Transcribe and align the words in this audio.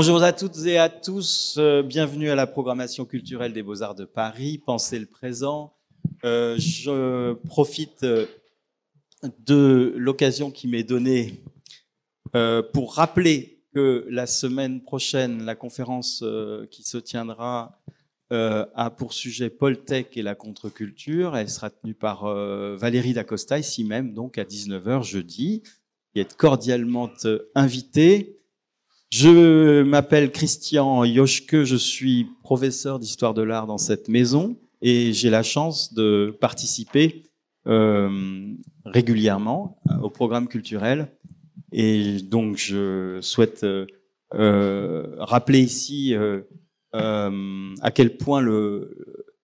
Bonjour 0.00 0.22
à 0.22 0.32
toutes 0.32 0.64
et 0.64 0.78
à 0.78 0.88
tous, 0.88 1.56
euh, 1.58 1.82
bienvenue 1.82 2.30
à 2.30 2.36
la 2.36 2.46
programmation 2.46 3.04
culturelle 3.04 3.52
des 3.52 3.64
Beaux-Arts 3.64 3.96
de 3.96 4.04
Paris, 4.04 4.62
Pensez 4.64 4.96
le 4.96 5.06
présent. 5.06 5.74
Euh, 6.24 6.56
je 6.56 7.32
profite 7.48 8.04
euh, 8.04 8.26
de 9.44 9.92
l'occasion 9.96 10.52
qui 10.52 10.68
m'est 10.68 10.84
donnée 10.84 11.42
pour 12.72 12.94
rappeler 12.94 13.64
que 13.74 14.06
la 14.08 14.28
semaine 14.28 14.82
prochaine, 14.82 15.44
la 15.44 15.56
conférence 15.56 16.24
qui 16.70 16.84
se 16.84 16.98
tiendra 16.98 17.80
a 18.30 18.94
pour 18.96 19.14
sujet 19.14 19.50
Poltech 19.50 20.16
et 20.16 20.22
la 20.22 20.36
contre-culture. 20.36 21.36
Elle 21.36 21.50
sera 21.50 21.70
tenue 21.70 21.94
par 21.94 22.24
Valérie 22.76 23.14
Dacosta, 23.14 23.58
ici 23.58 23.82
même, 23.82 24.14
donc 24.14 24.38
à 24.38 24.44
19h 24.44 25.02
jeudi. 25.02 25.64
Qui 26.12 26.20
est 26.20 26.36
cordialement 26.36 27.10
invitée. 27.56 28.37
Je 29.10 29.82
m'appelle 29.82 30.30
Christian 30.30 31.02
Yoshke, 31.04 31.64
je 31.64 31.76
suis 31.76 32.26
professeur 32.42 32.98
d'histoire 32.98 33.32
de 33.32 33.40
l'art 33.40 33.66
dans 33.66 33.78
cette 33.78 34.08
maison 34.08 34.58
et 34.82 35.14
j'ai 35.14 35.30
la 35.30 35.42
chance 35.42 35.94
de 35.94 36.36
participer 36.40 37.22
euh, 37.66 38.52
régulièrement 38.84 39.80
au 40.02 40.10
programme 40.10 40.46
culturel. 40.46 41.16
Et 41.72 42.18
donc 42.20 42.58
je 42.58 43.18
souhaite 43.22 43.64
euh, 43.64 43.86
euh, 44.34 45.16
rappeler 45.18 45.60
ici 45.60 46.14
euh, 46.14 46.42
euh, 46.94 47.74
à 47.80 47.90
quel 47.90 48.18
point 48.18 48.42
le, 48.42 48.94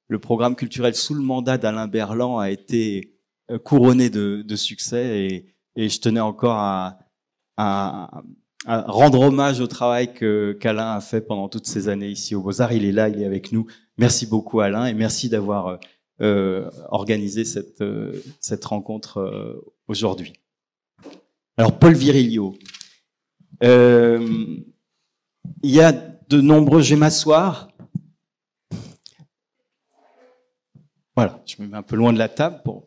le 0.08 0.18
programme 0.18 0.56
culturel 0.56 0.94
sous 0.94 1.14
le 1.14 1.22
mandat 1.22 1.56
d'Alain 1.56 1.88
Berland 1.88 2.38
a 2.38 2.50
été 2.50 3.14
euh, 3.50 3.58
couronné 3.58 4.10
de, 4.10 4.42
de 4.42 4.56
succès 4.56 5.20
et, 5.26 5.54
et 5.76 5.88
je 5.88 6.00
tenais 6.00 6.20
encore 6.20 6.56
à, 6.58 6.98
à, 7.56 8.22
rendre 8.66 9.20
hommage 9.20 9.60
au 9.60 9.66
travail 9.66 10.14
qu'Alain 10.14 10.92
a 10.92 11.00
fait 11.00 11.20
pendant 11.20 11.48
toutes 11.48 11.66
ces 11.66 11.88
années 11.88 12.08
ici 12.08 12.34
au 12.34 12.42
Beaux-Arts. 12.42 12.72
Il 12.72 12.84
est 12.84 12.92
là, 12.92 13.08
il 13.08 13.20
est 13.20 13.26
avec 13.26 13.52
nous. 13.52 13.66
Merci 13.98 14.26
beaucoup 14.26 14.60
Alain 14.60 14.86
et 14.86 14.94
merci 14.94 15.28
d'avoir 15.28 15.78
euh, 16.20 16.70
organisé 16.90 17.44
cette, 17.44 17.80
euh, 17.80 18.22
cette 18.38 18.64
rencontre 18.64 19.18
euh, 19.18 19.74
aujourd'hui. 19.88 20.32
Alors 21.56 21.76
Paul 21.76 21.94
Virilio, 21.94 22.56
il 23.60 24.64
y 25.62 25.80
a 25.80 25.90
de 25.90 26.40
nombreux, 26.40 26.82
je 26.82 26.94
vais 26.94 27.00
m'asseoir. 27.00 27.68
Voilà, 31.16 31.42
je 31.46 31.60
me 31.62 31.66
mets 31.66 31.76
un 31.76 31.82
peu 31.82 31.96
loin 31.96 32.12
de 32.12 32.18
la 32.18 32.28
table 32.28 32.60
pour... 32.64 32.86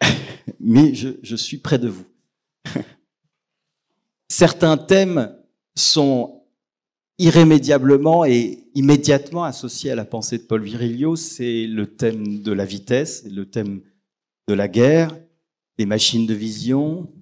mais 0.60 0.94
je, 0.94 1.10
je 1.22 1.36
suis 1.36 1.58
près 1.58 1.78
de 1.78 1.88
vous. 1.88 2.06
Certains 4.30 4.76
thèmes 4.76 5.36
sont 5.74 6.44
irrémédiablement 7.18 8.24
et 8.24 8.64
immédiatement 8.76 9.42
associés 9.42 9.90
à 9.90 9.96
la 9.96 10.04
pensée 10.04 10.38
de 10.38 10.44
Paul 10.44 10.62
Virilio. 10.62 11.16
C'est 11.16 11.66
le 11.66 11.96
thème 11.96 12.40
de 12.40 12.52
la 12.52 12.64
vitesse, 12.64 13.24
le 13.28 13.50
thème 13.50 13.80
de 14.46 14.54
la 14.54 14.68
guerre, 14.68 15.18
des 15.78 15.84
machines 15.84 16.26
de 16.26 16.34
vision, 16.34 17.12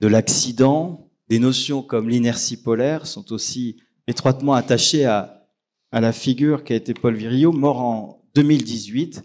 de 0.00 0.08
l'accident. 0.08 1.08
Des 1.28 1.38
notions 1.38 1.80
comme 1.80 2.08
l'inertie 2.08 2.56
polaire 2.56 3.06
sont 3.06 3.32
aussi 3.32 3.80
étroitement 4.08 4.54
attachées 4.54 5.04
à, 5.04 5.46
la 5.92 6.12
figure 6.12 6.64
qui 6.64 6.72
a 6.72 6.76
été 6.76 6.92
Paul 6.92 7.14
Virilio, 7.14 7.52
mort 7.52 7.80
en 7.80 8.24
2018, 8.34 9.22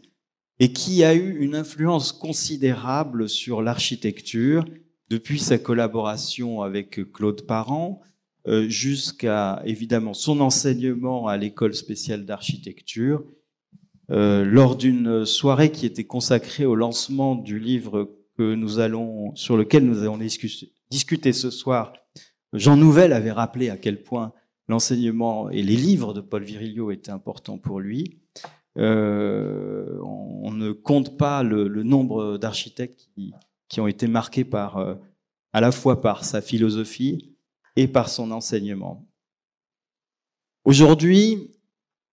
et 0.60 0.72
qui 0.72 1.04
a 1.04 1.16
eu 1.16 1.40
une 1.40 1.56
influence 1.56 2.12
considérable 2.12 3.28
sur 3.28 3.64
l'architecture 3.64 4.66
depuis 5.10 5.40
sa 5.40 5.58
collaboration 5.58 6.62
avec 6.62 7.12
Claude 7.12 7.44
Parent, 7.44 8.02
euh, 8.48 8.70
jusqu'à 8.70 9.62
évidemment 9.66 10.14
son 10.14 10.40
enseignement 10.40 11.28
à 11.28 11.36
l'école 11.36 11.74
spéciale 11.74 12.26
d'architecture. 12.26 13.26
Euh, 14.10 14.46
lors 14.46 14.78
d'une 14.78 15.26
soirée 15.26 15.70
qui 15.70 15.86
était 15.86 16.06
consacrée 16.06 16.66
au 16.66 16.76
lancement 16.76 17.36
du 17.36 17.60
livre 17.60 18.10
que 18.38 18.56
nous 18.56 18.80
allons, 18.80 19.36
sur 19.36 19.58
lequel 19.58 19.86
nous 19.86 20.00
allons 20.00 20.18
discuter, 20.90 21.34
ce 21.34 21.50
soir, 21.50 21.92
Jean 22.54 22.78
Nouvel 22.78 23.12
avait 23.12 23.34
rappelé 23.34 23.70
à 23.70 23.76
quel 23.76 24.02
point 24.02 24.32
l'enseignement 24.70 25.50
et 25.50 25.62
les 25.62 25.76
livres 25.76 26.14
de 26.14 26.22
Paul 26.22 26.44
Virilio 26.44 26.92
étaient 26.92 27.12
importants 27.12 27.58
pour 27.58 27.82
lui. 27.82 28.20
Euh, 28.78 30.00
on 30.04 30.52
ne 30.52 30.72
compte 30.72 31.18
pas 31.18 31.44
le 31.44 31.84
nombre 31.84 32.38
d'architectes 32.38 33.10
qui, 33.14 33.34
qui, 33.70 33.82
ont 33.82 33.88
été 33.88 34.08
marqués 34.08 34.46
par, 34.46 34.78
euh, 34.78 34.96
à 35.54 35.62
la 35.62 35.72
fois 35.72 36.02
par 36.02 36.26
sa 36.26 36.42
philosophie 36.42 37.36
et 37.76 37.88
par 37.88 38.10
son 38.10 38.32
enseignement. 38.32 39.08
Aujourd'hui, 40.66 41.52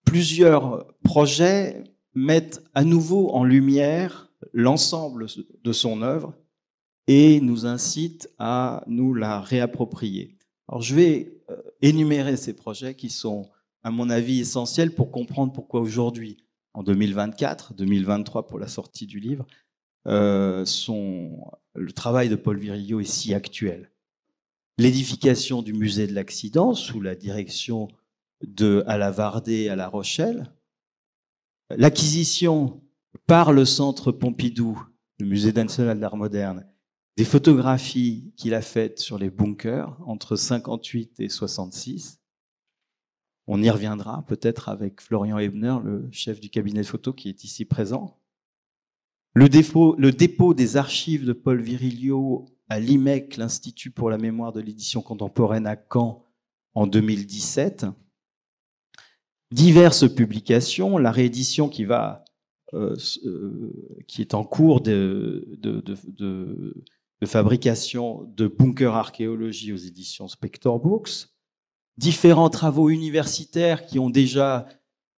plusieurs 0.05 0.87
projets 1.03 1.85
mettent 2.15 2.63
à 2.75 2.85
nouveau 2.85 3.31
en 3.31 3.45
lumière 3.45 4.31
l'ensemble 4.53 5.27
de 5.63 5.73
son 5.73 6.03
œuvre 6.03 6.35
et 7.07 7.41
nous 7.41 7.67
incitent 7.67 8.29
à 8.39 8.85
nous 8.87 9.15
la 9.15 9.41
réapproprier. 9.41 10.37
Alors 10.69 10.83
je 10.83 10.95
vais 10.95 11.43
euh, 11.51 11.61
énumérer 11.83 12.37
ces 12.37 12.55
projets 12.55 12.95
qui 12.95 13.11
sont, 13.11 13.51
à 13.83 13.91
mon 13.91 14.09
avis, 14.09 14.41
essentiels 14.41 14.95
pour 14.95 15.11
comprendre 15.11 15.53
pourquoi 15.53 15.81
aujourd'hui, 15.81 16.39
en 16.73 16.83
2024, 16.83 17.75
2023 17.75 18.47
pour 18.47 18.59
la 18.59 18.69
sortie 18.69 19.07
du 19.07 19.21
livre, 19.21 19.47
euh, 20.07 20.65
le 21.75 21.93
travail 21.93 22.29
de 22.29 22.37
Paul 22.37 22.59
Virilio 22.59 23.01
est 23.01 23.05
si 23.05 23.35
actuel. 23.35 23.91
L'édification 24.79 25.63
du 25.63 25.73
musée 25.73 26.07
de 26.07 26.15
l'accident 26.15 26.75
sous 26.75 27.01
la 27.01 27.15
direction 27.15 27.89
de 28.43 28.83
Alavardé 28.87 29.69
à 29.69 29.77
La 29.77 29.89
Rochelle, 29.89 30.53
l'acquisition 31.71 32.83
par 33.27 33.53
le 33.53 33.65
centre 33.65 34.13
Pompidou, 34.13 34.83
le 35.21 35.27
musée 35.27 35.53
national 35.53 36.01
d'art 36.01 36.17
moderne, 36.17 36.67
des 37.17 37.25
photographies 37.25 38.33
qu'il 38.37 38.55
a 38.55 38.61
faites 38.61 38.99
sur 38.99 39.19
les 39.19 39.31
bunkers 39.31 39.97
entre 40.07 40.35
58 40.35 41.21
et 41.21 41.29
66. 41.29 42.21
On 43.47 43.63
y 43.63 43.71
reviendra 43.71 44.25
peut-être 44.27 44.69
avec 44.69 45.01
Florian 45.01 45.39
Ebner, 45.39 45.77
le 45.85 46.09
chef 46.11 46.41
du 46.41 46.51
cabinet 46.51 46.81
de 46.81 46.87
photo 46.87 47.13
qui 47.13 47.29
est 47.29 47.45
ici 47.45 47.65
présent. 47.65 48.19
Le, 49.35 49.49
dépôt 49.49 50.55
des 50.55 50.77
archives 50.77 51.25
de 51.25 51.33
Paul 51.33 51.61
Virilio 51.61 52.47
à 52.69 52.79
l'IMEC, 52.79 53.37
l'Institut 53.37 53.91
pour 53.91 54.09
la 54.09 54.17
mémoire 54.17 54.53
de 54.53 54.61
l'édition 54.61 55.03
contemporaine 55.03 55.67
à 55.67 55.77
Caen, 55.77 56.25
en 56.75 56.87
2017. 56.87 57.87
Diverses 59.51 60.13
publications, 60.13 60.99
la 60.99 61.11
réédition 61.11 61.69
qui 61.69 61.85
va, 61.85 62.25
euh, 62.75 62.97
euh, 63.25 64.05
qui 64.07 64.21
est 64.21 64.35
en 64.35 64.45
cours 64.45 64.81
de, 64.81 65.49
fabrication 67.25 68.25
de 68.37 68.47
Bunker 68.47 68.95
Archéologie 68.95 69.73
aux 69.73 69.77
éditions 69.77 70.29
Spector 70.29 70.79
Books, 70.79 71.29
différents 71.97 72.51
travaux 72.51 72.89
universitaires 72.89 73.87
qui 73.87 73.99
ont 73.99 74.11
déjà 74.11 74.69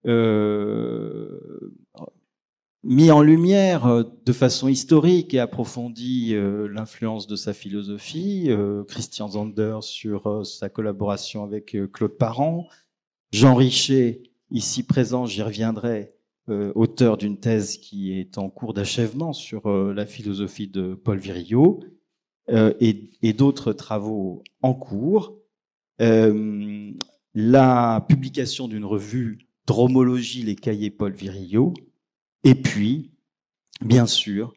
euh, 0.07 1.75
mis 2.87 3.11
en 3.11 3.21
lumière 3.21 3.87
euh, 3.87 4.05
de 4.25 4.33
façon 4.33 4.69
historique 4.69 5.35
et 5.35 5.41
approfondie 5.41 6.35
euh, 6.35 6.69
l'influence 6.69 7.27
de 7.27 7.35
sa 7.35 7.53
philosophie, 7.53 8.47
euh, 8.49 8.85
Christian 8.85 9.29
Zander 9.29 9.79
sur 9.83 10.47
sa 10.47 10.69
collaboration 10.69 11.43
avec 11.43 11.77
Claude 11.93 12.17
Parent, 12.17 12.69
Jean 13.33 13.57
Richet, 13.57 14.23
ici 14.51 14.85
présent, 14.85 15.27
j'y 15.27 15.43
reviendrai, 15.43 16.13
auteur 16.77 17.17
d'une 17.17 17.41
thèse 17.41 17.77
qui 17.77 18.13
est 18.13 18.39
en 18.39 18.51
cours 18.51 18.73
d'achèvement 18.73 19.33
sur 19.33 19.69
la 19.69 20.07
philosophie 20.07 20.69
de 20.69 20.95
Paul 20.95 21.19
Virilio, 21.19 21.81
et, 22.49 23.11
et 23.21 23.33
d'autres 23.33 23.73
travaux 23.73 24.45
en 24.63 24.73
cours. 24.73 25.41
la 25.99 28.07
publication 28.09 28.69
d'une 28.69 28.85
revue 28.85 29.39
Dromologie, 29.67 30.45
les 30.45 30.55
cahiers 30.55 30.93
Paul 30.93 31.13
Virilio, 31.13 31.75
et 32.47 32.55
puis, 32.55 33.11
bien 33.81 34.07
sûr, 34.07 34.55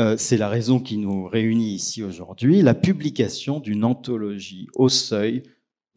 euh, 0.00 0.16
c'est 0.16 0.38
la 0.38 0.48
raison 0.48 0.80
qui 0.80 0.96
nous 0.96 1.26
réunit 1.26 1.74
ici 1.74 2.02
aujourd'hui, 2.02 2.62
la 2.62 2.74
publication 2.74 3.60
d'une 3.60 3.84
anthologie 3.84 4.66
au 4.76 4.88
seuil 4.88 5.42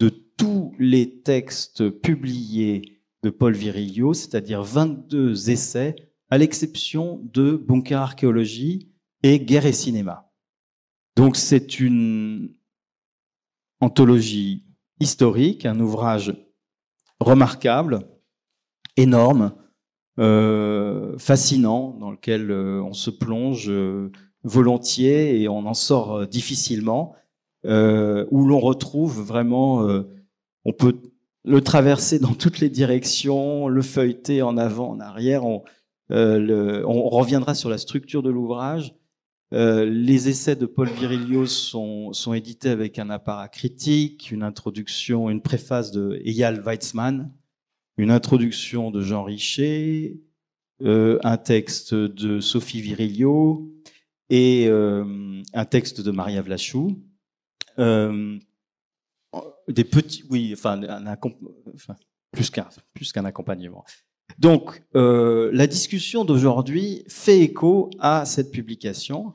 de 0.01 0.09
tous 0.09 0.75
les 0.77 1.21
textes 1.21 1.89
publiés 1.89 3.01
de 3.23 3.29
Paul 3.29 3.53
Virilio, 3.53 4.13
c'est-à-dire 4.13 4.61
22 4.61 5.49
essais, 5.49 5.95
à 6.29 6.37
l'exception 6.37 7.21
de 7.31 7.55
Bunker 7.55 8.01
Archéologie 8.01 8.91
et 9.23 9.39
Guerre 9.39 9.67
et 9.67 9.71
Cinéma. 9.71 10.33
Donc 11.15 11.37
c'est 11.37 11.79
une 11.79 12.53
anthologie 13.79 14.65
historique, 14.99 15.65
un 15.65 15.79
ouvrage 15.79 16.35
remarquable, 17.21 18.05
énorme, 18.97 19.53
fascinant 21.17 21.95
dans 21.99 22.11
lequel 22.11 22.51
euh, 22.51 22.81
on 22.83 22.93
se 22.93 23.09
plonge 23.09 23.69
euh, 23.69 24.11
volontiers 24.43 25.41
et 25.41 25.47
on 25.47 25.65
en 25.65 25.73
sort 25.73 26.27
difficilement, 26.27 27.15
où 27.63 28.45
l'on 28.45 28.59
retrouve 28.59 29.21
vraiment 29.21 29.87
on 30.65 30.73
peut 30.73 30.99
le 31.43 31.61
traverser 31.61 32.19
dans 32.19 32.33
toutes 32.33 32.59
les 32.59 32.69
directions, 32.69 33.67
le 33.67 33.81
feuilleter 33.81 34.41
en 34.41 34.57
avant, 34.57 34.89
en 34.89 34.99
arrière. 34.99 35.45
On, 35.45 35.63
euh, 36.11 36.81
reviendra 36.85 37.55
sur 37.55 37.69
la 37.69 37.77
structure 37.77 38.21
de 38.21 38.29
l'ouvrage. 38.29 38.95
Euh, 39.53 39.85
les 39.85 40.29
essais 40.29 40.55
de 40.55 40.65
Paul 40.65 40.89
Virilio 40.89 41.45
sont, 41.45 42.13
sont, 42.13 42.33
édités 42.33 42.69
avec 42.69 42.99
un 42.99 43.09
apparat 43.09 43.47
critique, 43.47 44.31
une 44.31 44.43
introduction, 44.43 45.29
une 45.29 45.41
préface 45.41 45.91
de 45.91 46.21
Eyal 46.25 46.61
Weizmann, 46.61 47.31
une 47.97 48.11
introduction 48.11 48.91
de 48.91 49.01
Jean 49.01 49.23
Richer, 49.23 50.21
euh, 50.81 51.19
un 51.23 51.37
texte 51.37 51.93
de 51.93 52.39
Sophie 52.39 52.81
Virilio 52.81 53.71
et 54.29 54.67
euh, 54.67 55.41
un 55.53 55.65
texte 55.65 56.01
de 56.01 56.09
Maria 56.09 56.41
Vlachou. 56.41 56.99
Euh, 57.77 58.39
des 59.67 59.83
petits, 59.83 60.23
oui, 60.29 60.51
enfin, 60.53 60.81
enfin 61.73 61.95
plus 62.31 62.49
qu'un 62.49 62.67
plus 62.93 63.11
qu'un 63.11 63.25
accompagnement. 63.25 63.85
Donc, 64.39 64.83
la 64.93 65.67
discussion 65.67 66.25
d'aujourd'hui 66.25 67.03
fait 67.07 67.39
écho 67.39 67.89
à 67.99 68.25
cette 68.25 68.51
publication 68.51 69.33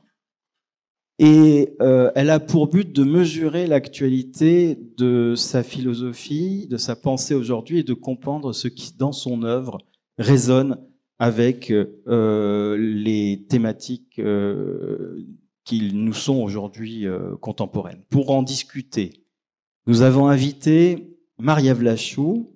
et 1.19 1.75
euh, 1.81 2.11
elle 2.15 2.29
a 2.29 2.39
pour 2.39 2.67
but 2.67 2.91
de 2.93 3.03
mesurer 3.03 3.65
l'actualité 3.65 4.77
de 4.97 5.33
sa 5.35 5.63
philosophie, 5.63 6.67
de 6.67 6.77
sa 6.77 6.95
pensée 6.95 7.33
aujourd'hui 7.33 7.79
et 7.79 7.83
de 7.83 7.93
comprendre 7.93 8.53
ce 8.53 8.67
qui, 8.67 8.93
dans 8.95 9.11
son 9.11 9.43
œuvre, 9.43 9.79
résonne 10.19 10.77
avec 11.19 11.71
euh, 11.71 12.77
les 12.77 13.45
thématiques 13.49 14.19
euh, 14.19 15.25
qui 15.65 15.91
nous 15.93 16.13
sont 16.13 16.37
aujourd'hui 16.37 17.07
euh, 17.07 17.35
contemporaines. 17.37 18.03
Pour 18.09 18.29
en 18.31 18.43
discuter, 18.43 19.25
nous 19.87 20.03
avons 20.03 20.27
invité 20.27 21.17
Maria 21.39 21.73
Vlachou, 21.73 22.53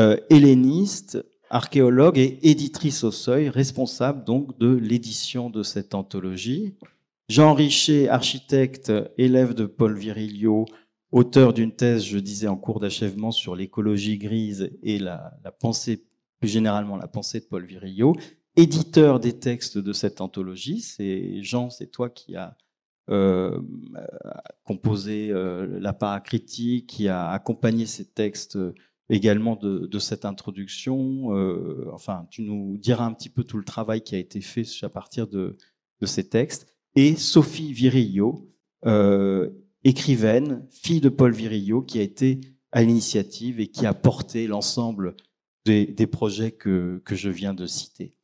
euh, 0.00 0.16
helléniste, 0.28 1.24
archéologue 1.50 2.18
et 2.18 2.38
éditrice 2.42 3.02
au 3.02 3.10
seuil, 3.10 3.48
responsable 3.48 4.24
donc 4.24 4.58
de 4.58 4.68
l'édition 4.68 5.48
de 5.48 5.62
cette 5.62 5.94
anthologie. 5.94 6.74
Jean 7.28 7.52
Richer, 7.52 8.08
architecte, 8.08 8.90
élève 9.18 9.52
de 9.52 9.66
Paul 9.66 9.94
Virilio, 9.94 10.64
auteur 11.12 11.52
d'une 11.52 11.74
thèse, 11.76 12.02
je 12.04 12.18
disais, 12.18 12.48
en 12.48 12.56
cours 12.56 12.80
d'achèvement 12.80 13.32
sur 13.32 13.54
l'écologie 13.54 14.16
grise 14.16 14.70
et 14.82 14.98
la, 14.98 15.38
pensée, 15.60 16.06
plus 16.40 16.48
généralement 16.48 16.96
la 16.96 17.06
pensée 17.06 17.40
de 17.40 17.44
Paul 17.44 17.66
Virilio, 17.66 18.16
éditeur 18.56 19.20
des 19.20 19.38
textes 19.38 19.76
de 19.76 19.92
cette 19.92 20.22
anthologie. 20.22 20.80
C'est 20.80 21.42
Jean, 21.42 21.68
c'est 21.68 21.88
toi 21.88 22.08
qui 22.08 22.34
as 22.34 22.56
euh, 23.10 23.60
composé 24.64 25.28
euh, 25.30 25.78
la 25.80 26.20
critique, 26.20 26.86
qui 26.86 27.08
a 27.08 27.28
accompagné 27.28 27.84
ces 27.84 28.06
textes 28.06 28.58
également 29.10 29.54
de, 29.54 29.98
cette 29.98 30.24
introduction. 30.24 31.36
Euh, 31.36 31.90
enfin, 31.92 32.26
tu 32.30 32.40
nous 32.40 32.78
diras 32.78 33.04
un 33.04 33.12
petit 33.12 33.28
peu 33.28 33.44
tout 33.44 33.58
le 33.58 33.64
travail 33.64 34.00
qui 34.00 34.14
a 34.14 34.18
été 34.18 34.40
fait 34.40 34.64
à 34.80 34.88
partir 34.88 35.26
de 35.26 35.58
ces 36.06 36.26
textes 36.26 36.77
et 36.94 37.16
Sophie 37.16 37.72
Virillo, 37.72 38.48
euh, 38.86 39.50
écrivaine, 39.84 40.66
fille 40.70 41.00
de 41.00 41.08
Paul 41.08 41.32
Virillo, 41.32 41.82
qui 41.82 41.98
a 41.98 42.02
été 42.02 42.40
à 42.72 42.82
l'initiative 42.82 43.60
et 43.60 43.68
qui 43.68 43.86
a 43.86 43.94
porté 43.94 44.46
l'ensemble 44.46 45.16
des, 45.64 46.06
projets 46.06 46.52
que, 46.52 47.02
que 47.04 47.14
je 47.14 47.28
viens 47.28 47.52
de 47.52 47.66
citer. 47.66 48.14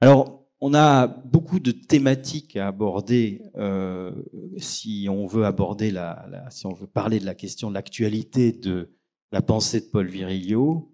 Alors, 0.00 0.46
on 0.60 0.74
a 0.74 1.06
beaucoup 1.06 1.60
de 1.60 1.70
thématiques 1.70 2.56
à 2.56 2.68
aborder 2.68 3.42
euh, 3.56 4.12
si 4.56 5.06
on 5.10 5.26
veut 5.26 5.44
aborder 5.44 5.90
la, 5.90 6.46
si 6.50 6.66
on 6.66 6.72
veut 6.72 6.86
parler 6.86 7.20
de 7.20 7.26
la 7.26 7.34
question 7.34 7.68
de 7.68 7.74
l'actualité 7.74 8.52
de 8.52 8.96
la 9.32 9.42
pensée 9.42 9.80
de 9.80 9.86
Paul 9.86 10.08
Virilio. 10.08 10.92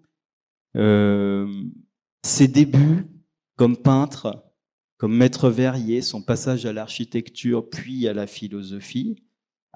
Euh, 0.75 1.47
ses 2.23 2.47
débuts 2.47 3.07
comme 3.55 3.77
peintre 3.77 4.43
comme 5.03 5.17
maître 5.17 5.49
verrier, 5.49 6.01
son 6.01 6.21
passage 6.21 6.65
à 6.65 6.71
l'architecture 6.71 7.69
puis 7.69 8.07
à 8.07 8.13
la 8.13 8.25
philosophie, 8.25 9.17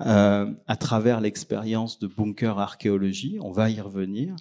euh, 0.06 0.50
à 0.68 0.76
travers 0.78 1.20
l'expérience 1.20 2.00
de 2.00 2.08
Bunker 2.08 2.58
Archéologie, 2.58 3.38
on 3.42 3.52
va 3.52 3.70
y 3.70 3.82
revenir, 3.82 4.38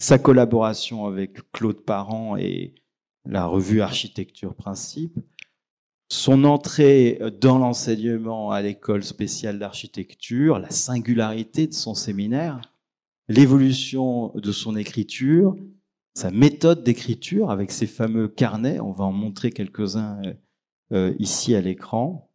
sa 0.00 0.18
collaboration 0.18 1.06
avec 1.06 1.52
Claude 1.52 1.84
Parent 1.84 2.36
et 2.36 2.74
la 3.26 3.46
revue 3.46 3.80
Architecture 3.80 4.56
Principe, 4.56 5.20
son 6.10 6.42
entrée 6.42 7.20
dans 7.40 7.58
l'enseignement 7.58 8.50
à 8.50 8.60
l'école 8.60 9.04
spéciale 9.04 9.60
d'architecture, 9.60 10.58
la 10.58 10.70
singularité 10.70 11.68
de 11.68 11.74
son 11.74 11.94
séminaire, 11.94 12.60
l'évolution 13.28 14.32
de 14.34 14.50
son 14.50 14.74
écriture, 14.74 15.54
sa 16.18 16.32
méthode 16.32 16.82
d'écriture 16.82 17.52
avec 17.52 17.70
ses 17.70 17.86
fameux 17.86 18.26
carnets. 18.26 18.80
On 18.80 18.90
va 18.90 19.04
en 19.04 19.12
montrer 19.12 19.52
quelques-uns 19.52 20.20
euh, 20.24 20.32
euh, 20.92 21.14
ici 21.20 21.54
à 21.54 21.60
l'écran. 21.60 22.28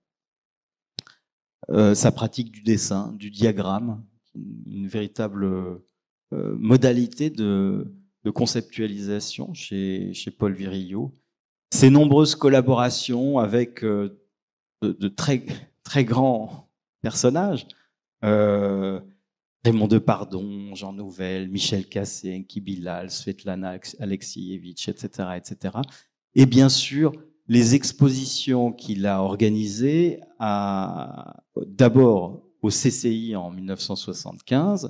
Euh, 1.70 1.94
sa 1.94 2.14
pratique 2.14 2.50
du 2.50 2.62
dessin, 2.62 3.12
du 3.20 3.30
diagramme, 3.30 4.02
une 4.36 4.88
véritable 4.88 5.82
modalité 6.32 7.30
de, 7.30 7.94
conceptualisation 8.34 9.54
chez, 9.54 10.14
Paul 10.40 10.54
Virillo. 10.54 11.14
Ses 11.72 11.90
nombreuses 11.90 12.36
collaborations 12.36 13.38
avec 13.38 13.84
de, 13.84 15.08
très, 15.10 15.46
très 15.84 16.06
grands 16.06 16.72
personnages. 17.02 17.68
Raymond 19.64 19.88
Depardon, 19.88 20.76
Jean 20.76 20.94
Nouvel, 20.94 21.48
Michel 21.50 21.88
Cassé, 21.88 22.36
Enki 22.36 22.60
Bilal, 22.60 23.10
Svetlana 23.10 23.78
Alexievitch, 24.00 24.90
etc., 24.90 25.30
etc. 25.38 25.78
Et 26.36 26.46
bien 26.46 26.70
sûr, 26.70 27.14
les 27.48 27.76
expositions 27.76 28.72
qu'il 28.72 29.06
a 29.06 29.22
organisées 29.22 30.20
d'abord 31.68 32.44
au 32.62 32.70
CCI 32.70 33.36
en 33.36 33.52
1975. 33.52 34.90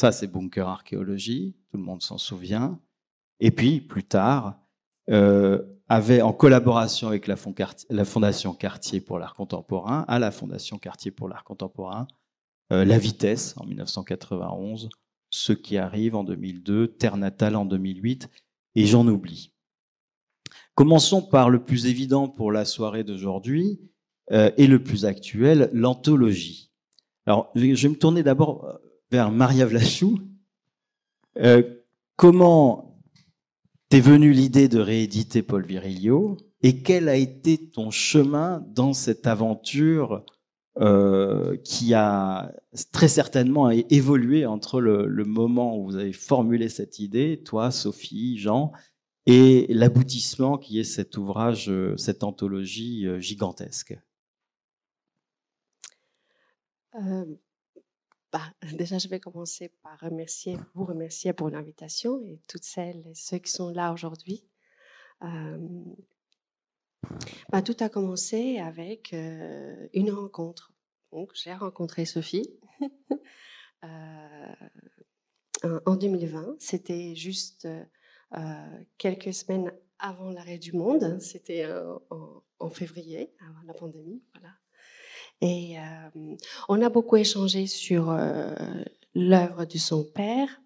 Ça, 0.00 0.12
c'est 0.12 0.28
Bunker 0.28 0.68
Archéologie, 0.68 1.56
tout 1.70 1.76
le 1.76 1.82
monde 1.82 2.02
s'en 2.02 2.18
souvient. 2.18 2.80
Et 3.40 3.50
puis, 3.50 3.80
plus 3.80 4.04
tard, 4.04 4.60
euh, 5.10 5.62
avait 5.88 6.22
en 6.22 6.32
collaboration 6.32 7.08
avec 7.08 7.26
la, 7.26 7.36
Fondation 8.04 8.54
Cartier 8.54 9.00
pour 9.00 9.18
l'art 9.18 9.34
contemporain, 9.34 10.04
à 10.06 10.18
la 10.18 10.30
Fondation 10.30 10.78
Cartier 10.78 11.10
pour 11.10 11.28
l'art 11.28 11.44
contemporain, 11.44 12.06
la 12.70 12.98
vitesse 12.98 13.54
en 13.56 13.64
1991, 13.64 14.88
Ce 15.30 15.52
qui 15.52 15.76
arrive 15.76 16.14
en 16.14 16.24
2002, 16.24 16.88
Terre 16.88 17.16
natale 17.16 17.56
en 17.56 17.64
2008, 17.64 18.28
et 18.74 18.86
j'en 18.86 19.06
oublie. 19.08 19.52
Commençons 20.74 21.22
par 21.22 21.50
le 21.50 21.64
plus 21.64 21.86
évident 21.86 22.28
pour 22.28 22.52
la 22.52 22.64
soirée 22.64 23.02
d'aujourd'hui 23.02 23.80
euh, 24.30 24.50
et 24.56 24.66
le 24.66 24.82
plus 24.82 25.04
actuel, 25.04 25.70
l'anthologie. 25.72 26.70
Alors, 27.26 27.50
je 27.54 27.74
vais 27.74 27.88
me 27.88 27.98
tourner 27.98 28.22
d'abord 28.22 28.64
euh, 28.64 28.74
vers 29.10 29.32
Maria 29.32 29.66
Vlachou. 29.66 30.20
comment 32.16 33.02
t'es 33.88 34.00
venue 34.00 34.32
l'idée 34.32 34.68
de 34.68 34.78
rééditer 34.78 35.42
Paul 35.42 35.66
Virilio 35.66 36.36
et 36.62 36.82
quel 36.82 37.08
a 37.08 37.16
été 37.16 37.70
ton 37.70 37.90
chemin 37.90 38.64
dans 38.68 38.92
cette 38.92 39.26
aventure 39.26 40.24
euh, 40.80 41.56
qui 41.64 41.92
a 41.92 42.52
très 42.92 43.08
certainement 43.08 43.68
évolué 43.70 44.46
entre 44.46 44.80
le, 44.80 45.24
moment 45.24 45.76
où 45.76 45.86
vous 45.86 45.96
avez 45.96 46.12
formulé 46.12 46.68
cette 46.68 47.00
idée, 47.00 47.42
toi, 47.44 47.72
Sophie, 47.72 48.38
Jean, 48.38 48.70
et 49.26 49.66
l'aboutissement 49.70 50.56
qui 50.56 50.78
est 50.78 50.84
cet 50.84 51.16
ouvrage, 51.16 51.68
euh, 51.68 51.96
cette 51.96 52.22
anthologie 52.22 53.08
euh, 53.08 53.18
gigantesque. 53.18 53.98
Bah, 58.32 58.42
déjà, 58.72 58.98
je 58.98 59.08
vais 59.08 59.18
commencer 59.18 59.72
par 59.82 59.98
vous 60.74 60.84
remercier 60.84 61.32
pour 61.32 61.50
l'invitation 61.50 62.20
et 62.22 62.40
toutes 62.46 62.64
celles 62.64 63.04
et 63.08 63.14
ceux 63.14 63.38
qui 63.38 63.50
sont 63.50 63.70
là 63.70 63.92
aujourd'hui. 63.92 64.44
Bah, 67.50 67.62
tout 67.62 67.76
a 67.80 67.88
commencé 67.88 68.58
avec 68.58 69.12
une 69.12 70.10
rencontre. 70.10 70.72
Donc, 71.12 71.30
j'ai 71.34 71.54
rencontré 71.54 72.04
Sophie 72.04 72.50
en 73.82 74.54
2020. 75.96 76.56
C'était 76.58 77.14
juste 77.14 77.68
quelques 78.98 79.32
semaines 79.32 79.72
avant 79.98 80.30
l'arrêt 80.30 80.58
du 80.58 80.72
monde. 80.72 81.18
C'était 81.20 81.66
en, 82.60 82.70
février, 82.70 83.32
avant 83.40 83.66
la 83.66 83.74
pandémie. 83.74 84.22
Voilà. 84.34 84.54
Et 85.40 85.76
on 86.68 86.82
a 86.82 86.90
beaucoup 86.90 87.16
échangé 87.16 87.66
sur 87.66 88.14
l'œuvre 89.14 89.64
de 89.64 89.78
son 89.78 90.04
père, 90.04 90.60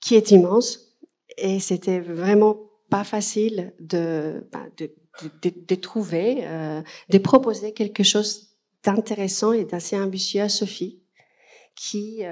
qui 0.00 0.14
est 0.14 0.30
immense. 0.30 0.96
Et 1.36 1.60
c'était 1.60 2.00
vraiment 2.00 2.67
pas 2.90 3.04
facile 3.04 3.74
de, 3.80 4.46
bah, 4.52 4.66
de, 4.78 5.74
trouver, 5.74 6.46
euh, 6.46 6.82
de 7.10 7.18
proposer 7.18 7.72
quelque 7.72 8.02
chose 8.02 8.56
d'intéressant 8.82 9.52
et 9.52 9.64
d'assez 9.64 9.98
ambitieux 9.98 10.42
à 10.42 10.48
Sophie. 10.48 11.02
qui, 11.74 12.22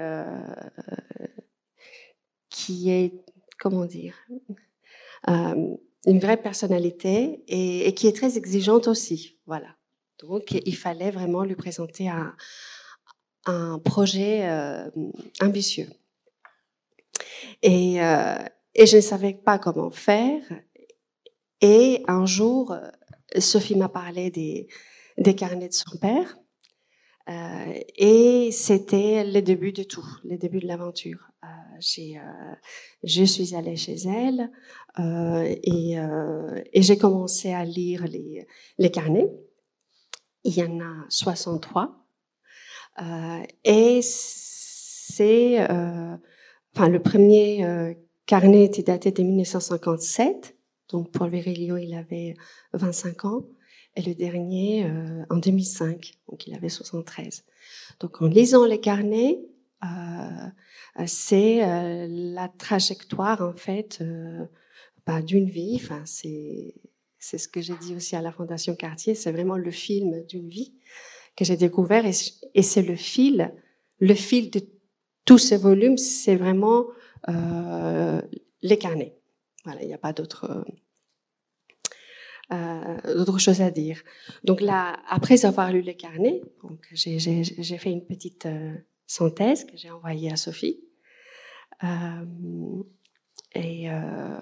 qui 2.49 2.89
est, 2.89 3.13
comment 3.57 3.85
dire, 3.85 4.15
une 5.27 6.19
vraie 6.19 6.37
personnalité 6.37 7.43
et, 7.47 7.93
qui 7.93 8.07
est 8.07 8.15
très 8.15 8.37
exigeante 8.37 8.87
aussi. 8.87 9.37
Voilà. 9.45 9.75
Donc, 10.19 10.51
il 10.51 10.75
fallait 10.75 11.11
vraiment 11.11 11.43
lui 11.43 11.55
présenter 11.55 12.09
un, 12.09 12.35
un 13.45 13.79
projet 13.79 14.49
ambitieux. 15.41 15.87
Et, 17.61 17.99
et 18.77 18.85
je 18.85 18.97
ne 18.97 19.01
savais 19.01 19.33
pas 19.33 19.59
comment 19.59 19.91
faire. 19.91 20.41
Et 21.59 22.03
un 22.07 22.25
jour, 22.25 22.75
Sophie 23.37 23.75
m'a 23.75 23.89
parlé 23.89 24.29
des, 24.29 24.67
des 25.17 25.35
carnets 25.35 25.67
de 25.67 25.73
son 25.73 25.97
père. 25.97 26.37
Euh, 27.29 27.73
et 27.97 28.51
c'était 28.51 29.25
le 29.25 29.41
début 29.41 29.73
de 29.73 29.83
tout, 29.83 30.05
le 30.23 30.37
début 30.37 30.59
de 30.59 30.67
l'aventure. 30.67 31.29
Euh, 31.43 31.47
euh, 31.99 32.55
je 33.03 33.23
suis 33.23 33.53
allée 33.53 33.75
chez 33.75 33.97
elle 34.07 34.49
et, 34.97 35.95
et 36.73 36.81
j'ai 36.81 36.97
commencé 36.97 37.53
à 37.53 37.65
lire 37.65 38.05
les, 38.05 38.47
les 38.77 38.91
carnets. 38.91 39.29
Il 40.43 40.57
y 40.57 40.63
en 40.63 40.79
a 40.79 41.05
63. 41.09 42.07
et 43.63 43.99
c'est, 44.01 45.61
enfin, 45.61 46.89
le 46.89 46.99
premier 46.99 47.97
carnet 48.27 48.65
était 48.65 48.83
daté 48.83 49.11
de 49.11 49.23
1957. 49.23 50.55
Donc, 50.89 51.11
Paul 51.11 51.31
Virilio, 51.31 51.77
il 51.77 51.95
avait 51.95 52.35
25 52.73 53.25
ans 53.25 53.47
et 53.97 54.01
le 54.03 54.13
dernier 54.13 54.85
euh, 54.85 55.23
en 55.31 55.37
2005, 55.37 56.13
donc 56.29 56.45
il 56.45 56.55
avait 56.55 56.69
73. 56.69 57.43
Donc 57.99 58.21
en 58.21 58.27
lisant 58.27 58.65
les 58.65 58.79
carnets, 58.79 59.39
euh, 59.83 61.05
c'est 61.07 61.63
euh, 61.63 62.05
la 62.07 62.47
trajectoire 62.47 63.41
en 63.41 63.53
fait 63.53 63.97
euh, 64.01 64.45
bah, 65.07 65.23
d'une 65.23 65.49
vie. 65.49 65.79
Enfin, 65.81 66.03
c'est 66.05 66.75
c'est 67.17 67.39
ce 67.39 67.47
que 67.47 67.59
j'ai 67.59 67.75
dit 67.77 67.95
aussi 67.95 68.15
à 68.15 68.21
la 68.21 68.31
Fondation 68.31 68.75
Cartier. 68.75 69.15
C'est 69.15 69.31
vraiment 69.31 69.57
le 69.57 69.71
film 69.71 70.23
d'une 70.27 70.47
vie 70.47 70.75
que 71.35 71.43
j'ai 71.43 71.57
découvert 71.57 72.05
et, 72.05 72.13
et 72.53 72.61
c'est 72.61 72.83
le 72.83 72.95
fil, 72.95 73.51
le 73.99 74.13
fil 74.13 74.51
de 74.51 74.61
tous 75.25 75.39
ces 75.39 75.57
volumes, 75.57 75.97
c'est 75.97 76.35
vraiment 76.35 76.81
euh, 76.81 76.93
les 77.27 78.77
carnets. 78.77 79.17
Voilà, 79.65 79.81
il 79.81 79.87
n'y 79.87 79.93
a 79.93 79.97
pas 79.97 80.13
d'autre 80.13 80.65
euh, 82.53 82.97
d'autres 83.13 83.39
choses 83.39 83.61
à 83.61 83.71
dire. 83.71 84.01
Donc 84.45 84.61
là, 84.61 84.99
après 85.09 85.43
avoir 85.45 85.71
lu 85.71 85.81
les 85.81 85.97
carnets, 85.97 86.41
donc 86.63 86.79
j'ai, 86.91 87.19
fait 87.19 87.91
une 87.91 88.05
petite 88.05 88.45
euh, 88.45 88.73
synthèse 89.05 89.65
que 89.65 89.75
j'ai 89.75 89.91
envoyée 89.91 90.31
à 90.31 90.37
Sophie. 90.37 90.79
Euh, 91.83 92.25
et 93.53 93.89
euh, 93.89 94.39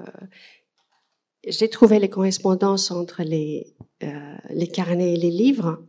j'ai 1.48 1.68
trouvé 1.70 1.98
les 1.98 2.10
correspondances 2.10 2.92
entre 2.92 3.24
les, 3.24 3.76
euh, 4.04 4.36
les 4.52 4.68
carnets 4.68 5.14
et 5.14 5.18
les 5.18 5.32
livres. 5.32 5.84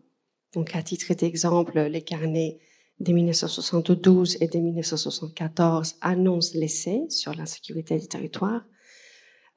Donc 0.55 0.75
à 0.75 0.83
titre 0.83 1.13
d'exemple, 1.13 1.79
les 1.81 2.03
carnets 2.03 2.59
de 3.01 3.13
1972 3.13 4.39
et 4.41 4.49
de 4.49 4.59
1974 4.59 5.97
annoncent 6.01 6.59
l'essai 6.59 7.05
sur 7.09 7.35
l'insécurité 7.35 7.99
du 7.99 8.09
territoire. 8.09 8.63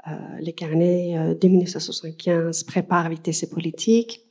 Euh, 0.08 0.12
les 0.40 0.54
carnets 0.54 1.18
euh, 1.18 1.36
de 1.36 1.48
1975 1.48 2.64
préparent 2.64 3.10
vitesse 3.10 3.46
politique. 3.46 4.26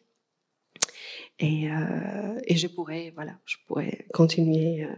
Et, 1.38 1.71
euh, 1.71 2.41
et 2.47 2.57
je 2.57 2.67
pourrais, 2.67 3.12
voilà, 3.15 3.38
je 3.47 3.57
pourrais 3.67 4.07
continuer 4.12 4.88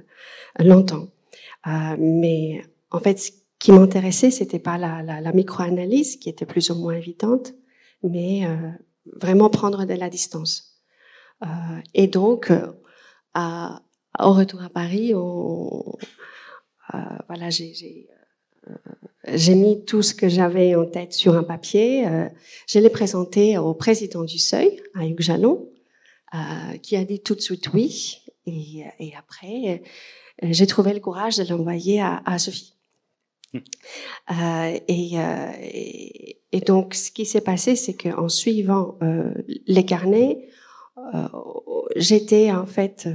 longtemps. 0.58 1.08
mais 1.66 2.62
en 2.90 2.98
fait, 2.98 3.18
ce 3.18 3.30
qui 3.58 3.72
m'intéressait, 3.72 4.30
c'était 4.30 4.58
pas 4.58 4.78
la, 4.78 5.02
la, 5.02 5.20
la 5.20 5.32
micro-analyse 5.32 6.16
qui 6.16 6.30
était 6.30 6.46
plus 6.46 6.70
ou 6.70 6.76
moins 6.76 6.94
évidente, 6.94 7.52
mais 8.02 8.46
vraiment 9.04 9.50
prendre 9.50 9.84
de 9.84 9.94
la 9.94 10.08
distance. 10.08 10.70
Euh, 11.42 11.46
et 11.94 12.06
donc, 12.06 12.52
à, 13.34 13.82
au 14.22 14.32
retour 14.32 14.62
à 14.62 14.68
Paris, 14.68 15.12
on, 15.14 15.96
euh, 16.94 16.98
voilà, 17.28 17.50
j'ai 17.50 18.08
j'ai 19.26 19.54
mis 19.54 19.84
tout 19.84 20.02
ce 20.02 20.14
que 20.14 20.28
j'avais 20.28 20.74
en 20.74 20.86
tête 20.86 21.12
sur 21.12 21.34
un 21.34 21.42
papier. 21.42 22.06
Euh, 22.06 22.28
je 22.66 22.78
l'ai 22.78 22.90
présenté 22.90 23.58
au 23.58 23.74
président 23.74 24.24
du 24.24 24.38
Seuil, 24.38 24.82
à 24.94 25.06
Hugues 25.06 25.20
Jalon, 25.20 25.68
euh, 26.34 26.76
qui 26.78 26.96
a 26.96 27.04
dit 27.04 27.20
tout 27.20 27.34
de 27.34 27.40
suite 27.40 27.72
oui. 27.72 28.22
Et, 28.46 28.84
et 28.98 29.12
après, 29.16 29.82
euh, 30.42 30.48
j'ai 30.50 30.66
trouvé 30.66 30.92
le 30.94 31.00
courage 31.00 31.36
de 31.36 31.44
l'envoyer 31.48 32.00
à, 32.00 32.22
à, 32.24 32.38
Sophie. 32.38 32.74
Euh, 34.30 34.78
et, 34.86 35.18
euh, 35.18 35.52
et, 35.60 36.40
et, 36.52 36.60
donc, 36.60 36.94
ce 36.94 37.10
qui 37.10 37.26
s'est 37.26 37.40
passé, 37.40 37.76
c'est 37.76 37.94
qu'en 37.94 38.28
suivant 38.28 38.96
les 39.66 39.84
carnets, 39.84 40.48
j'étais 41.96 42.52
en 42.52 42.66
fait 42.66 43.08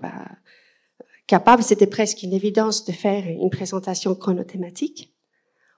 bah, 0.00 0.26
capable, 1.26 1.62
c'était 1.62 1.86
presque 1.86 2.22
une 2.22 2.32
évidence 2.32 2.84
de 2.84 2.92
faire 2.92 3.26
une 3.26 3.50
présentation 3.50 4.14
chronothématique 4.14 5.14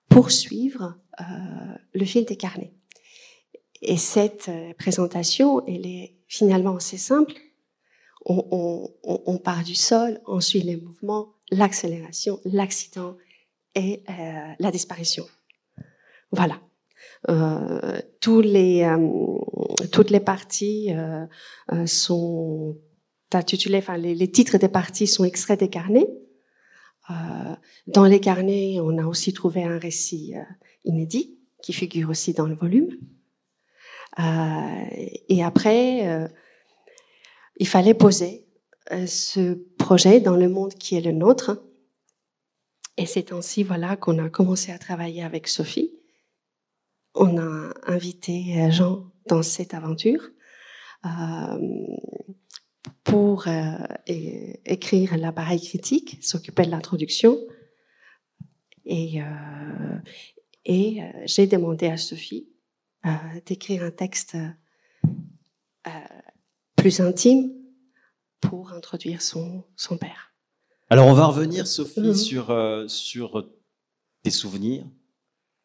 poursuivre 0.08 0.98
euh, 1.20 1.24
le 1.94 2.04
fil 2.04 2.24
des 2.24 2.36
carnets. 2.36 2.72
Et 3.80 3.96
cette 3.96 4.48
euh, 4.48 4.74
présentation, 4.74 5.66
elle 5.66 5.86
est 5.86 6.14
finalement 6.28 6.76
assez 6.76 6.98
simple. 6.98 7.34
On, 8.26 9.38
part 9.42 9.64
du 9.64 9.74
sol, 9.74 10.20
on 10.26 10.40
suit 10.40 10.60
les 10.60 10.76
mouvements, 10.76 11.32
l'accélération, 11.50 12.38
l'accident 12.44 13.16
et 13.74 14.02
euh, 14.10 14.52
la 14.58 14.70
disparition. 14.70 15.24
Voilà. 16.30 16.60
Euh, 17.28 18.00
euh, 18.26 18.86
toutes 19.90 20.10
les 20.10 20.20
parties 20.20 20.92
euh, 20.92 21.86
sont 21.86 22.78
intitulées, 23.32 23.78
enfin 23.78 23.96
les, 23.96 24.14
les, 24.14 24.30
titres 24.30 24.58
des 24.58 24.68
parties 24.68 25.06
sont 25.06 25.24
extraits 25.24 25.60
des 25.60 25.68
carnets. 25.68 26.08
Dans 27.88 28.04
les 28.04 28.20
carnets, 28.20 28.78
on 28.80 28.96
a 28.96 29.04
aussi 29.04 29.32
trouvé 29.32 29.64
un 29.64 29.78
récit 29.78 30.34
inédit 30.84 31.40
qui 31.60 31.72
figure 31.72 32.08
aussi 32.08 32.34
dans 32.34 32.46
le 32.46 32.54
volume. 32.54 32.98
Et 34.16 35.42
après, 35.42 36.30
il 37.56 37.66
fallait 37.66 37.94
poser 37.94 38.46
ce 39.08 39.54
projet 39.76 40.20
dans 40.20 40.36
le 40.36 40.48
monde 40.48 40.74
qui 40.74 40.94
est 40.94 41.00
le 41.00 41.10
nôtre. 41.10 41.60
Et 42.96 43.06
c'est 43.06 43.32
ainsi 43.32 43.64
voilà 43.64 43.96
qu'on 43.96 44.24
a 44.24 44.28
commencé 44.28 44.70
à 44.70 44.78
travailler 44.78 45.24
avec 45.24 45.48
Sophie. 45.48 45.99
On 47.14 47.38
a 47.38 47.72
invité 47.86 48.70
Jean 48.70 49.10
dans 49.26 49.42
cette 49.42 49.74
aventure. 49.74 50.22
Euh, 51.04 51.58
pour 53.04 53.48
euh, 53.48 53.76
écrire 54.06 55.16
l'appareil 55.16 55.60
critique, 55.60 56.18
s'occuper 56.20 56.64
de 56.64 56.70
l'introduction. 56.70 57.38
Et, 58.84 59.22
euh, 59.22 59.98
et 60.64 61.02
euh, 61.02 61.06
j'ai 61.24 61.46
demandé 61.46 61.86
à 61.86 61.96
Sophie 61.96 62.48
euh, 63.06 63.10
d'écrire 63.46 63.82
un 63.82 63.90
texte 63.90 64.36
euh, 65.86 65.90
plus 66.76 67.00
intime 67.00 67.50
pour 68.40 68.72
introduire 68.72 69.22
son, 69.22 69.64
son 69.76 69.96
père. 69.96 70.32
Alors 70.88 71.06
on 71.06 71.14
va 71.14 71.26
revenir, 71.26 71.66
Sophie, 71.66 72.00
mmh. 72.00 72.14
sur, 72.14 72.84
sur 72.88 73.48
tes 74.22 74.30
souvenirs, 74.30 74.86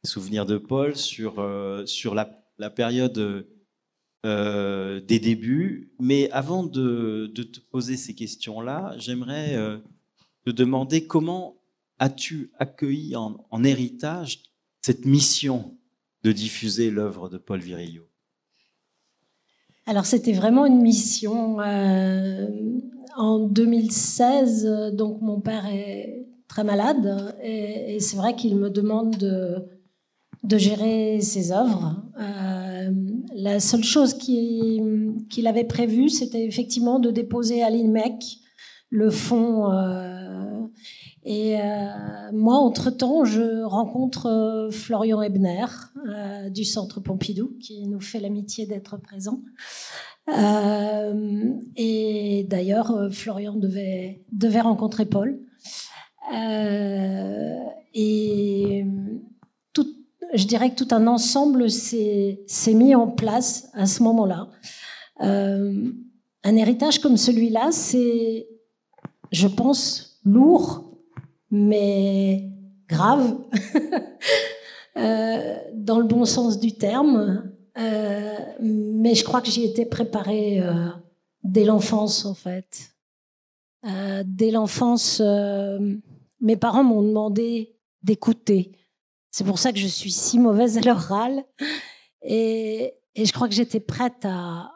souvenirs 0.05 0.45
de 0.45 0.57
Paul, 0.57 0.95
sur, 0.95 1.45
sur 1.85 2.15
la, 2.15 2.43
la 2.57 2.69
période 2.69 3.45
euh, 4.25 5.01
des 5.01 5.19
débuts. 5.19 5.91
Mais 5.99 6.31
avant 6.31 6.63
de, 6.63 7.31
de 7.35 7.43
te 7.43 7.59
poser 7.59 7.95
ces 7.95 8.15
questions-là, 8.15 8.95
j'aimerais 8.97 9.53
euh, 9.53 9.77
te 10.43 10.49
demander 10.49 11.05
comment 11.05 11.57
as-tu 11.99 12.49
accueilli 12.57 13.15
en, 13.15 13.45
en, 13.51 13.63
héritage 13.63 14.41
cette 14.81 15.05
mission 15.05 15.77
de 16.23 16.31
diffuser 16.31 16.89
l'œuvre 16.89 17.29
de 17.29 17.37
Paul 17.37 17.59
Virilio? 17.59 18.07
Alors 19.85 20.07
c'était 20.07 20.33
vraiment 20.33 20.65
une 20.65 20.81
mission. 20.81 21.61
Euh, 21.61 22.47
en 23.15 23.37
2016, 23.47 24.93
donc 24.93 25.21
mon 25.21 25.39
père 25.39 25.67
est 25.67 26.25
très 26.47 26.63
malade 26.63 27.37
et 27.43 27.99
c'est 27.99 28.17
vrai 28.17 28.35
qu'il 28.35 28.55
me 28.55 28.71
demande 28.71 29.17
de, 29.17 29.63
de 30.45 30.57
gérer 30.57 31.19
ses 31.21 31.51
œuvres. 31.51 32.01
Euh, 32.19 32.91
la 33.35 33.59
seule 33.59 33.83
chose 33.83 34.13
qu'il 34.13 35.47
avait 35.47 35.63
prévue, 35.63 36.09
c'était 36.09 36.45
effectivement 36.45 36.99
de 36.99 37.11
déposer 37.11 37.63
à 37.63 37.69
l'INMEC 37.69 38.39
le 38.89 39.09
fonds. 39.09 39.71
Euh, 39.71 40.61
et 41.23 41.59
euh, 41.59 41.87
moi, 42.33 42.57
entre-temps, 42.57 43.25
je 43.25 43.63
rencontre 43.63 44.69
Florian 44.71 45.21
Ebner 45.21 45.65
du 46.51 46.63
Centre 46.63 46.99
Pompidou, 46.99 47.57
qui 47.59 47.87
nous 47.87 47.99
fait 47.99 48.19
l'amitié 48.19 48.67
d'être 48.67 48.97
présent. 48.97 49.41
et 51.75 52.45
d'ailleurs, 52.47 53.09
Florian 53.11 53.55
devait, 53.55 54.23
devait 54.31 54.61
rencontrer 54.61 55.05
Paul. 55.07 55.39
et 57.93 58.85
je 60.35 60.45
dirais 60.47 60.69
que 60.71 60.83
tout 60.83 60.93
un 60.93 61.07
ensemble 61.07 61.69
s'est 61.69 62.45
mis 62.73 62.95
en 62.95 63.07
place 63.07 63.67
à 63.73 63.85
ce 63.85 64.03
moment-là. 64.03 64.49
un 65.19 66.55
héritage 66.55 66.99
comme 66.99 67.17
celui-là, 67.17 67.71
c'est, 67.71 68.47
je 69.31 69.47
pense, 69.47 70.19
lourd, 70.25 70.85
mais 71.51 72.49
grave, 72.87 73.37
euh, 74.97 75.57
dans 75.73 75.99
le 75.99 76.05
bon 76.05 76.25
sens 76.25 76.59
du 76.59 76.73
terme. 76.73 77.51
Euh, 77.77 78.35
mais 78.61 79.15
je 79.15 79.23
crois 79.23 79.41
que 79.41 79.49
j'y 79.49 79.63
étais 79.63 79.85
préparée 79.85 80.61
euh, 80.61 80.87
dès 81.43 81.65
l'enfance, 81.65 82.25
en 82.25 82.33
fait. 82.33 82.91
dès 84.25 84.51
l'enfance, 84.51 85.21
mes 86.41 86.55
parents 86.55 86.83
m'ont 86.83 87.03
demandé 87.03 87.75
d'écouter. 88.01 88.71
C'est 89.37 89.43
pour 89.43 89.59
ça 89.59 89.73
que 89.73 89.79
je 89.79 89.87
suis 89.87 90.11
si 90.11 90.39
mauvaise 90.39 90.77
à 90.77 90.79
l'oral. 90.79 91.43
Et, 92.23 92.93
je 93.17 93.29
crois 93.33 93.49
que 93.49 93.53
j'étais 93.53 93.81
prête 93.81 94.23
à, 94.23 94.71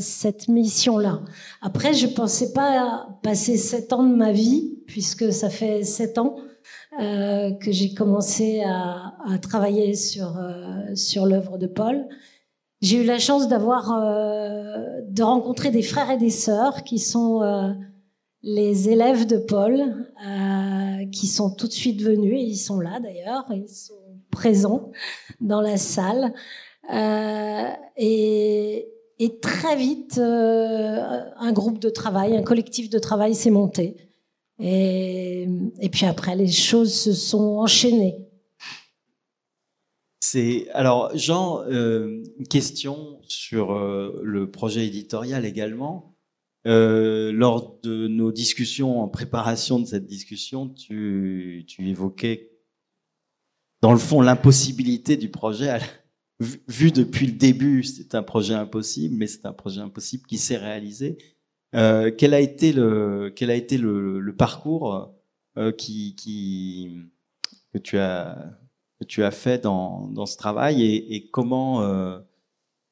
cette 0.00 0.48
mission-là. 0.48 1.20
Après, 1.62 1.94
je 1.94 2.08
pensais 2.08 2.52
pas 2.52 3.06
passer 3.22 3.56
sept 3.56 3.92
ans 3.92 4.02
de 4.02 4.12
ma 4.12 4.32
vie, 4.32 4.80
puisque 4.88 5.32
ça 5.32 5.50
fait 5.50 5.84
sept 5.84 6.18
ans 6.18 6.34
euh, 7.00 7.52
que 7.52 7.70
j'ai 7.70 7.94
commencé 7.94 8.64
à, 8.66 9.38
travailler 9.40 9.94
sur 9.94 10.36
euh, 10.36 10.92
sur 10.96 11.24
l'œuvre 11.24 11.56
de 11.56 11.68
Paul. 11.68 12.08
J'ai 12.80 13.02
eu 13.02 13.04
la 13.04 13.20
chance 13.20 13.46
d'avoir 13.46 13.92
euh, 13.92 15.00
de 15.06 15.22
rencontrer 15.22 15.70
des 15.70 15.82
frères 15.82 16.10
et 16.10 16.18
des 16.18 16.30
sœurs 16.30 16.82
qui 16.82 16.98
sont 16.98 17.40
les 18.44 18.90
élèves 18.90 19.26
de 19.26 19.38
Paul, 19.38 20.06
euh, 20.26 21.06
qui 21.10 21.26
sont 21.26 21.50
tout 21.50 21.66
de 21.66 21.72
suite 21.72 22.02
venus. 22.02 22.34
Et 22.34 22.42
ils 22.42 22.58
sont 22.58 22.78
là 22.78 23.00
d'ailleurs, 23.00 23.46
ils 23.50 23.68
sont 23.68 23.94
présents 24.30 24.92
dans 25.40 25.62
la 25.62 25.78
salle. 25.78 26.34
Euh, 26.92 27.68
et, 27.96 28.90
très 29.40 29.76
vite, 29.76 30.18
euh, 30.18 31.22
un 31.38 31.52
groupe 31.52 31.78
de 31.78 31.88
travail, 31.88 32.36
un 32.36 32.42
collectif 32.42 32.90
de 32.90 32.98
travail 32.98 33.34
s'est 33.34 33.50
monté. 33.50 33.96
Et, 34.60 35.48
puis 35.90 36.04
après, 36.04 36.36
les 36.36 36.50
choses 36.50 36.92
se 36.92 37.12
sont 37.12 37.58
enchaînées. 37.58 38.18
Alors 40.72 41.16
Jean, 41.16 41.62
une 41.68 42.48
question 42.50 43.20
sur 43.28 43.72
le 43.72 44.50
projet 44.50 44.84
éditorial 44.84 45.44
également. 45.44 46.13
Euh, 46.66 47.30
lors 47.32 47.78
de 47.82 48.08
nos 48.08 48.32
discussions 48.32 49.02
en 49.02 49.08
préparation 49.08 49.78
de 49.78 49.84
cette 49.84 50.06
discussion, 50.06 50.68
tu, 50.68 51.64
tu 51.66 51.88
évoquais 51.88 52.50
dans 53.82 53.92
le 53.92 53.98
fond 53.98 54.22
l'impossibilité 54.22 55.18
du 55.18 55.28
projet 55.30 55.78
vu 56.68 56.90
depuis 56.90 57.26
le 57.26 57.32
début, 57.32 57.84
c'est 57.84 58.14
un 58.14 58.22
projet 58.22 58.54
impossible, 58.54 59.16
mais 59.16 59.26
c'est 59.26 59.46
un 59.46 59.52
projet 59.52 59.80
impossible 59.80 60.26
qui 60.26 60.38
s'est 60.38 60.56
réalisé. 60.56 61.18
Euh, 61.74 62.10
quel 62.16 62.34
a 62.34 62.40
été 62.40 62.72
le, 62.72 63.32
quel 63.34 63.50
a 63.50 63.54
été 63.54 63.78
le, 63.78 64.20
le 64.20 64.36
parcours 64.36 65.12
euh, 65.58 65.72
qui, 65.72 66.14
qui, 66.16 66.98
que 67.72 67.78
tu 67.78 67.98
as, 67.98 68.58
que 69.00 69.04
tu 69.04 69.22
as 69.22 69.30
fait 69.30 69.62
dans, 69.62 70.08
dans 70.08 70.26
ce 70.26 70.36
travail 70.36 70.82
et, 70.82 71.14
et 71.14 71.30
comment 71.30 71.82
euh, 71.82 72.18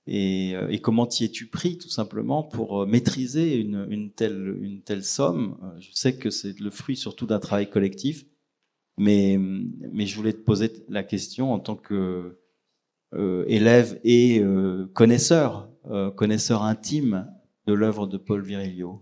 et, 0.07 0.55
et, 0.69 0.81
comment 0.81 1.07
t'y 1.07 1.25
es-tu 1.25 1.47
pris 1.47 1.79
tout 1.79 1.89
simplement 1.89 2.43
pour 2.43 2.87
maîtriser 2.87 3.57
une, 3.57 4.11
telle, 4.11 5.05
somme? 5.05 5.57
Je 5.79 5.91
sais 5.93 6.17
que 6.17 6.29
c'est 6.31 6.59
le 6.59 6.71
fruit 6.71 6.97
surtout 6.97 7.27
d'un 7.27 7.39
travail 7.39 7.71
collectif, 7.71 8.25
mais, 8.97 9.39
je 9.39 10.17
voulais 10.17 10.33
te 10.33 10.43
poser 10.43 10.73
la 10.89 11.03
question 11.03 11.53
en 11.53 11.61
tant 11.61 11.77
que 11.77 12.39
euh, 13.15 13.45
élève 13.47 14.01
et 14.05 14.41
euh, 14.41 14.87
connaisseur, 14.95 15.71
euh, 15.87 16.11
connaisseur 16.11 16.63
intime 16.63 17.31
de 17.67 17.75
l'œuvre 17.75 18.07
de 18.07 18.17
Paul 18.17 18.43
Virilio 18.43 19.01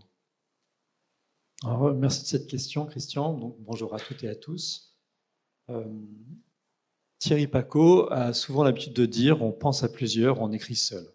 Merci 1.95 2.23
de 2.23 2.27
cette 2.27 2.47
question, 2.47 2.87
Christian. 2.87 3.55
Bonjour 3.61 3.95
à 3.95 3.99
toutes 3.99 4.25
et 4.25 4.29
à 4.29 4.35
tous. 4.35 4.97
Thierry 7.21 7.47
Paco 7.47 8.11
a 8.13 8.33
souvent 8.33 8.65
l'habitude 8.65 8.95
de 8.95 9.07
dire 9.07 9.43
on 9.43 9.53
pense 9.53 9.85
à 9.85 9.89
plusieurs, 9.89 10.41
on 10.41 10.51
écrit 10.51 10.75
seul. 10.75 11.07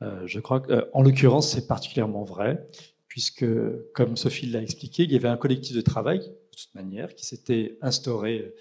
je 0.00 0.38
crois 0.38 0.60
qu'en 0.60 1.02
l'occurrence, 1.02 1.48
c'est 1.48 1.66
particulièrement 1.66 2.22
vrai, 2.22 2.68
puisque, 3.08 3.44
comme 3.92 4.16
Sophie 4.16 4.46
l'a 4.46 4.62
expliqué, 4.62 5.02
il 5.02 5.12
y 5.12 5.16
avait 5.16 5.28
un 5.28 5.36
collectif 5.36 5.74
de 5.74 5.80
travail, 5.80 6.20
de 6.20 6.56
toute 6.56 6.74
manière, 6.74 7.14
qui 7.16 7.26
s'était 7.26 7.76
instauré 7.82 8.54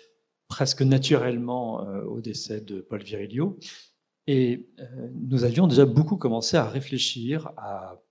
presque 0.49 0.81
naturellement 0.81 1.87
euh, 1.87 2.01
au 2.03 2.19
décès 2.19 2.59
de 2.59 2.81
Paul 2.81 3.01
Virilio. 3.01 3.57
Et 4.27 4.67
euh, 4.79 4.85
nous 5.13 5.43
avions 5.45 5.67
déjà 5.67 5.85
beaucoup 5.85 6.17
commencé 6.17 6.57
à 6.57 6.67
réfléchir 6.67 7.51
à 7.55 8.01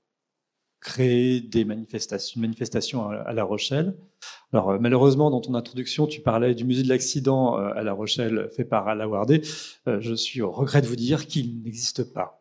créer 0.81 1.41
des 1.41 1.65
manifestations, 1.65 2.37
une 2.37 2.43
manifestation 2.43 3.09
à 3.09 3.33
La 3.33 3.45
Rochelle. 3.45 3.97
Alors 4.53 4.71
euh, 4.71 4.79
malheureusement, 4.81 5.31
dans 5.31 5.41
ton 5.41 5.55
introduction, 5.55 6.07
tu 6.07 6.21
parlais 6.21 6.55
du 6.55 6.65
musée 6.65 6.83
de 6.83 6.89
l'accident 6.89 7.57
à 7.57 7.83
La 7.83 7.93
Rochelle 7.93 8.49
fait 8.57 8.65
par 8.65 8.89
Alain 8.89 9.07
Wardé. 9.07 9.43
Je 9.87 10.15
suis 10.15 10.43
au 10.43 10.51
regret 10.51 10.83
de 10.83 10.87
vous 10.87 10.97
dire 10.97 11.27
qu'il 11.27 11.63
n'existe 11.63 12.13
pas 12.13 12.39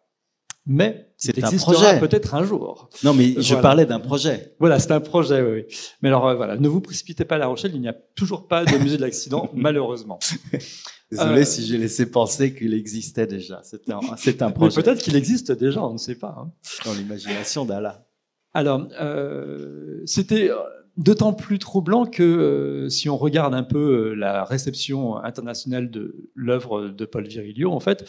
mais 0.68 1.10
c'est 1.16 1.42
un 1.44 1.52
projet 1.52 1.98
peut-être 2.00 2.36
un 2.36 2.44
jour. 2.44 2.90
Non, 3.04 3.14
mais 3.14 3.42
je 3.42 3.56
parlais 3.56 3.86
d'un 3.86 4.02
projet. 4.02 4.54
Voilà, 4.60 4.80
c'est 4.80 4.92
un 4.92 5.00
projet, 5.00 5.42
oui. 5.42 5.64
Mais 6.02 6.10
alors 6.10 6.28
euh, 6.28 6.36
voilà, 6.36 6.58
ne 6.58 6.68
vous 6.68 6.82
précipitez 6.82 7.24
pas 7.24 7.36
à 7.36 7.38
La 7.38 7.48
Rochelle, 7.48 7.72
il 7.74 7.80
n'y 7.80 7.88
a 7.88 7.96
toujours 8.16 8.48
pas 8.48 8.66
de 8.66 8.78
musée 8.78 8.98
de 8.98 9.02
l'accident, 9.02 9.50
malheureusement. 9.56 10.20
Désolé 11.10 11.42
euh, 11.42 11.46
si 11.46 11.66
j'ai 11.66 11.78
laissé 11.78 12.12
penser 12.12 12.54
qu'il 12.54 12.74
existait 12.74 13.28
déjà. 13.28 13.62
C'est 13.64 13.90
un, 13.90 14.02
c'est 14.18 14.42
un 14.42 14.52
projet. 14.52 14.82
peut-être 14.82 15.02
qu'il 15.02 15.16
existe 15.16 15.54
déjà, 15.54 15.82
on 15.82 15.94
ne 15.94 15.98
sait 15.98 16.16
pas. 16.16 16.36
Hein. 16.38 16.52
Dans 16.84 16.94
l'imagination 16.94 17.64
d'Allah. 17.64 18.06
Alors, 18.58 18.88
euh, 19.00 20.02
c'était 20.06 20.50
d'autant 20.96 21.34
plus 21.34 21.60
troublant 21.60 22.06
que 22.06 22.24
euh, 22.24 22.90
si 22.90 23.08
on 23.08 23.18
regarde 23.18 23.54
un 23.54 23.64
peu 23.64 24.14
la 24.14 24.44
réception 24.44 25.18
internationale 25.18 25.92
de 25.92 26.30
l'œuvre 26.34 26.88
de 26.88 27.06
Paul 27.06 27.28
Virilio, 27.28 27.72
en 27.72 27.80
fait, 27.80 28.04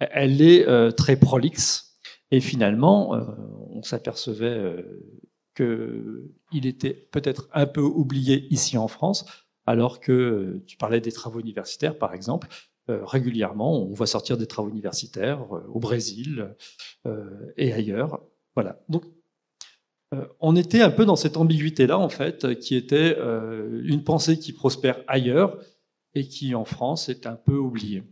elle 0.00 0.42
est 0.42 0.66
euh, 0.66 0.90
très 0.90 1.16
prolixe. 1.16 1.98
Et 2.30 2.40
finalement, 2.40 3.14
euh, 3.14 3.24
on 3.70 3.82
s'apercevait 3.82 4.46
euh, 4.46 5.02
qu'il 5.56 6.66
était 6.66 6.94
peut-être 6.94 7.48
un 7.52 7.66
peu 7.66 7.82
oublié 7.82 8.46
ici 8.50 8.78
en 8.78 8.88
France, 8.88 9.26
alors 9.66 10.00
que 10.00 10.62
tu 10.66 10.76
parlais 10.76 11.00
des 11.00 11.12
travaux 11.12 11.40
universitaires, 11.40 11.98
par 11.98 12.14
exemple. 12.14 12.48
régulièrement, 12.88 13.82
on 13.82 13.92
voit 13.92 14.08
sortir 14.08 14.36
des 14.36 14.46
travaux 14.46 14.70
universitaires 14.70 15.46
au 15.52 15.78
Brésil 15.78 16.56
et 17.56 17.72
ailleurs. 17.72 18.20
Voilà. 18.56 18.80
Donc, 18.88 19.04
on 20.40 20.56
était 20.56 20.80
un 20.80 20.90
peu 20.90 21.04
dans 21.04 21.16
cette 21.16 21.36
ambiguïté-là, 21.36 21.98
en 21.98 22.08
fait, 22.08 22.58
qui 22.58 22.74
était 22.74 23.16
une 23.84 24.02
pensée 24.02 24.38
qui 24.38 24.52
prospère 24.52 25.00
ailleurs 25.06 25.58
et 26.14 26.26
qui, 26.26 26.54
en 26.54 26.64
France, 26.64 27.08
est 27.08 27.26
un 27.26 27.36
peu 27.36 27.56
oubliée. 27.56 28.02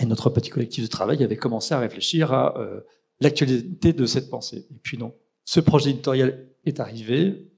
Et 0.00 0.06
notre 0.06 0.30
petit 0.30 0.50
collectif 0.50 0.84
de 0.84 0.88
travail 0.88 1.22
avait 1.24 1.36
commencé 1.36 1.74
à 1.74 1.78
réfléchir 1.78 2.32
à 2.32 2.58
euh, 2.58 2.80
l'actualité 3.20 3.92
de 3.92 4.06
cette 4.06 4.28
pensée. 4.28 4.66
Et 4.70 4.78
puis 4.82 4.98
non, 4.98 5.14
ce 5.44 5.60
projet 5.60 5.90
éditorial 5.90 6.48
est 6.64 6.80
arrivé. 6.80 7.50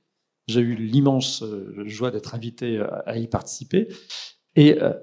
J'ai 0.46 0.60
eu 0.60 0.76
l'immense 0.76 1.42
euh, 1.42 1.82
joie 1.86 2.10
d'être 2.10 2.34
invité 2.34 2.80
à, 3.06 3.18
y 3.18 3.26
participer. 3.26 3.88
Et 4.54 4.80
euh, 4.80 4.94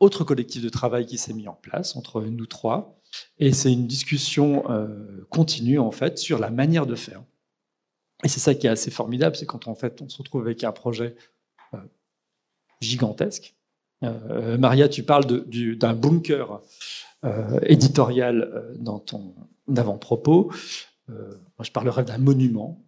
autre 0.00 0.24
collectif 0.24 0.62
de 0.62 0.68
travail 0.68 1.06
qui 1.06 1.18
s'est 1.18 1.34
mis 1.34 1.48
en 1.48 1.54
place 1.54 1.96
entre 1.96 2.22
nous 2.22 2.46
trois. 2.46 2.98
Et 3.38 3.52
c'est 3.52 3.72
une 3.72 3.86
discussion 3.86 4.64
continue, 5.30 5.78
en 5.78 5.90
fait, 5.90 6.18
sur 6.18 6.38
la 6.38 6.50
manière 6.50 6.84
de 6.84 6.94
faire. 6.94 7.24
Et 8.24 8.28
c'est 8.28 8.40
ça 8.40 8.54
qui 8.54 8.66
est 8.66 8.70
assez 8.70 8.90
formidable, 8.90 9.36
c'est 9.36 9.46
quand 9.46 9.68
en 9.68 9.74
fait 9.74 10.02
on 10.02 10.08
se 10.08 10.18
retrouve 10.18 10.42
avec 10.42 10.64
un 10.64 10.72
projet 10.72 11.14
gigantesque, 12.80 13.54
euh, 14.04 14.58
Maria, 14.58 14.88
tu 14.88 15.02
parles 15.02 15.24
d'un 15.26 15.94
bunker 15.94 16.60
euh, 17.24 17.58
éditorial 17.62 18.42
euh, 18.42 18.74
dans 18.78 18.98
ton 18.98 19.34
avant-propos. 19.76 20.52
moi, 21.08 21.62
je 21.62 21.70
parlerai 21.70 22.04
d'un 22.04 22.18
monument. 22.18 22.84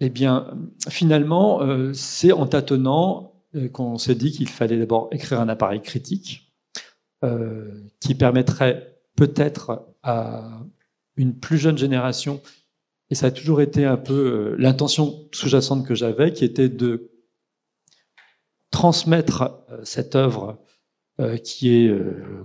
eh 0.00 0.10
bien, 0.10 0.56
finalement, 0.88 1.60
c'est 1.92 2.32
en 2.32 2.46
tâtonnant 2.46 3.34
qu'on 3.72 3.98
s'est 3.98 4.14
dit 4.14 4.32
qu'il 4.32 4.48
fallait 4.48 4.78
d'abord 4.78 5.08
écrire 5.12 5.40
un 5.40 5.48
appareil 5.48 5.80
critique 5.80 6.52
qui 8.00 8.14
permettrait 8.16 8.98
peut-être 9.16 9.86
à 10.02 10.60
une 11.16 11.34
plus 11.34 11.58
jeune 11.58 11.78
génération, 11.78 12.40
et 13.12 13.14
ça 13.14 13.26
a 13.26 13.30
toujours 13.30 13.60
été 13.60 13.84
un 13.84 13.98
peu 13.98 14.56
l'intention 14.56 15.28
sous-jacente 15.32 15.86
que 15.86 15.94
j'avais, 15.94 16.32
qui 16.32 16.46
était 16.46 16.70
de 16.70 17.10
transmettre 18.70 19.62
euh, 19.70 19.80
cette 19.84 20.16
œuvre 20.16 20.58
qui 21.44 21.68
est 21.68 21.94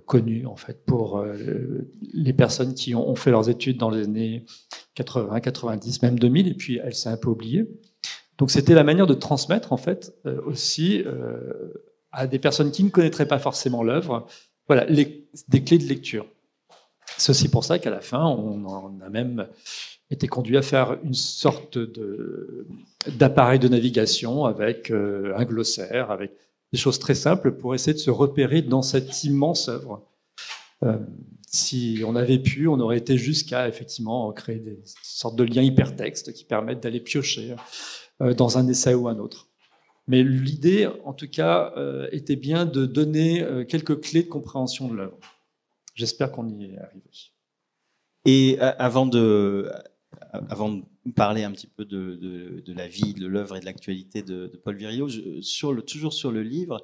connu 0.06 0.46
en 0.46 0.58
fait 0.58 0.86
pour 0.86 1.26
les 2.14 2.34
personnes 2.34 2.76
qui 2.76 2.94
ont, 2.94 3.16
fait 3.16 3.32
leurs 3.32 3.50
études 3.50 3.78
dans 3.78 3.90
les 3.90 4.04
années 4.04 4.46
80, 4.94 5.40
90, 5.40 6.02
même 6.04 6.20
2000, 6.20 6.50
et 6.50 6.54
puis 6.54 6.80
elle 6.84 6.94
s'est 6.94 7.10
un 7.10 7.18
peu 7.18 7.30
oubliée. 7.30 7.66
Donc 8.38 8.52
c'était 8.52 8.76
la 8.76 8.84
manière 8.84 9.08
de 9.08 9.16
transmettre 9.16 9.72
en 9.72 9.78
fait 9.78 10.14
aussi 10.46 11.02
à 12.12 12.28
des 12.28 12.40
personnes 12.40 12.70
qui 12.72 12.84
ne 12.84 12.90
connaîtraient 12.90 13.28
pas 13.28 13.40
forcément 13.40 13.84
l'œuvre, 13.84 14.28
voilà, 14.68 14.86
des 14.86 15.64
clés 15.64 15.80
de 15.80 15.88
lecture. 15.88 16.28
C'est 17.18 17.32
aussi 17.32 17.50
pour 17.50 17.64
ça 17.64 17.80
qu'à 17.80 17.90
la 17.90 18.02
fin, 18.02 18.26
on 18.26 18.66
en 18.66 19.00
a 19.00 19.10
même 19.10 19.48
été 20.10 20.28
conduit 20.28 20.58
à 20.58 20.62
faire 20.62 20.98
une 21.04 21.14
sorte 21.14 21.78
d'appareil 23.18 23.60
de, 23.60 23.68
navigation 23.68 24.46
avec 24.46 24.90
euh, 24.90 25.34
un 25.36 25.44
glossaire, 25.44 26.12
avec 26.12 26.32
des 26.72 26.80
choses 26.80 27.00
très 27.00 27.16
simples 27.16 27.52
pour 27.52 27.76
essayer 27.76 27.94
de 27.94 28.00
se 28.00 28.10
repérer 28.10 28.62
dans 28.62 28.82
cette 28.82 29.24
immense 29.24 29.68
œuvre. 29.68 30.06
Euh, 30.84 30.98
si 31.50 32.02
on 32.06 32.16
avait 32.16 32.40
pu, 32.40 32.68
on 32.68 32.80
aurait 32.80 32.98
été 32.98 33.18
jusqu'à 33.18 33.68
effectivement 33.68 34.32
créer 34.32 34.60
des 34.60 34.80
sortes 35.02 35.36
de 35.36 35.44
liens 35.44 35.62
hypertextes 35.62 36.34
qui 36.34 36.46
permettent 36.46 36.82
d'aller 36.82 37.00
piocher 37.00 37.56
euh, 38.22 38.34
dans 38.34 38.58
un 38.58 38.68
essai 38.68 38.94
ou 38.94 39.08
un 39.08 39.18
autre. 39.18 39.48
Mais 40.08 40.24
l'idée, 40.24 40.88
en 41.04 41.12
tout 41.12 41.28
cas, 41.28 41.74
était 42.14 42.38
bien 42.38 42.66
de 42.66 42.86
donner 42.86 43.46
quelques 43.68 44.00
clés 44.00 44.24
de 44.24 44.30
compréhension 44.30 44.88
de 44.88 44.96
l'œuvre. 44.96 45.18
J'espère 45.96 46.32
qu'on 46.32 46.48
y 46.48 46.64
est 46.64 46.78
arrivé. 46.78 47.04
Et 48.24 48.58
avant 48.58 49.06
de, 49.06 49.70
avant 50.50 50.72
de 50.72 50.84
parler 51.16 51.44
un 51.44 51.52
petit 51.52 51.68
peu 51.68 51.86
de, 51.86 52.64
la 52.68 52.88
vie, 52.88 53.14
de 53.14 53.28
l'œuvre 53.28 53.58
et 53.58 53.60
de 53.60 53.66
l'actualité 53.66 54.22
de, 54.22 54.48
Paul 54.64 54.76
Virilio, 54.76 55.08
toujours 55.86 56.14
sur 56.14 56.32
le 56.32 56.44
livre, 56.44 56.84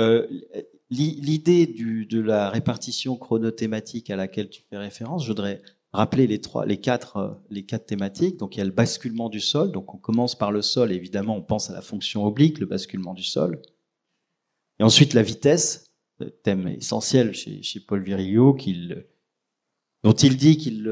euh, 0.00 0.26
l'idée 0.90 1.66
de 1.66 2.20
la 2.20 2.50
répartition 2.50 3.16
chronothématique 3.16 4.10
à 4.10 4.16
laquelle 4.16 4.48
tu 4.48 4.62
fais 4.68 4.78
référence, 4.78 5.24
je 5.24 5.28
voudrais 5.28 5.62
rappeler 5.92 6.26
les 6.26 6.40
trois, 6.40 6.64
les 6.64 6.78
quatre, 6.78 7.40
les 7.50 7.64
quatre 7.64 7.86
thématiques. 7.86 8.38
Donc 8.38 8.56
il 8.56 8.58
y 8.58 8.62
a 8.62 8.64
le 8.64 8.70
basculement 8.70 9.28
du 9.28 9.40
sol. 9.40 9.72
Donc 9.72 9.94
on 9.94 9.98
commence 9.98 10.34
par 10.36 10.52
le 10.52 10.62
sol. 10.62 10.92
Évidemment, 10.92 11.36
on 11.36 11.42
pense 11.42 11.70
à 11.70 11.74
la 11.74 11.82
fonction 11.82 12.24
oblique, 12.24 12.58
le 12.58 12.66
basculement 12.66 13.14
du 13.14 13.24
sol. 13.24 13.60
Et 14.78 14.82
ensuite 14.82 15.12
la 15.14 15.22
vitesse, 15.22 15.84
thème 16.42 16.68
essentiel 16.68 17.34
chez, 17.34 17.62
chez 17.62 17.80
Paul 17.80 18.02
Virilio, 18.02 18.56
dont 20.02 20.12
il 20.12 20.36
dit 20.36 20.56
qu'il 20.56 20.82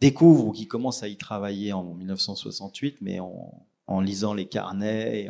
découvre 0.00 0.46
ou 0.46 0.52
qui 0.52 0.66
commence 0.66 1.02
à 1.02 1.08
y 1.08 1.16
travailler 1.16 1.72
en 1.72 1.94
1968, 1.94 2.98
mais 3.00 3.20
en, 3.20 4.00
lisant 4.00 4.34
les 4.34 4.46
carnets 4.46 5.28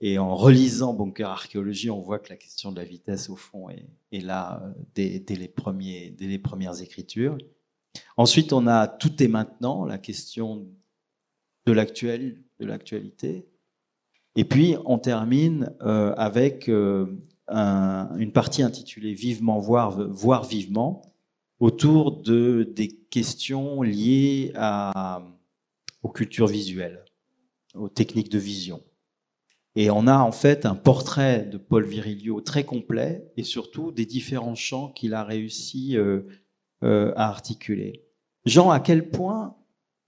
et 0.00 0.18
en, 0.18 0.36
relisant 0.36 0.94
Bunker 0.94 1.28
Archéologie, 1.28 1.90
on 1.90 2.00
voit 2.00 2.18
que 2.18 2.30
la 2.30 2.36
question 2.36 2.70
de 2.70 2.76
la 2.76 2.84
vitesse, 2.84 3.28
au 3.28 3.36
fond, 3.36 3.68
est, 3.70 3.86
est 4.12 4.20
là 4.20 4.62
euh, 4.62 4.72
dès, 4.94 5.34
les 5.34 5.48
premiers, 5.48 6.10
dès 6.10 6.26
les 6.26 6.38
premières 6.38 6.80
écritures. 6.80 7.36
Ensuite, 8.16 8.52
on 8.52 8.66
a 8.66 8.86
Tout 8.86 9.22
est 9.22 9.28
maintenant, 9.28 9.84
la 9.84 9.98
question 9.98 10.66
de 11.66 11.72
l'actuel, 11.72 12.42
de 12.60 12.66
l'actualité. 12.66 13.46
Et 14.36 14.44
puis, 14.44 14.76
on 14.84 14.98
termine 14.98 15.74
euh, 15.82 16.14
avec 16.16 16.68
euh, 16.68 17.06
une 17.48 18.32
partie 18.32 18.62
intitulée 18.62 19.14
Vivement, 19.14 19.58
voir, 19.58 19.90
voir 20.10 20.44
vivement, 20.44 21.02
autour 21.60 22.22
de, 22.22 22.70
des 22.74 22.88
questions 22.88 23.82
liées 23.82 24.52
à, 24.54 25.22
aux 26.02 26.08
cultures 26.08 26.46
visuelles, 26.46 27.04
aux 27.74 27.88
techniques 27.88 28.30
de 28.30 28.38
vision. 28.38 28.82
Et 29.74 29.90
on 29.90 30.06
a 30.06 30.18
en 30.18 30.32
fait 30.32 30.66
un 30.66 30.74
portrait 30.74 31.44
de 31.44 31.56
Paul 31.56 31.84
Virilio 31.84 32.40
très 32.40 32.64
complet 32.64 33.30
et 33.36 33.44
surtout 33.44 33.92
des 33.92 34.06
différents 34.06 34.56
champs 34.56 34.88
qu'il 34.88 35.14
a 35.14 35.24
réussi 35.24 35.96
euh, 35.96 36.22
euh, 36.82 37.12
à 37.16 37.28
articuler. 37.28 38.04
Jean, 38.44 38.70
à 38.70 38.80
quel 38.80 39.10
point, 39.10 39.56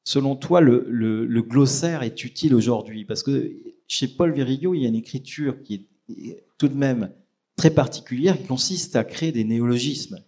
selon 0.02 0.34
toi, 0.34 0.60
le, 0.60 0.86
le, 0.88 1.26
le 1.26 1.42
glossaire 1.42 2.02
est 2.02 2.24
utile 2.24 2.54
aujourd'hui? 2.54 3.04
Parce 3.04 3.22
que 3.22 3.52
chez 3.86 4.08
Paul 4.08 4.32
Virilio, 4.32 4.74
il 4.74 4.82
y 4.82 4.86
a 4.86 4.88
une 4.88 4.94
écriture 4.94 5.62
qui 5.62 5.74
est 6.08 6.44
tout 6.58 6.68
de 6.68 6.76
même 6.76 7.12
très 7.56 7.70
particulière 7.70 8.38
qui 8.38 8.46
consiste 8.46 8.96
à 8.96 9.04
créer 9.04 9.30
des 9.30 9.44
néologismes 9.44 10.24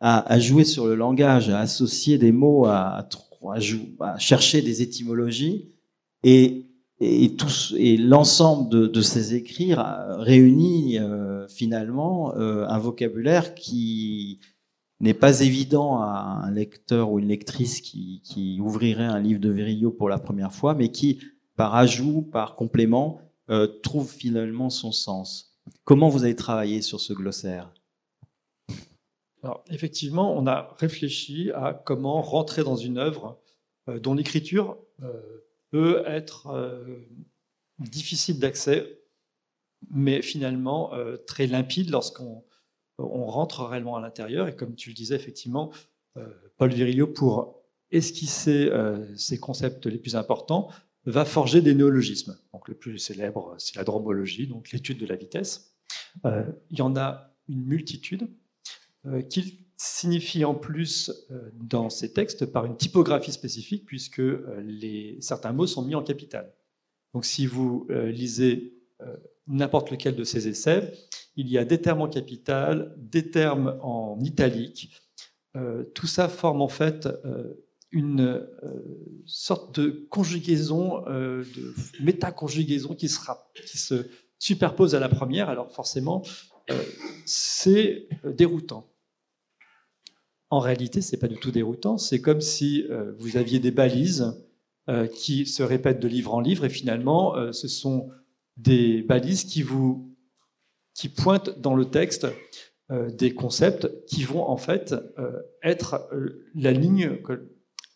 à, 0.00 0.38
jouer 0.38 0.64
sur 0.64 0.86
le 0.86 0.94
langage, 0.94 1.48
à 1.48 1.60
associer 1.60 2.18
des 2.18 2.32
mots, 2.32 2.66
à, 2.66 3.08
à, 4.00 4.18
chercher 4.18 4.62
des 4.62 4.82
étymologies. 4.82 5.70
Et, 6.22 6.66
et, 7.00 7.30
et 7.76 7.96
l'ensemble 7.96 8.68
de, 8.70 8.86
de, 8.86 9.00
ces 9.00 9.34
écrits 9.34 9.74
réunit 9.76 10.98
euh, 10.98 11.46
finalement 11.48 12.34
euh, 12.36 12.66
un 12.68 12.78
vocabulaire 12.78 13.54
qui 13.54 14.40
n'est 15.00 15.14
pas 15.14 15.40
évident 15.40 16.00
à 16.00 16.40
un 16.44 16.50
lecteur 16.50 17.12
ou 17.12 17.18
une 17.18 17.28
lectrice 17.28 17.80
qui, 17.80 18.22
qui, 18.24 18.58
ouvrirait 18.60 19.04
un 19.04 19.20
livre 19.20 19.40
de 19.40 19.50
Virilio 19.50 19.90
pour 19.90 20.08
la 20.08 20.18
première 20.18 20.52
fois, 20.52 20.74
mais 20.74 20.90
qui, 20.90 21.20
par 21.54 21.74
ajout, 21.74 22.22
par 22.22 22.56
complément, 22.56 23.20
euh, 23.50 23.66
trouve 23.66 24.10
finalement 24.10 24.70
son 24.70 24.92
sens. 24.92 25.58
Comment 25.84 26.08
vous 26.08 26.24
avez 26.24 26.34
travaillé 26.34 26.80
sur 26.80 27.00
ce 27.00 27.12
glossaire? 27.12 27.70
Alors, 29.42 29.64
effectivement, 29.68 30.36
on 30.36 30.46
a 30.46 30.74
réfléchi 30.78 31.50
à 31.54 31.72
comment 31.72 32.22
rentrer 32.22 32.64
dans 32.64 32.76
une 32.76 32.98
œuvre 32.98 33.40
euh, 33.88 34.00
dont 34.00 34.14
l'écriture 34.14 34.78
euh, 35.02 35.12
peut 35.70 36.02
être 36.06 36.48
euh, 36.48 36.98
difficile 37.78 38.38
d'accès, 38.38 39.00
mais 39.90 40.22
finalement 40.22 40.92
très 41.26 41.46
limpide 41.46 41.90
lorsqu'on 41.90 42.42
on 42.98 43.26
rentre 43.26 43.62
réellement 43.64 43.96
à 43.96 44.00
l'intérieur. 44.00 44.48
Et 44.48 44.56
comme 44.56 44.74
tu 44.74 44.88
le 44.88 44.94
disais, 44.94 45.14
effectivement, 45.14 45.70
Paul 46.56 46.72
Virilio, 46.72 47.06
pour 47.06 47.62
esquisser 47.90 48.70
ses 49.16 49.38
concepts 49.38 49.84
les 49.84 49.98
plus 49.98 50.16
importants, 50.16 50.70
va 51.04 51.26
forger 51.26 51.60
des 51.60 51.74
néologismes. 51.74 52.38
Donc, 52.54 52.68
le 52.68 52.74
plus 52.74 52.98
célèbre, 52.98 53.54
c'est 53.58 53.76
la 53.76 53.84
dromologie, 53.84 54.46
donc 54.46 54.72
l'étude 54.72 54.98
de 54.98 55.06
la 55.06 55.16
vitesse. 55.16 55.76
il 56.24 56.78
y 56.78 56.82
en 56.82 56.96
a 56.96 57.36
une 57.48 57.62
multitude. 57.62 58.28
Euh, 59.08 59.22
qu'il 59.22 59.58
signifie 59.76 60.44
en 60.44 60.54
plus 60.54 61.12
euh, 61.30 61.50
dans 61.52 61.90
ces 61.90 62.12
textes 62.12 62.46
par 62.46 62.64
une 62.64 62.76
typographie 62.76 63.32
spécifique, 63.32 63.84
puisque 63.84 64.20
euh, 64.20 65.16
certains 65.20 65.52
mots 65.52 65.66
sont 65.66 65.82
mis 65.82 65.94
en 65.94 66.02
capital. 66.02 66.52
Donc 67.12 67.24
si 67.24 67.46
vous 67.46 67.88
lisez 67.88 68.74
n'importe 69.46 69.90
lequel 69.90 70.16
de 70.16 70.24
ces 70.24 70.48
essais, 70.48 70.92
il 71.36 71.48
y 71.48 71.56
a 71.56 71.64
des 71.64 71.80
termes 71.80 72.02
en 72.02 72.08
capital, 72.08 72.94
des 72.98 73.30
termes 73.30 73.78
en 73.80 74.18
italique. 74.20 74.92
tout 75.94 76.06
ça 76.06 76.28
forme 76.28 76.60
en 76.60 76.68
fait 76.68 77.08
une 77.90 78.46
sorte 79.24 79.80
de 79.80 80.06
conjugaison, 80.10 81.00
de 81.06 81.74
métaconjugaison 82.02 82.94
qui, 82.94 83.08
qui 83.64 83.78
se 83.78 84.06
superpose 84.38 84.94
à 84.94 85.00
la 85.00 85.08
première. 85.08 85.48
Alors 85.48 85.72
forcément, 85.72 86.22
c'est 87.24 88.08
déroutant. 88.24 88.86
En 90.50 90.60
réalité, 90.60 91.02
ce 91.02 91.12
n'est 91.12 91.20
pas 91.20 91.28
du 91.28 91.36
tout 91.36 91.50
déroutant. 91.50 91.98
C'est 91.98 92.20
comme 92.20 92.40
si 92.40 92.84
euh, 92.90 93.12
vous 93.18 93.36
aviez 93.36 93.58
des 93.58 93.72
balises 93.72 94.32
euh, 94.88 95.06
qui 95.08 95.46
se 95.46 95.62
répètent 95.62 95.98
de 95.98 96.08
livre 96.08 96.34
en 96.34 96.40
livre, 96.40 96.64
et 96.64 96.68
finalement, 96.68 97.36
euh, 97.36 97.52
ce 97.52 97.66
sont 97.66 98.10
des 98.56 99.02
balises 99.02 99.44
qui 99.44 99.62
vous 99.62 100.12
qui 100.94 101.08
pointent 101.10 101.60
dans 101.60 101.74
le 101.74 101.90
texte 101.90 102.26
des 102.90 103.34
concepts 103.34 104.06
qui 104.06 104.22
vont 104.22 104.48
en 104.48 104.56
fait 104.56 104.94
être 105.62 106.08
la 106.54 106.72
ligne, 106.72 107.18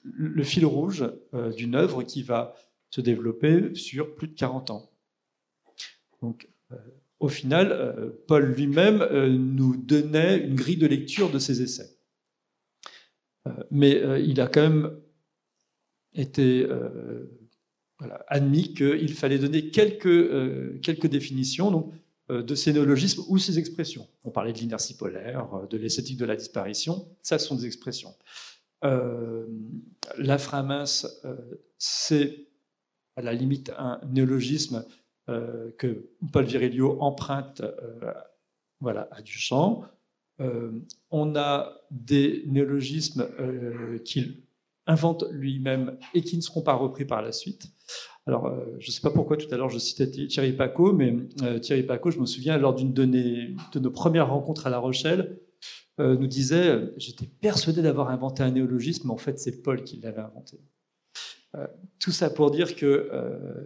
le 0.03 0.43
fil 0.43 0.67
rouge 0.67 1.11
d'une 1.57 1.77
œuvre 1.77 2.03
qui 2.03 2.23
va 2.23 2.55
se 2.91 3.01
développer 3.01 3.75
sur 3.75 4.15
plus 4.17 4.29
de 4.29 4.35
40 4.35 4.69
ans. 4.69 4.91
Donc, 6.21 6.47
au 7.21 7.29
final, 7.29 8.13
Paul 8.29 8.53
lui-même 8.53 9.09
nous 9.39 9.79
donnait 9.79 10.37
une 10.37 10.57
grille 10.57 10.77
de 10.77 10.87
lecture 10.87 11.31
de 11.31 11.39
ses 11.39 11.63
essais. 11.63 12.00
Euh, 13.47 13.51
mais 13.71 13.97
euh, 13.97 14.19
il 14.19 14.41
a 14.41 14.47
quand 14.47 14.63
même 14.63 14.97
été 16.15 16.67
euh, 16.69 17.27
admis 18.29 18.75
qu'il 18.75 19.13
fallait 19.15 19.39
donner 19.39 19.71
quelques, 19.71 20.81
quelques 20.81 21.07
définitions 21.07 21.71
donc, 21.71 21.93
de 22.29 22.55
ces 22.55 22.73
néologismes 22.73 23.23
ou 23.29 23.39
ces 23.39 23.59
expressions. 23.59 24.09
On 24.25 24.31
parlait 24.31 24.53
de 24.53 24.59
l'inertie 24.59 24.97
polaire, 24.97 25.47
de 25.69 25.77
l'esthétique 25.77 26.17
de 26.17 26.25
la 26.25 26.37
disparition, 26.37 27.07
ça 27.23 27.39
sont 27.39 27.57
des 27.57 27.67
expressions. 27.67 28.15
Euh, 28.85 29.47
la 30.17 30.39
mince, 30.63 31.23
c'est 31.77 32.47
à 33.17 33.23
la 33.23 33.35
limite 33.35 33.71
un 33.77 34.01
néologisme 34.09 34.85
que 35.27 36.09
Paul 36.33 36.45
Virilio 36.45 37.01
emprunte 37.01 37.63
voilà, 38.81 39.09
à 39.13 39.21
Duchamp. 39.21 39.85
Euh, 40.41 40.71
on 41.11 41.37
a 41.37 41.73
des 41.91 42.45
néologismes 42.47 43.29
euh, 43.39 43.99
qu'il 43.99 44.43
invente 44.87 45.25
lui-même 45.31 45.99
et 46.15 46.23
qui 46.23 46.37
ne 46.37 46.41
seront 46.41 46.63
pas 46.63 46.75
repris 46.75 47.05
par 47.05 47.21
la 47.21 47.33
suite. 47.33 47.67
Alors, 48.27 48.47
euh, 48.47 48.65
je 48.79 48.89
ne 48.89 48.93
sais 48.93 49.01
pas 49.03 49.11
pourquoi 49.11 49.37
tout 49.37 49.49
à 49.51 49.57
l'heure 49.57 49.69
je 49.69 49.79
citais 49.79 50.11
Thierry 50.11 50.53
Paco, 50.53 50.93
mais 50.93 51.15
Thierry 51.61 51.83
Paco, 51.83 52.11
je 52.11 52.19
me 52.19 52.27
souviens, 52.27 52.57
lors 52.59 52.75
d'une 52.75 52.93
de, 52.93 53.05
de, 53.05 53.79
nos 53.79 53.91
premières 53.91 54.31
rencontres 54.31 54.67
à 54.67 54.71
La 54.71 54.79
Rochelle, 54.79 55.41
nous 55.99 56.27
disait 56.27 56.91
J'étais 56.97 57.27
persuadé 57.27 57.83
d'avoir 57.83 58.09
inventé 58.09 58.43
un 58.43 58.51
néologisme, 58.51 59.09
mais 59.09 59.13
en 59.13 59.19
fait, 59.19 59.39
c'est 59.39 59.63
Paul 59.63 59.85
qui 59.85 59.99
l'avait 60.01 60.23
inventé. 60.23 60.59
tout 61.99 62.13
ça 62.13 62.31
pour 62.31 62.51
dire 62.51 62.75
que 62.75 63.11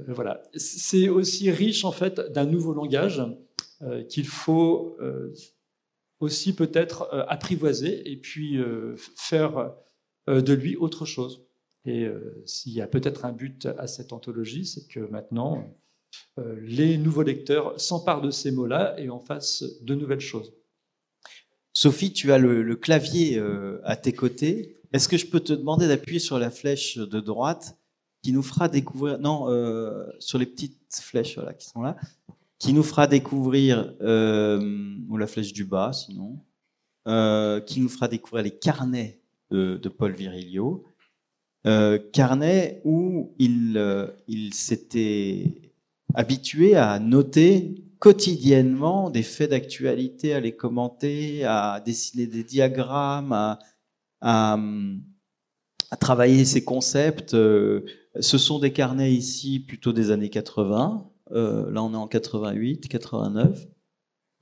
voilà, 0.09 0.43
c'est 0.57 1.09
aussi 1.09 1.51
riche 1.51 1.85
en 1.85 1.93
fait 1.93 2.21
d'un 2.33 2.47
nouveau 2.47 2.75
langage 2.75 3.23
qu'il 4.09 4.27
faut 4.27 4.99
aussi 6.25 6.55
peut-être 6.55 7.09
apprivoiser 7.29 8.11
et 8.11 8.17
puis 8.17 8.59
faire 9.17 9.75
de 10.27 10.53
lui 10.53 10.77
autre 10.77 11.05
chose. 11.05 11.45
Et 11.87 12.05
euh, 12.05 12.43
s'il 12.47 12.73
y 12.73 12.81
a 12.81 12.87
peut-être 12.87 13.25
un 13.25 13.33
but 13.33 13.67
à 13.79 13.87
cette 13.87 14.13
anthologie, 14.13 14.65
c'est 14.65 14.87
que 14.89 15.01
maintenant, 15.01 15.63
euh, 16.39 16.59
les 16.63 16.97
nouveaux 16.97 17.23
lecteurs 17.23 17.79
s'emparent 17.79 18.23
de 18.23 18.31
ces 18.31 18.51
mots-là 18.51 18.99
et 18.99 19.11
en 19.11 19.21
fassent 19.21 19.65
de 19.83 19.95
nouvelles 19.95 20.21
choses. 20.21 20.55
Sophie, 21.73 22.13
tu 22.13 22.33
as 22.33 22.39
le, 22.39 22.77
clavier 22.77 23.37
euh, 23.39 23.81
à 23.85 23.97
tes 23.97 24.13
côtés. 24.13 24.81
Est-ce 24.93 25.09
que 25.09 25.17
je 25.17 25.27
peux 25.27 25.41
te 25.41 25.53
demander 25.53 25.89
d'appuyer 25.89 26.21
sur 26.21 26.39
la 26.39 26.51
flèche 26.51 26.97
de 26.97 27.21
droite 27.21 27.77
qui 28.23 28.33
nous 28.33 28.43
fera 28.43 28.69
découvrir, 28.69 29.19
non, 29.19 29.49
sur 30.19 30.39
les 30.39 30.47
petites 30.47 30.79
flèches 30.91 31.39
qui 31.59 31.67
sont 31.67 31.83
là, 31.83 31.95
qui 32.65 32.73
nous 32.73 32.83
fera 32.83 33.07
découvrir, 33.07 33.95
ou 34.01 35.17
la 35.17 35.27
flèche 35.27 35.53
du 35.53 35.65
bas 35.65 35.93
sinon, 35.93 36.39
qui 37.67 37.81
nous 37.81 37.89
fera 37.89 38.09
découvrir 38.09 38.43
les 38.43 38.57
carnets 38.57 39.21
de, 39.51 39.89
Paul 39.89 40.13
Virilio 40.13 40.85
euh, 41.67 41.99
carnet 42.13 42.83
où 42.85 43.35
il, 43.39 43.79
euh, 43.79 44.09
s'était 44.53 45.73
habitué 46.13 46.77
à 46.77 46.99
noter 46.99 47.83
quotidiennement 47.99 49.09
des 49.09 49.23
faits 49.23 49.51
d'actualité, 49.51 50.35
à 50.35 50.41
les 50.41 50.55
commenter, 50.55 51.45
à 51.45 51.81
dessiner 51.81 52.27
des 52.27 52.45
diagrammes, 52.45 53.57
à, 54.21 54.59
travailler 56.01 56.45
ses 56.45 56.65
concepts. 56.65 57.33
Euh, 57.33 57.87
ce 58.21 58.37
sont 58.37 58.59
des 58.59 58.73
carnets 58.73 59.15
ici 59.15 59.61
plutôt 59.61 59.95
des 59.95 60.11
années 60.11 60.29
80. 60.29 61.09
Là, 61.31 61.83
on 61.83 61.93
est 61.93 61.97
en 61.97 62.07
88, 62.07 62.89
89. 62.89 63.67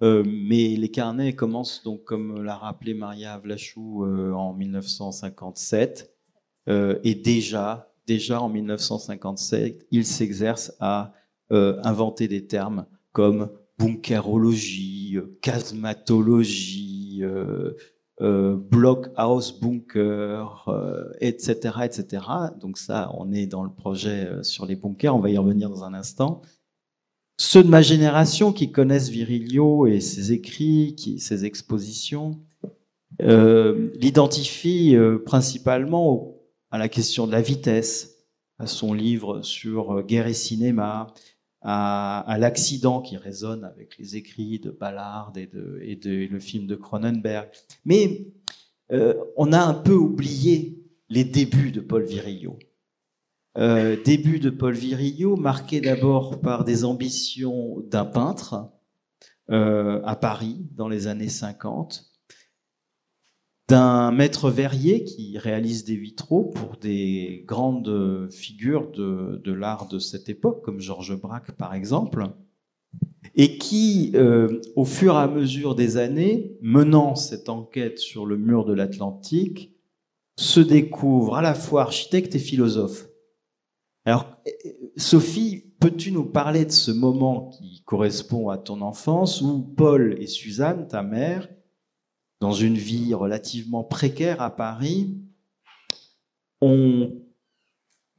mais 0.00 0.76
les 0.76 0.90
carnets 0.90 1.34
commencent 1.34 1.82
donc, 1.82 2.04
comme 2.04 2.42
l'a 2.42 2.56
rappelé 2.56 2.94
Maria 2.94 3.38
Vlachou, 3.38 4.04
en 4.04 4.52
1957. 4.54 6.12
Euh, 6.68 6.98
et 7.02 7.14
déjà, 7.14 7.92
déjà 8.06 8.40
en 8.40 8.48
1957, 8.48 9.86
il 9.90 10.06
s'exerce 10.06 10.72
à 10.80 11.12
euh, 11.52 11.80
inventer 11.84 12.28
des 12.28 12.46
termes 12.46 12.86
comme 13.12 13.50
bunkerologie, 13.78 15.18
casmatologie, 15.40 17.22
euh, 17.22 18.56
blockhouse 18.56 19.58
bunker, 19.60 20.68
etc., 21.20 21.78
etc. 21.82 22.24
Donc 22.60 22.78
ça, 22.78 23.10
on 23.14 23.32
est 23.32 23.46
dans 23.46 23.64
le 23.64 23.72
projet 23.72 24.28
sur 24.42 24.64
les 24.66 24.76
bunkers, 24.76 25.14
on 25.14 25.18
va 25.18 25.30
y 25.30 25.38
revenir 25.38 25.68
dans 25.68 25.82
un 25.84 25.94
instant. 25.94 26.42
Ceux 27.44 27.64
de 27.64 27.68
ma 27.68 27.82
génération 27.82 28.52
qui 28.52 28.70
connaissent 28.70 29.08
Virilio 29.08 29.88
et 29.88 29.98
ses 29.98 30.30
écrits, 30.30 30.94
qui, 30.96 31.18
ses 31.18 31.44
expositions, 31.44 32.38
l'identifient 33.18 34.96
principalement 35.26 36.36
à 36.70 36.78
la 36.78 36.88
question 36.88 37.26
de 37.26 37.32
la 37.32 37.42
vitesse, 37.42 38.28
à 38.60 38.68
son 38.68 38.94
livre 38.94 39.42
sur 39.42 39.98
euh, 39.98 40.02
guerre 40.04 40.28
et 40.28 40.34
cinéma, 40.34 41.08
à, 41.62 42.36
l'accident 42.38 43.02
qui 43.02 43.16
résonne 43.16 43.64
avec 43.64 43.98
les 43.98 44.14
écrits 44.16 44.60
de 44.60 44.70
Ballard 44.70 45.32
et, 45.34 45.46
de, 45.46 45.80
et, 45.82 46.28
le 46.28 46.38
film 46.38 46.68
de 46.68 46.76
Cronenberg. 46.76 47.48
Mais 47.84 48.28
euh, 48.92 49.14
on 49.36 49.52
a 49.52 49.60
un 49.60 49.74
peu 49.74 49.94
oublié 49.94 50.80
les 51.08 51.24
débuts 51.24 51.72
de 51.72 51.80
Paul 51.80 52.04
Virilio. 52.04 52.56
Euh, 53.58 53.96
début 54.02 54.38
de 54.38 54.50
Paul 54.50 54.74
Virilio, 54.74 55.36
marqué 55.36 55.80
d'abord 55.80 56.40
par 56.40 56.64
des 56.64 56.84
ambitions 56.84 57.80
d'un 57.80 58.04
peintre 58.04 58.70
à 59.48 60.16
Paris 60.16 60.64
dans 60.76 60.88
les 60.88 61.08
années 61.08 61.28
50, 61.28 62.10
d'un 63.68 64.10
maître 64.10 64.48
verrier 64.48 65.04
qui 65.04 65.36
réalise 65.36 65.84
des 65.84 65.96
vitraux 65.96 66.44
pour 66.44 66.78
des 66.78 67.44
grandes 67.46 68.28
figures 68.30 68.90
de, 68.90 69.52
l'art 69.52 69.88
de 69.88 69.98
cette 69.98 70.30
époque, 70.30 70.62
comme 70.62 70.80
Georges 70.80 71.20
Braque 71.20 71.52
par 71.52 71.74
exemple, 71.74 72.28
et 73.34 73.58
qui, 73.58 74.12
euh, 74.14 74.60
au 74.76 74.84
fur 74.84 75.14
et 75.14 75.18
à 75.18 75.28
mesure 75.28 75.74
des 75.74 75.96
années, 75.96 76.56
menant 76.60 77.14
cette 77.14 77.48
enquête 77.48 77.98
sur 77.98 78.26
le 78.26 78.36
mur 78.36 78.64
de 78.64 78.74
l'Atlantique, 78.74 79.74
se 80.36 80.60
découvre 80.60 81.36
à 81.36 81.42
la 81.42 81.54
fois 81.54 81.82
architecte 81.82 82.34
et 82.34 82.38
philosophe. 82.38 83.08
Alors, 84.04 84.36
Sophie, 84.96 85.72
peux-tu 85.78 86.10
nous 86.10 86.24
parler 86.24 86.64
de 86.64 86.72
ce 86.72 86.90
moment 86.90 87.50
qui 87.50 87.82
correspond 87.84 88.48
à 88.48 88.58
ton 88.58 88.80
enfance 88.80 89.40
où 89.40 89.62
Paul 89.62 90.16
et 90.20 90.26
Suzanne, 90.26 90.88
ta 90.88 91.04
mère, 91.04 91.48
dans 92.40 92.52
une 92.52 92.76
vie 92.76 93.14
relativement 93.14 93.84
précaire 93.84 94.42
à 94.42 94.54
Paris, 94.54 95.16
ont 96.60 97.12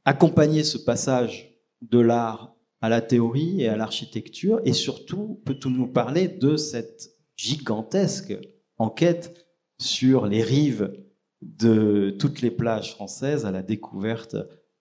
accompagné 0.06 0.64
ce 0.64 0.78
passage 0.78 1.60
de 1.82 1.98
l'art 1.98 2.54
à 2.80 2.88
la 2.88 3.02
théorie 3.02 3.60
et 3.60 3.68
à 3.68 3.76
l'architecture, 3.76 4.60
et 4.64 4.72
surtout, 4.72 5.42
peut-on 5.44 5.70
nous 5.70 5.86
parler 5.86 6.28
de 6.28 6.56
cette 6.56 7.10
gigantesque 7.36 8.34
enquête 8.78 9.46
sur 9.78 10.26
les 10.26 10.42
rives 10.42 10.92
de 11.42 12.14
toutes 12.18 12.40
les 12.40 12.50
plages 12.50 12.92
françaises 12.92 13.44
à 13.44 13.50
la 13.50 13.62
découverte 13.62 14.36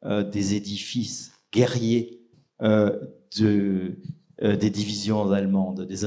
des 0.06 0.56
édifices 0.56 1.32
guerriers 1.52 2.20
euh, 2.62 3.00
de, 3.38 4.00
euh, 4.42 4.56
des 4.56 4.70
divisions 4.70 5.32
allemandes, 5.32 5.86
des 5.86 6.06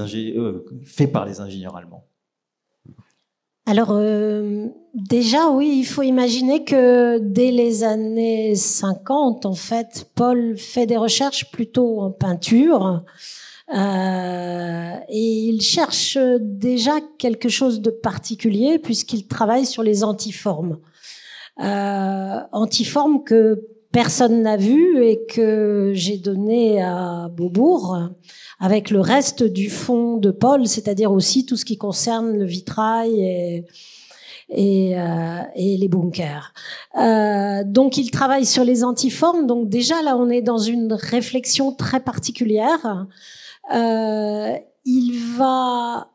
faits 0.85 1.13
par 1.13 1.27
les 1.27 1.41
ingénieurs 1.41 1.77
allemands 1.77 2.05
alors 3.69 3.89
euh, 3.91 4.69
déjà, 4.95 5.51
oui, 5.51 5.79
il 5.81 5.85
faut 5.85 6.03
imaginer 6.03 6.63
que 6.63 7.19
dès 7.19 7.51
les 7.51 7.83
années 7.83 8.55
50, 8.55 9.45
en 9.45 9.55
fait, 9.55 10.09
Paul 10.15 10.57
fait 10.57 10.87
des 10.87 10.97
recherches 10.97 11.51
plutôt 11.51 12.01
en 12.01 12.13
peinture. 12.13 13.03
Euh, 13.75 14.95
et 15.09 15.49
il 15.49 15.61
cherche 15.63 16.17
déjà 16.41 16.93
quelque 17.19 17.49
chose 17.49 17.81
de 17.81 17.91
particulier 17.91 18.79
puisqu'il 18.79 19.27
travaille 19.27 19.67
sur 19.67 19.83
les 19.83 20.05
antiformes. 20.05 20.79
Euh, 21.61 22.39
antiformes 22.53 23.25
que 23.25 23.67
personne 23.97 24.43
n'a 24.43 24.59
vu 24.59 25.03
et 25.03 25.25
que 25.25 25.93
j'ai 25.95 26.19
donné 26.19 26.83
à 26.83 27.31
Beaubourg 27.35 28.11
avec 28.61 28.91
le 28.91 29.01
reste 29.01 29.43
du 29.43 29.71
fond 29.71 30.19
de 30.19 30.31
Paul, 30.31 30.69
c'est-à-dire 30.69 31.11
aussi 31.13 31.47
tout 31.47 31.57
ce 31.57 31.65
qui 31.65 31.79
concerne 31.79 32.37
le 32.37 32.45
vitrail 32.45 33.65
et, 34.51 34.99
euh, 34.99 35.41
les 35.57 35.89
bunkers. 35.89 36.53
Euh, 37.01 37.65
donc 37.65 37.97
il 37.97 38.11
travaille 38.11 38.45
sur 38.45 38.65
les 38.65 38.85
antiformes. 38.85 39.47
Donc 39.47 39.71
déjà 39.71 40.03
là, 40.03 40.15
on 40.19 40.29
est 40.29 40.43
dans 40.43 40.59
une 40.59 40.93
réflexion 40.93 41.73
très 41.73 42.01
particulière. 42.01 43.07
Euh, 43.75 44.53
il 44.85 45.19
va. 45.39 46.11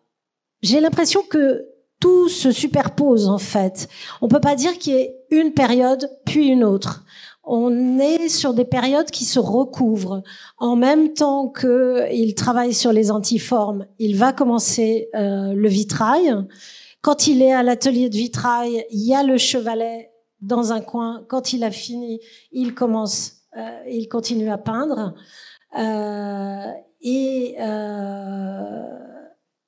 J'ai 0.62 0.82
l'impression 0.82 1.24
que 1.28 1.66
tout 2.00 2.30
se 2.30 2.52
superpose 2.52 3.28
en 3.28 3.40
fait. 3.40 3.90
On 4.22 4.28
peut 4.28 4.40
pas 4.40 4.54
dire 4.56 4.78
qu'il 4.78 4.94
y 4.94 4.98
ait 4.98 5.16
une 5.32 5.54
période 5.54 6.12
puis 6.26 6.46
une 6.46 6.64
autre 6.64 7.06
on 7.44 7.98
est 8.00 8.30
sur 8.30 8.54
des 8.54 8.66
périodes 8.66 9.10
qui 9.10 9.26
se 9.26 9.40
recouvrent. 9.40 10.22
En 10.58 10.76
même 10.76 11.14
temps 11.14 11.50
qu'il 11.50 12.36
travaille 12.36 12.74
sur 12.74 12.94
les 12.94 13.12
antiformes, 13.12 13.88
il 14.00 14.16
va 14.16 14.32
commencer 14.32 15.10
euh, 15.16 15.54
le 15.54 15.68
vitrail. 15.68 16.36
Quand 17.02 17.28
il 17.28 17.42
est 17.42 17.52
à 17.52 17.64
l'atelier 17.64 18.10
de 18.10 18.16
vitrail, 18.16 18.86
il 18.92 19.02
y 19.06 19.16
a 19.16 19.24
le 19.24 19.38
chevalet 19.38 20.12
dans 20.42 20.72
un 20.72 20.82
coin. 20.82 21.26
Quand 21.28 21.54
il 21.54 21.64
a 21.64 21.72
fini, 21.72 22.20
il 22.52 22.76
commence, 22.76 23.38
euh, 23.58 23.84
il 23.90 24.08
continue 24.08 24.52
à 24.52 24.58
peindre. 24.58 25.16
Euh, 25.78 26.68
et 27.02 27.56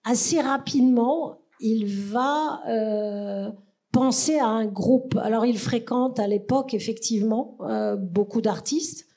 assez 0.03 0.39
rapidement, 0.41 1.39
il 1.59 1.88
va 1.88 2.62
penser 3.93 4.39
à 4.39 4.47
un 4.47 4.65
groupe. 4.65 5.17
Alors 5.21 5.45
il 5.45 5.58
fréquente 5.58 6.19
à 6.19 6.27
l'époque 6.27 6.73
effectivement 6.73 7.58
euh, 7.62 7.95
beaucoup 7.95 8.41
d'artistes. 8.41 9.08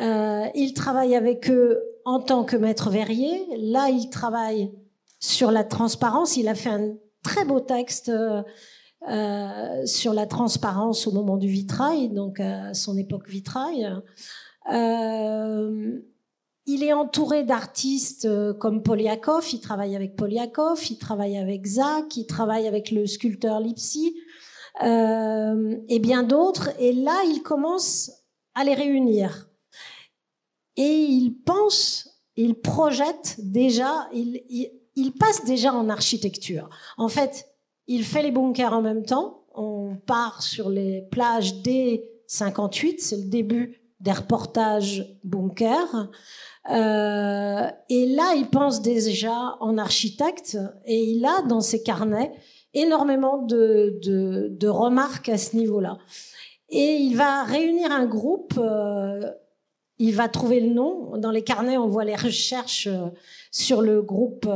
Euh, 0.00 0.46
il 0.54 0.74
travaille 0.74 1.14
avec 1.14 1.48
eux 1.48 1.80
en 2.04 2.20
tant 2.20 2.44
que 2.44 2.56
maître 2.56 2.90
verrier. 2.90 3.46
Là, 3.56 3.88
il 3.88 4.10
travaille 4.10 4.72
sur 5.20 5.50
la 5.50 5.64
transparence. 5.64 6.36
Il 6.36 6.48
a 6.48 6.54
fait 6.54 6.70
un 6.70 6.94
très 7.22 7.44
beau 7.44 7.60
texte 7.60 8.10
euh, 8.10 9.86
sur 9.86 10.12
la 10.14 10.26
transparence 10.26 11.06
au 11.06 11.12
moment 11.12 11.36
du 11.36 11.48
vitrail, 11.48 12.08
donc 12.08 12.40
à 12.40 12.74
son 12.74 12.96
époque 12.98 13.28
vitrail. 13.28 13.88
Il 16.66 16.84
est 16.84 16.92
entouré 16.92 17.42
d'artistes 17.44 18.24
euh, 18.24 18.54
comme 18.54 18.82
Polyakov, 18.82 19.46
il 19.52 19.60
travaille 19.60 19.96
avec 19.96 20.16
Polyakov, 20.16 20.80
il 20.90 20.98
travaille 20.98 21.36
avec 21.36 21.66
Zach, 21.66 22.16
il 22.16 22.26
travaille 22.26 22.68
avec 22.68 22.90
le 22.90 23.06
sculpteur 23.06 23.60
Lipsy 23.60 24.14
euh, 24.82 25.76
et 25.88 25.98
bien 25.98 26.22
d'autres. 26.22 26.70
Et 26.78 26.92
là, 26.92 27.22
il 27.26 27.42
commence 27.42 28.12
à 28.54 28.64
les 28.64 28.74
réunir. 28.74 29.48
Et 30.76 30.82
il 30.82 31.34
pense, 31.44 32.22
il 32.36 32.54
projette 32.54 33.36
déjà, 33.38 34.08
il, 34.12 34.42
il, 34.48 34.70
il 34.94 35.12
passe 35.12 35.44
déjà 35.44 35.74
en 35.74 35.88
architecture. 35.88 36.70
En 36.96 37.08
fait, 37.08 37.48
il 37.86 38.04
fait 38.04 38.22
les 38.22 38.30
bunkers 38.30 38.72
en 38.72 38.82
même 38.82 39.04
temps. 39.04 39.44
On 39.54 39.96
part 39.96 40.42
sur 40.42 40.70
les 40.70 41.02
plages 41.10 41.62
dès 41.62 42.08
58, 42.28 43.00
c'est 43.00 43.16
le 43.16 43.28
début 43.28 43.82
des 44.00 44.12
reportages 44.12 45.18
bunkers. 45.24 46.10
Euh, 46.70 47.68
et 47.88 48.06
là, 48.06 48.34
il 48.36 48.48
pense 48.48 48.82
déjà 48.82 49.56
en 49.60 49.78
architecte 49.78 50.58
et 50.86 51.02
il 51.02 51.24
a 51.24 51.42
dans 51.42 51.60
ses 51.60 51.82
carnets 51.82 52.32
énormément 52.74 53.38
de, 53.38 54.68
remarques 54.68 55.28
à 55.28 55.38
ce 55.38 55.56
niveau-là. 55.56 55.98
Et 56.68 56.94
il 56.94 57.16
va 57.16 57.44
réunir 57.44 57.90
un 57.90 58.06
groupe, 58.06 58.54
euh, 58.56 59.30
il 59.98 60.14
va 60.14 60.28
trouver 60.28 60.60
le 60.60 60.72
nom. 60.72 61.16
Dans 61.18 61.30
les 61.30 61.42
carnets, 61.42 61.76
on 61.76 61.88
voit 61.88 62.04
les 62.04 62.16
recherches 62.16 62.86
euh, 62.86 63.08
sur 63.50 63.82
le 63.82 64.00
groupe 64.00 64.48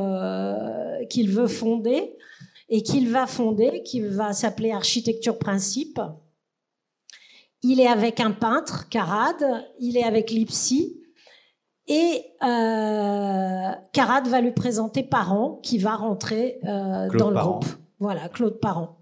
qu'il 1.10 1.30
veut 1.30 1.48
fonder 1.48 2.16
et 2.68 2.82
qu'il 2.82 3.10
va 3.10 3.26
fonder, 3.26 3.82
qui 3.84 4.00
va 4.00 4.32
s'appeler 4.32 4.72
Architecture 4.72 5.38
Principe. 5.38 6.00
Il 7.62 7.80
est 7.80 7.86
avec 7.86 8.20
un 8.20 8.30
peintre, 8.30 8.88
Carade, 8.88 9.44
il 9.80 9.96
est 9.96 10.04
avec 10.04 10.30
Lipsy, 10.30 11.00
et 11.88 12.24
euh, 12.42 13.72
va 14.30 14.40
lui 14.40 14.52
présenter 14.52 15.02
Parent, 15.02 15.60
qui 15.62 15.78
va 15.78 15.96
rentrer 15.96 16.58
euh, 16.64 17.08
dans 17.16 17.30
le 17.30 17.36
groupe. 17.36 17.64
Voilà, 17.98 18.28
Claude 18.28 18.60
Parent. 18.60 18.98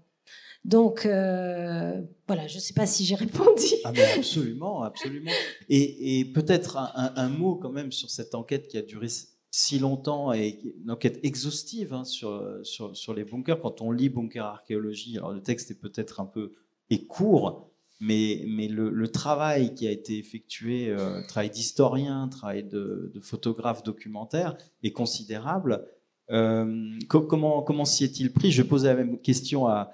Donc, 0.63 1.05
euh, 1.05 2.01
voilà, 2.27 2.47
je 2.47 2.55
ne 2.55 2.59
sais 2.59 2.73
pas 2.73 2.85
si 2.85 3.05
j'ai 3.05 3.15
répondu. 3.15 3.65
Ah 3.83 3.91
ben 3.91 4.07
absolument, 4.17 4.83
absolument. 4.83 5.31
Et, 5.69 6.19
et 6.19 6.25
peut-être 6.25 6.77
un, 6.77 6.91
un, 6.95 7.13
un, 7.15 7.29
mot 7.29 7.55
quand 7.55 7.71
même 7.71 7.91
sur 7.91 8.09
cette 8.09 8.33
enquête 8.33 8.67
qui 8.67 8.77
a 8.77 8.81
duré 8.81 9.07
si 9.51 9.79
longtemps 9.79 10.33
et 10.33 10.59
une 10.83 10.91
enquête 10.91 11.19
exhaustive 11.23 11.93
hein, 11.93 12.03
sur, 12.03 12.43
sur, 12.63 12.95
sur, 12.95 13.13
les 13.13 13.23
bunkers. 13.23 13.59
Quand 13.59 13.81
on 13.81 13.91
lit 13.91 14.09
Bunker 14.09 14.43
Archéologie, 14.43 15.17
alors 15.17 15.31
le 15.31 15.41
texte 15.41 15.71
est 15.71 15.79
peut-être 15.79 16.19
un 16.19 16.25
peu 16.25 16.53
est 16.89 17.05
court, 17.05 17.69
mais, 17.99 18.45
le, 18.69 19.07
travail 19.07 19.73
qui 19.73 19.87
a 19.87 19.91
été 19.91 20.17
effectué, 20.17 20.89
euh, 20.89 21.21
travail 21.27 21.49
d'historien, 21.49 22.27
travail 22.27 22.63
de, 22.63 23.11
photographe 23.21 23.83
documentaire, 23.83 24.57
est 24.83 24.91
considérable. 24.91 25.85
Euh, 26.31 26.91
co 27.07 27.21
comment 27.21 27.85
s'y 27.85 28.03
est-il 28.03 28.33
pris? 28.33 28.51
Je 28.51 28.63
posais 28.63 28.87
la 28.87 28.95
même 28.95 29.19
question 29.19 29.67
à, 29.67 29.91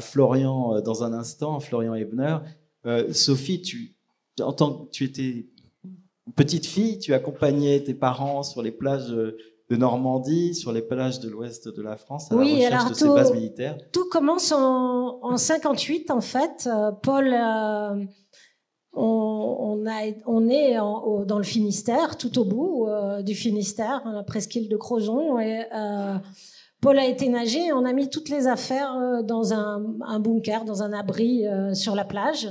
Florian 0.00 0.76
euh, 0.76 0.80
dans 0.80 1.04
un 1.04 1.12
instant, 1.12 1.60
Florian 1.60 1.94
Ebner. 1.94 2.38
Euh, 2.86 3.12
Sophie, 3.12 3.60
tu, 3.60 3.94
en 4.40 4.52
tant 4.52 4.72
que 4.72 4.90
tu 4.90 5.04
étais 5.04 5.46
petite 6.34 6.66
fille, 6.66 6.98
tu 6.98 7.12
accompagnais 7.12 7.80
tes 7.80 7.94
parents 7.94 8.42
sur 8.42 8.62
les 8.62 8.70
plages 8.70 9.14
de 9.70 9.76
Normandie, 9.76 10.54
sur 10.54 10.72
les 10.72 10.82
plages 10.82 11.20
de 11.20 11.28
l'ouest 11.28 11.68
de 11.68 11.82
la 11.82 11.96
France, 11.96 12.32
à 12.32 12.36
oui, 12.36 12.60
la 12.60 12.66
recherche 12.66 12.72
alors 12.72 12.84
de 12.84 12.92
tout, 12.94 12.98
ces 12.98 13.08
bases 13.08 13.32
militaires. 13.32 13.78
Tout 13.92 14.08
commence 14.10 14.52
en, 14.52 15.18
en 15.22 15.36
58, 15.36 16.10
en 16.10 16.22
fait. 16.22 16.66
Euh, 16.66 16.90
Paul, 17.02 17.28
euh, 17.32 18.02
on, 18.94 19.56
on, 19.60 19.86
a, 19.86 20.10
on 20.26 20.48
est 20.48 20.78
en, 20.78 21.02
au, 21.04 21.24
dans 21.26 21.36
le 21.36 21.44
Finistère, 21.44 22.16
tout 22.16 22.38
au 22.38 22.44
bout 22.44 22.86
euh, 22.86 23.22
du 23.22 23.34
Finistère, 23.34 24.06
à 24.06 24.12
la 24.12 24.22
presqu'île 24.22 24.70
de 24.70 24.76
Crozon. 24.76 25.38
Et, 25.38 25.64
euh, 25.74 26.14
Paul 26.80 26.98
a 26.98 27.04
été 27.04 27.28
nager, 27.28 27.72
on 27.72 27.84
a 27.84 27.92
mis 27.92 28.08
toutes 28.08 28.30
les 28.30 28.46
affaires 28.46 29.24
dans 29.24 29.52
un, 29.52 29.84
un 30.06 30.20
bunker, 30.20 30.64
dans 30.64 30.84
un 30.84 30.92
abri 30.92 31.44
sur 31.72 31.96
la 31.96 32.04
plage. 32.04 32.48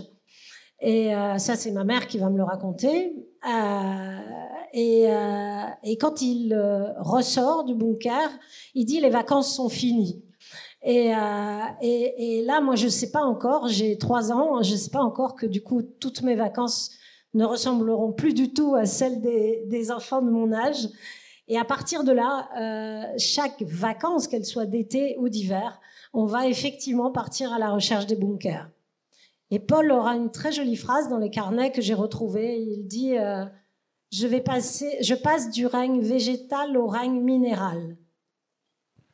Et 0.81 1.13
ça, 1.37 1.55
c'est 1.55 1.71
ma 1.71 1.85
mère 1.85 2.07
qui 2.07 2.17
va 2.17 2.29
me 2.29 2.35
le 2.35 2.43
raconter. 2.43 3.15
Euh, 3.45 4.19
et, 4.73 5.05
euh, 5.07 5.63
et, 5.83 5.97
quand 5.97 6.21
il 6.21 6.53
euh, 6.53 6.93
ressort 6.99 7.63
du 7.63 7.75
bunker, 7.75 8.29
il 8.75 8.85
dit 8.85 8.99
les 8.99 9.09
vacances 9.09 9.55
sont 9.55 9.69
finies. 9.69 10.23
Et, 10.83 11.15
euh, 11.15 11.59
et, 11.81 12.39
et, 12.39 12.45
là, 12.45 12.61
moi, 12.61 12.75
je 12.75 12.87
sais 12.87 13.11
pas 13.11 13.21
encore. 13.21 13.67
J'ai 13.67 13.97
trois 13.97 14.31
ans. 14.31 14.61
Je 14.61 14.75
sais 14.75 14.91
pas 14.91 15.01
encore 15.01 15.35
que 15.35 15.45
du 15.45 15.61
coup, 15.61 15.81
toutes 15.81 16.21
mes 16.21 16.35
vacances 16.35 16.91
ne 17.33 17.45
ressembleront 17.45 18.13
plus 18.13 18.33
du 18.33 18.53
tout 18.53 18.75
à 18.75 18.85
celles 18.85 19.21
des, 19.21 19.63
des 19.67 19.91
enfants 19.91 20.21
de 20.21 20.29
mon 20.29 20.53
âge. 20.53 20.87
Et 21.47 21.57
à 21.57 21.63
partir 21.63 22.03
de 22.03 22.11
là, 22.11 22.49
euh, 22.59 23.13
chaque 23.17 23.61
vacances, 23.61 24.27
qu'elles 24.27 24.45
soient 24.45 24.65
d'été 24.65 25.15
ou 25.19 25.29
d'hiver, 25.29 25.79
on 26.13 26.25
va 26.25 26.47
effectivement 26.47 27.11
partir 27.11 27.53
à 27.53 27.59
la 27.59 27.71
recherche 27.71 28.05
des 28.05 28.15
bunkers. 28.15 28.69
Et 29.49 29.59
Paul 29.59 29.91
aura 29.91 30.15
une 30.15 30.29
très 30.29 30.51
jolie 30.51 30.75
phrase 30.75 31.07
dans 31.07 31.17
les 31.17 31.29
carnets 31.29 31.71
que 31.71 31.81
j'ai 31.81 31.93
retrouvés. 31.93 32.59
Il 32.59 32.85
dit 32.85 33.17
euh, 33.17 33.45
je 34.11 35.13
passe 35.15 35.51
du 35.51 35.65
règne 35.65 36.01
végétal 36.01 36.77
au 36.77 36.87
règne 36.87 37.21
minéral. 37.21 37.97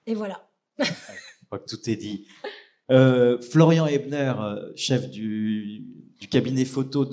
Et 0.06 0.15
voilà. 0.15 0.49
Je 0.79 1.45
crois 1.45 1.60
que 1.60 1.69
tout 1.69 1.89
est 1.89 1.95
dit. 1.95 2.27
Euh, 2.91 3.39
Florian 3.41 3.88
Ebner, 3.88 4.34
chef 4.75 5.10
du, 5.10 5.86
cabinet 6.29 6.65
photo 6.65 7.06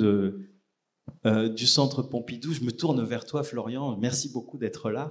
euh, 1.27 1.49
du 1.49 1.66
centre 1.66 2.03
Pompidou, 2.03 2.53
je 2.53 2.62
me 2.62 2.73
tourne 2.73 3.05
vers 3.05 3.27
toi, 3.27 3.43
Florian. 3.43 3.97
Merci 3.99 4.31
beaucoup 4.31 4.59
d'être 4.59 4.90
là. 4.90 5.09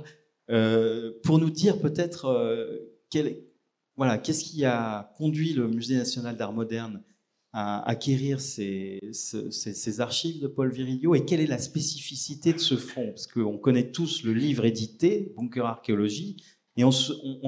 Euh, 0.50 1.12
pour 1.24 1.38
nous 1.38 1.52
dire 1.52 1.80
peut-être 1.80 2.26
euh, 2.26 3.46
voilà, 3.96 4.18
qu'est-ce 4.18 4.44
qui 4.44 4.66
a 4.66 5.14
conduit 5.18 5.54
le 5.54 5.68
Musée 5.68 5.96
national 5.96 6.36
d'art 6.38 6.54
moderne 6.54 7.04
à 7.52 7.88
acquérir 7.90 8.40
ces, 8.42 9.00
ces, 9.12 10.02
archives 10.02 10.42
de 10.42 10.48
Paul 10.48 10.72
Virilio 10.72 11.16
et 11.16 11.26
quelle 11.26 11.40
est 11.40 11.48
la 11.48 11.58
spécificité 11.58 12.54
de 12.54 12.60
ce 12.60 12.76
fonds? 12.78 13.08
Parce 13.08 13.26
qu'on 13.26 13.58
connaît 13.58 13.92
tous 13.92 14.24
le 14.24 14.34
livre 14.34 14.66
édité, 14.66 15.34
Bunker 15.36 15.66
Archéologie, 15.66 16.38
et 16.78 16.84
on, 16.84 16.92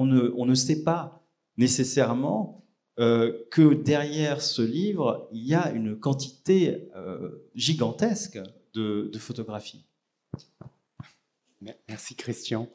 ne, 0.04 0.32
on, 0.36 0.44
ne, 0.44 0.54
sait 0.54 0.82
pas 0.82 1.24
nécessairement 1.56 2.66
euh, 2.98 3.44
que 3.50 3.74
derrière 3.74 4.42
ce 4.42 4.60
livre, 4.60 5.28
il 5.32 5.46
y 5.46 5.54
a 5.54 5.70
une 5.70 5.98
quantité 5.98 6.90
euh, 6.96 7.48
gigantesque 7.54 8.40
de, 8.74 9.10
photographies. 9.18 9.86
Merci 11.88 12.16
Christian. 12.16 12.68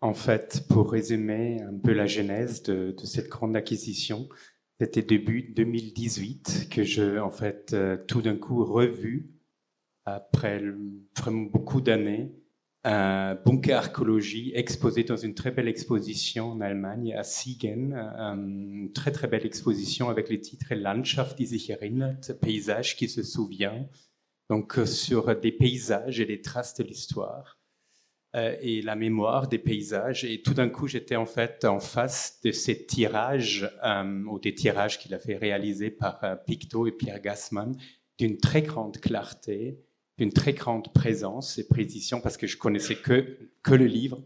En 0.00 0.14
fait, 0.14 0.64
pour 0.68 0.92
résumer 0.92 1.60
un 1.60 1.76
peu 1.76 1.92
la 1.92 2.06
genèse 2.06 2.62
de 2.62 2.94
cette 3.02 3.28
grande 3.28 3.56
acquisition, 3.56 4.28
c'était 4.80 5.02
début 5.02 5.42
2018 5.42 6.68
que 6.70 6.84
je, 6.84 7.18
en 7.18 7.30
fait, 7.30 7.72
euh, 7.72 7.96
tout 8.06 8.22
d'un 8.22 8.36
coup 8.36 8.64
revu, 8.64 9.30
après 10.04 10.62
vraiment 11.16 11.42
beaucoup 11.42 11.80
d'années, 11.80 12.32
un 12.84 13.34
bunker 13.34 13.76
archéologie 13.76 14.52
exposé 14.54 15.02
dans 15.02 15.16
une 15.16 15.34
très 15.34 15.50
belle 15.50 15.68
exposition 15.68 16.52
en 16.52 16.60
Allemagne, 16.60 17.12
à 17.12 17.24
Siegen. 17.24 17.92
Une 17.92 18.92
très 18.92 19.10
très 19.10 19.26
belle 19.26 19.44
exposition 19.44 20.08
avec 20.08 20.28
les 20.28 20.40
titres 20.40 20.74
Landschaft, 20.74 21.36
die 21.36 21.46
sich 21.46 21.70
erinnert, 21.70 22.20
paysage 22.40 22.96
qui 22.96 23.08
se 23.08 23.22
souvient. 23.22 23.86
Donc 24.48 24.78
euh, 24.78 24.86
sur 24.86 25.38
des 25.38 25.52
paysages 25.52 26.20
et 26.20 26.24
des 26.24 26.40
traces 26.40 26.74
de 26.74 26.84
l'histoire 26.84 27.57
et 28.34 28.82
la 28.82 28.94
mémoire 28.94 29.48
des 29.48 29.58
paysages. 29.58 30.24
Et 30.24 30.42
tout 30.42 30.54
d'un 30.54 30.68
coup, 30.68 30.86
j'étais 30.86 31.16
en 31.16 31.26
fait 31.26 31.64
en 31.64 31.80
face 31.80 32.40
de 32.44 32.52
ces 32.52 32.86
tirages, 32.86 33.70
euh, 33.84 34.24
ou 34.24 34.38
des 34.38 34.54
tirages 34.54 34.98
qu'il 34.98 35.14
a 35.14 35.18
fait 35.18 35.36
réaliser 35.36 35.90
par 35.90 36.22
euh, 36.22 36.36
Picto 36.36 36.86
et 36.86 36.92
Pierre 36.92 37.20
Gassman, 37.20 37.76
d'une 38.18 38.36
très 38.36 38.62
grande 38.62 38.98
clarté, 38.98 39.78
d'une 40.18 40.32
très 40.32 40.52
grande 40.52 40.92
présence 40.92 41.58
et 41.58 41.68
précision, 41.68 42.20
parce 42.20 42.36
que 42.36 42.46
je 42.46 42.56
connaissais 42.56 42.96
que, 42.96 43.38
que 43.62 43.74
le 43.74 43.86
livre. 43.86 44.20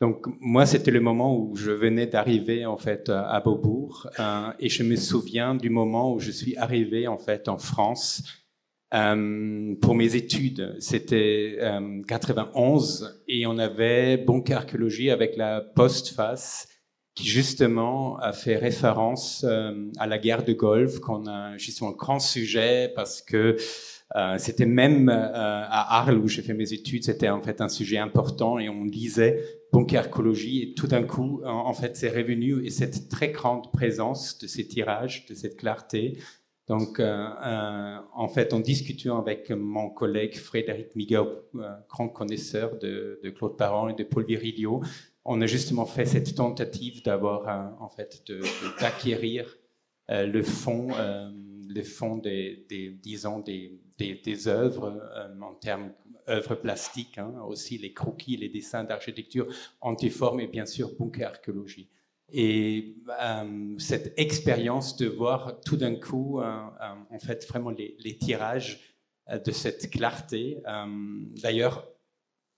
Donc, 0.00 0.26
moi, 0.38 0.66
c'était 0.66 0.90
le 0.90 1.00
moment 1.00 1.36
où 1.36 1.56
je 1.56 1.70
venais 1.70 2.06
d'arriver, 2.06 2.66
en 2.66 2.76
fait, 2.76 3.08
à 3.08 3.40
Beaubourg, 3.40 4.06
euh, 4.18 4.52
et 4.60 4.68
je 4.68 4.82
me 4.82 4.96
souviens 4.96 5.54
du 5.54 5.70
moment 5.70 6.12
où 6.12 6.20
je 6.20 6.30
suis 6.30 6.56
arrivé, 6.56 7.08
en 7.08 7.18
fait, 7.18 7.48
en 7.48 7.58
France, 7.58 8.22
euh, 8.92 9.74
pour 9.80 9.94
mes 9.94 10.16
études. 10.16 10.76
C'était 10.80 11.58
euh, 11.60 12.02
91 12.08 13.22
et 13.28 13.46
on 13.46 13.58
avait 13.58 14.16
Banque 14.16 14.50
Archéologie 14.50 15.10
avec 15.10 15.36
la 15.36 15.60
postface 15.60 16.66
qui 17.14 17.26
justement 17.26 18.18
a 18.18 18.32
fait 18.32 18.56
référence 18.56 19.44
euh, 19.48 19.90
à 19.98 20.06
la 20.06 20.18
guerre 20.18 20.44
de 20.44 20.52
Golfe, 20.52 20.98
qu'on 21.00 21.26
a 21.26 21.56
justement 21.56 21.90
un 21.90 21.96
grand 21.96 22.20
sujet 22.20 22.92
parce 22.94 23.22
que 23.22 23.56
Euh, 24.16 24.38
c'était 24.38 24.66
même 24.66 25.08
à 25.08 25.98
Arles 25.98 26.18
où 26.18 26.26
j'ai 26.26 26.42
fait 26.42 26.52
mes 26.52 26.72
études, 26.72 27.04
c'était 27.04 27.28
en 27.28 27.40
fait 27.40 27.60
un 27.60 27.68
sujet 27.68 27.98
important 27.98 28.58
et 28.58 28.68
on 28.68 28.82
lisait 28.82 29.40
bunker 29.72 30.00
archéologie 30.00 30.62
et 30.62 30.74
tout 30.74 30.88
d'un 30.88 31.04
coup, 31.04 31.42
en, 31.44 31.72
fait, 31.74 31.96
c'est 31.96 32.08
revenu 32.08 32.64
et 32.64 32.70
cette 32.70 33.08
très 33.08 33.28
grande 33.28 33.70
présence 33.72 34.36
de 34.38 34.48
ces 34.48 34.66
tirages, 34.66 35.26
de 35.26 35.34
cette 35.34 35.56
clarté. 35.56 36.18
Donc, 36.70 37.00
euh, 37.00 37.98
en 38.14 38.28
fait, 38.28 38.52
en 38.52 38.60
discutant 38.60 39.18
avec 39.18 39.50
mon 39.50 39.90
collègue 39.90 40.36
Frédéric 40.36 40.94
Miguel, 40.94 41.26
grand 41.88 42.08
connaisseur 42.08 42.78
de, 42.78 43.18
de, 43.24 43.30
Claude 43.30 43.56
Parent 43.56 43.88
et 43.88 43.94
de 43.94 44.04
Paul 44.04 44.24
Virilio, 44.24 44.80
on 45.24 45.40
a 45.40 45.46
justement 45.46 45.84
fait 45.84 46.06
cette 46.06 46.32
tentative 46.36 47.02
d'avoir, 47.02 47.76
en 47.82 47.88
fait, 47.88 48.22
d'acquérir 48.80 49.58
le 50.08 50.42
fond, 50.44 50.90
le 51.68 51.82
fond 51.82 52.18
des, 52.18 52.64
disons, 53.02 53.40
des 53.40 54.48
œuvres 54.48 55.02
euh, 55.16 55.40
en 55.40 55.54
termes 55.54 55.92
œuvres 56.28 56.54
plastiques, 56.54 57.18
hein, 57.18 57.34
aussi 57.48 57.78
les 57.78 57.92
croquis, 57.92 58.36
les 58.36 58.48
dessins 58.48 58.84
d'architecture 58.84 59.48
antiforme 59.80 60.38
et 60.38 60.46
bien 60.46 60.66
sûr 60.66 60.92
bunker 60.96 61.30
archéologie. 61.30 61.88
Et 62.32 62.96
euh, 63.22 63.74
cette 63.78 64.18
expérience 64.18 64.96
de 64.96 65.06
voir 65.06 65.60
tout 65.60 65.76
d'un 65.76 65.96
coup, 65.96 66.40
euh, 66.40 66.44
en 67.10 67.18
fait, 67.18 67.46
vraiment 67.48 67.70
les, 67.70 68.18
tirages 68.18 68.80
de 69.28 69.52
cette 69.52 69.90
clarté. 69.90 70.62
D'ailleurs, 71.42 71.88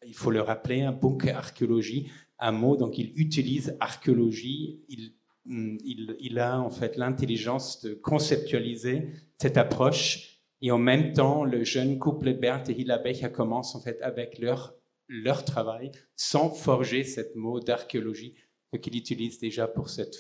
il 0.07 0.15
faut 0.15 0.31
le 0.31 0.41
rappeler, 0.41 0.83
un 0.83 0.93
bunker 0.93 1.37
archéologie, 1.37 2.11
un 2.39 2.53
mot, 2.53 2.77
donc 2.77 2.99
il 2.99 3.13
utilise 3.17 3.77
archéologie, 3.79 4.83
il, 4.89 5.15
il, 5.47 6.39
a 6.39 6.61
en 6.61 6.71
fait 6.71 6.97
l'intelligence 6.97 7.83
de 7.83 7.95
conceptualiser 7.95 9.09
cette 9.39 9.59
approche 9.59 10.33
et 10.63 10.71
en 10.71 10.79
même 10.79 11.13
temps, 11.13 11.45
le 11.45 11.65
jeune 11.65 11.99
couple 11.99 12.35
Berthe 12.35 12.71
et 12.71 12.81
Hilla 12.81 12.99
Becher 12.99 13.33
commence 13.33 13.75
en 13.75 13.81
fait 13.81 14.01
avec 14.01 14.39
leur, 14.39 14.75
leur 15.09 15.45
travail 15.45 15.91
sans 16.15 16.51
forger 16.51 17.03
cette 17.03 17.35
mot 17.35 17.59
d'archéologie 17.59 18.37
qu'il 18.79 18.97
utilise 18.97 19.39
déjà 19.39 19.69
pour 19.69 19.91
cette 19.91 20.17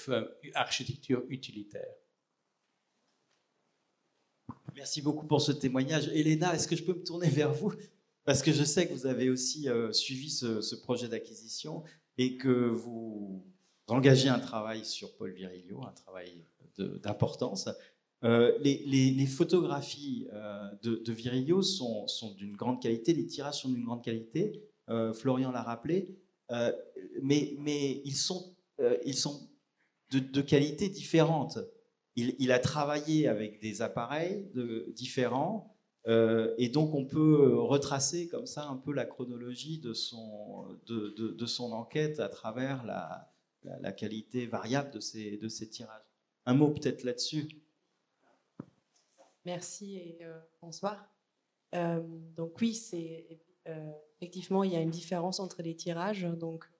architecture 0.55 1.23
utilitaire. 1.29 1.95
Merci 4.75 5.03
beaucoup 5.03 5.27
pour 5.27 5.41
ce 5.41 5.53
témoignage. 5.53 6.09
Elena, 6.09 6.55
est-ce 6.55 6.67
que 6.67 6.77
je 6.77 6.83
peux 6.83 6.95
me 6.95 7.05
tourner 7.05 7.29
vers 7.29 7.53
vous? 7.53 7.73
Parce 8.25 8.43
que 8.43 8.53
je 8.53 8.63
sais 8.63 8.87
que 8.87 8.93
vous 8.93 9.07
avez 9.07 9.31
aussi 9.31 9.69
euh, 9.69 9.93
suivi 9.93 10.31
ce, 10.31 10.75
projet 10.77 11.09
d'acquisition 11.09 11.83
et 12.19 12.37
que 12.37 12.69
vous 12.69 13.45
engagez 13.89 14.29
un 14.29 14.39
travail 14.39 14.85
sur 14.85 15.15
Paul 15.17 15.33
Virilio, 15.33 15.83
un 15.85 15.93
travail 15.93 16.45
d'importance. 16.79 17.69
Euh, 18.25 18.57
les, 18.61 19.27
photographies 19.27 20.29
euh, 20.33 20.71
de, 20.83 21.13
Virilio 21.13 21.63
sont, 21.63 22.07
d'une 22.37 22.57
grande 22.57 22.81
qualité, 22.81 23.13
les 23.13 23.27
tirages 23.27 23.63
sont 23.63 23.69
d'une 23.69 23.85
grande 23.85 24.03
qualité, 24.03 24.63
Florian 25.15 25.53
l'a 25.53 25.63
rappelé, 25.63 26.19
mais, 27.23 28.03
ils 28.05 28.17
sont, 28.17 28.55
de, 30.11 30.41
qualité 30.41 30.89
différente. 30.89 31.59
Il, 32.17 32.53
a 32.53 32.59
travaillé 32.59 33.29
avec 33.29 33.61
des 33.61 33.83
appareils 33.83 34.51
différents, 34.95 35.77
et 36.07 36.69
donc 36.69 36.95
on 36.95 37.05
peut 37.07 37.59
retracer 37.59 38.29
comme 38.29 38.47
ça 38.47 38.67
un 38.67 38.77
peu 38.77 38.93
la 38.93 39.07
chronologie 39.07 39.79
de 39.79 39.95
son, 39.95 40.79
enquête 41.73 42.21
à 42.21 42.29
travers 42.29 42.85
la, 42.85 43.93
qualité 43.93 44.47
variable 44.47 44.91
de 44.93 45.01
ces 45.01 45.69
tirages. 45.71 46.05
Un 46.45 46.55
mot 46.55 46.71
peut-être 46.71 47.05
là-dessus 47.05 47.49
Merci 49.45 49.97
et 49.97 50.19
euh, 50.23 50.39
bonsoir. 50.61 51.05
Euh, 51.75 52.01
donc 52.37 52.61
oui, 52.61 52.75
c'est 52.75 53.41
euh, 53.67 53.93
effectivement 54.23 54.62
il 54.62 54.73
y 54.73 54.77
a 54.77 54.81
une 54.81 54.91
différence 54.91 55.41
entre 55.41 55.62
les 55.62 55.75
tirages. 55.75 56.27
Donc 56.39 56.70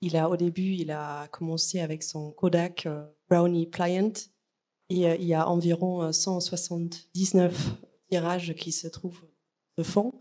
il 0.00 0.16
a 0.16 0.28
au 0.28 0.36
début 0.36 0.74
il 0.74 0.90
a 0.90 1.28
commencé 1.28 1.80
avec 1.80 2.02
son 2.02 2.32
Kodak 2.32 2.88
Brownie 3.30 3.66
Pliant 3.66 4.12
et 4.88 5.14
il 5.14 5.24
y 5.24 5.34
a 5.34 5.48
environ 5.48 6.12
179 6.12 7.72
tirages 8.08 8.54
qui 8.54 8.72
se 8.72 8.88
trouvent 8.88 9.24
de 9.78 9.82
fond. 9.82 10.12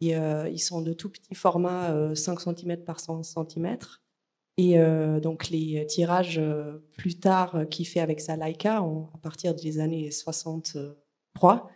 Ils 0.00 0.58
sont 0.58 0.80
de 0.80 0.92
tout 0.92 1.10
petit 1.10 1.34
format, 1.34 2.14
5 2.14 2.40
cm 2.40 2.84
par 2.84 2.98
100 2.98 3.22
cm. 3.22 3.78
Et 4.58 4.78
euh, 4.78 5.18
donc 5.20 5.48
les 5.48 5.86
tirages 5.86 6.38
euh, 6.38 6.78
plus 6.96 7.18
tard 7.18 7.56
euh, 7.56 7.64
qu'il 7.64 7.86
fait 7.86 8.00
avec 8.00 8.20
sa 8.20 8.36
Leica, 8.36 8.78
à 8.78 9.18
partir 9.22 9.54
des 9.54 9.80
années 9.80 10.10
63, 10.10 11.70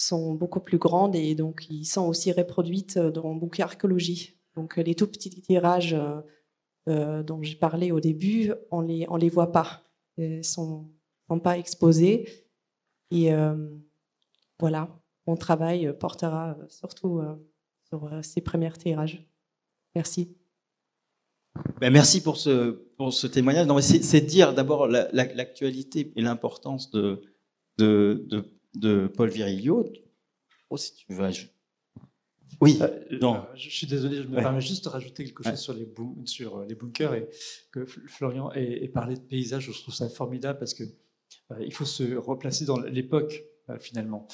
sont 0.00 0.34
beaucoup 0.34 0.60
plus 0.60 0.78
grandes 0.78 1.14
et 1.14 1.34
donc 1.34 1.66
ils 1.70 1.84
sont 1.84 2.06
aussi 2.06 2.32
reproduites 2.32 2.98
dans 2.98 3.34
beaucoup 3.34 3.60
archéologie. 3.60 4.38
Donc 4.56 4.76
les 4.76 4.94
tout 4.94 5.06
petits 5.06 5.30
tirages 5.30 5.96
dont 6.86 7.42
j'ai 7.42 7.56
parlé 7.56 7.92
au 7.92 8.00
début, 8.00 8.52
on 8.70 8.80
les 8.80 9.06
on 9.08 9.16
les 9.16 9.28
voit 9.28 9.52
pas, 9.52 9.84
ils 10.16 10.44
sont, 10.44 10.90
sont 11.28 11.40
pas 11.40 11.58
exposés. 11.58 12.28
Et 13.10 13.30
voilà, 14.58 14.88
mon 15.26 15.36
travail 15.36 15.96
portera 15.98 16.56
surtout 16.68 17.20
sur 17.88 18.10
ces 18.22 18.40
premiers 18.40 18.72
tirages. 18.72 19.24
Merci. 19.94 20.36
Ben, 21.80 21.92
merci 21.92 22.22
pour 22.22 22.36
ce, 22.36 22.70
pour 22.96 23.12
ce 23.12 23.26
témoignage. 23.26 23.66
C'est 23.82 24.20
dire 24.20 24.54
d'abord 24.54 24.86
l'actualité 24.86 26.12
et 26.16 26.22
l'importance 26.22 26.90
de, 26.90 27.22
de, 27.78 28.59
Paul 29.14 29.28
Virilio. 29.28 29.92
Oh, 30.68 30.76
si 30.76 30.94
tu 30.94 31.12
veux. 31.12 31.28
Oui, 32.60 32.78
euh, 32.80 33.18
non. 33.20 33.36
Euh, 33.36 33.54
je 33.54 33.70
suis 33.70 33.86
désolé, 33.86 34.22
je 34.22 34.28
me 34.28 34.36
permets 34.36 34.60
juste 34.60 34.84
de 34.84 34.88
rajouter 34.88 35.24
quelque 35.24 35.42
chose 35.42 35.58
sur, 35.58 35.72
les 35.72 35.88
sur 36.24 36.58
euh, 36.58 36.66
les 36.66 36.74
bunkers 36.74 37.14
et 37.14 37.28
que 37.72 37.86
Florian 37.86 38.52
ait, 38.52 38.88
parlé 38.88 39.14
de 39.14 39.20
paysage. 39.20 39.70
Je 39.70 39.80
trouve 39.82 39.94
ça 39.94 40.08
formidable 40.08 40.58
parce 40.58 40.74
que 40.74 40.84
il 41.60 41.72
faut 41.72 41.84
se 41.84 42.16
replacer 42.16 42.64
dans 42.64 42.78
l'époque 42.78 43.44
finalement. 43.78 44.26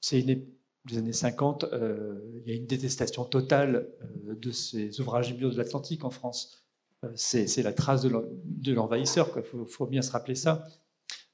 C'est 0.00 0.20
une, 0.20 0.44
des 0.86 0.98
années 0.98 1.12
50, 1.12 1.64
euh, 1.64 2.20
il 2.44 2.50
y 2.50 2.54
a 2.54 2.56
une 2.56 2.66
détestation 2.66 3.24
totale 3.24 3.88
euh, 4.02 4.34
de 4.34 4.50
ces 4.52 5.00
ouvrages 5.00 5.30
bibliaux 5.30 5.50
de 5.50 5.58
l'Atlantique 5.58 6.04
en 6.04 6.10
France. 6.10 6.64
Euh, 7.04 7.10
c'est 7.14 7.62
la 7.62 7.72
trace 7.72 8.02
de 8.02 8.72
l'envahisseur, 8.72 9.28
il 9.36 9.66
faut, 9.66 9.86
bien 9.86 10.02
se 10.02 10.12
rappeler 10.12 10.34
ça. 10.34 10.66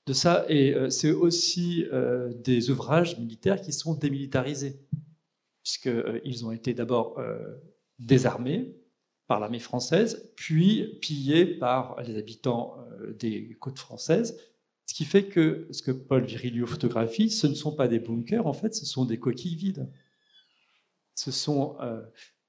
De 0.07 0.13
ça, 0.13 0.45
et 0.49 0.75
c'est 0.91 1.13
aussi 1.13 1.85
des 2.43 2.71
ouvrages 2.71 3.19
militaires 3.19 3.61
qui 3.61 3.73
sont 3.73 3.95
démilitarisés, 3.95 4.81
puisqu'ils 5.63 6.45
ont 6.45 6.51
été 6.51 6.75
d'abord 6.75 7.23
désarmés 8.01 8.75
par 9.29 9.39
l'armée 9.39 9.61
française, 9.61 10.33
puis 10.35 10.99
pillés 11.01 11.47
par 11.47 12.03
les 12.03 12.17
habitants 12.19 12.85
des 13.17 13.57
côtes 13.61 13.79
françaises, 13.79 14.37
ce 14.87 14.95
qui 14.95 15.05
fait 15.05 15.25
que 15.25 15.69
ce 15.71 15.83
que 15.83 15.91
Paul 15.91 16.25
Virilio 16.25 16.67
photographie, 16.67 17.31
ce 17.31 17.47
ne 17.47 17.55
sont 17.55 17.73
pas 17.73 17.89
des 17.89 17.99
bunkers, 17.99 18.47
en 18.47 18.53
fait, 18.53 18.75
ce 18.75 18.85
sont 18.85 19.05
des 19.05 19.19
coquilles 19.19 19.57
vides. 19.57 19.89
Ce 21.15 21.31
sont 21.31 21.77
euh, 21.81 22.03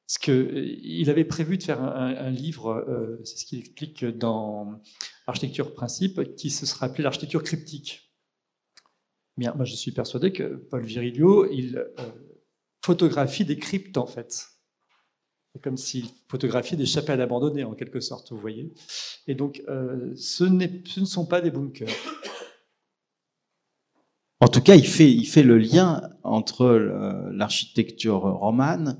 ce 0.07 0.19
que 0.19 0.51
il 0.81 1.09
avait 1.09 1.25
prévu 1.25 1.57
de 1.57 1.63
faire 1.63 1.81
un, 1.81 2.29
livre, 2.29 2.85
euh, 2.87 3.19
c'est 3.23 3.37
ce 3.37 3.45
qu'il 3.45 3.59
explique 3.59 4.05
dans 4.05 4.81
Architecture 5.27 5.73
Principe, 5.73 6.35
qui 6.35 6.49
se 6.49 6.65
sera 6.65 6.87
appelé 6.87 7.03
l'architecture 7.03 7.43
cryptique. 7.43 8.13
Bien, 9.37 9.53
moi, 9.55 9.65
je 9.65 9.75
suis 9.75 9.91
persuadé 9.91 10.31
que 10.31 10.55
Paul 10.69 10.83
Virilio, 10.83 11.49
il 11.49 11.77
euh, 11.77 12.11
photographie 12.83 13.45
des 13.45 13.57
cryptes, 13.57 13.97
en 13.97 14.05
fait. 14.05 14.49
C'est 15.53 15.61
comme 15.61 15.77
s'il 15.77 16.05
photographiait 16.27 16.77
des 16.77 16.85
chapelles 16.85 17.21
abandonnées, 17.21 17.63
en 17.63 17.73
quelque 17.73 17.99
sorte, 17.99 18.31
vous 18.31 18.39
voyez. 18.39 18.73
Et 19.27 19.35
donc, 19.35 19.63
ce, 19.67 20.45
ce 20.85 20.99
ne 20.99 21.05
sont 21.05 21.25
pas 21.27 21.41
des 21.41 21.51
bunkers. 21.51 21.87
En 24.39 24.47
tout 24.47 24.61
cas, 24.61 24.75
il 24.75 24.85
fait, 24.85 25.09
il 25.09 25.25
fait 25.25 25.43
le 25.43 25.57
lien 25.57 26.01
entre 26.23 26.65
l'architecture 27.31 28.21
romane, 28.21 28.99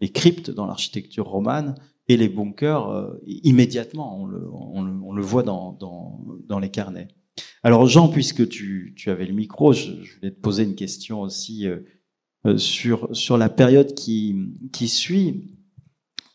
les 0.00 0.10
cryptes 0.10 0.50
dans 0.50 0.66
l'architecture 0.66 1.26
romane 1.28 1.74
et 2.08 2.16
les 2.16 2.28
bunkers 2.28 2.88
euh, 2.88 3.20
immédiatement. 3.26 4.20
On 4.20 4.26
le, 4.26 4.48
on, 4.52 5.12
le, 5.12 5.22
voit 5.22 5.42
dans, 5.42 5.72
dans, 5.72 6.20
dans, 6.46 6.58
les 6.58 6.70
carnets. 6.70 7.08
Alors 7.62 7.86
Jean, 7.86 8.08
puisque 8.08 8.48
tu, 8.48 8.94
tu 8.96 9.10
avais 9.10 9.26
le 9.26 9.34
micro, 9.34 9.72
je, 9.72 9.90
voulais 10.16 10.30
te 10.30 10.40
poser 10.40 10.64
une 10.64 10.74
question 10.74 11.20
aussi 11.20 11.66
euh, 11.66 11.80
euh, 12.46 12.56
sur, 12.56 13.14
sur 13.14 13.36
la 13.36 13.48
période 13.48 13.94
qui, 13.94 14.36
qui 14.72 14.88
suit. 14.88 15.54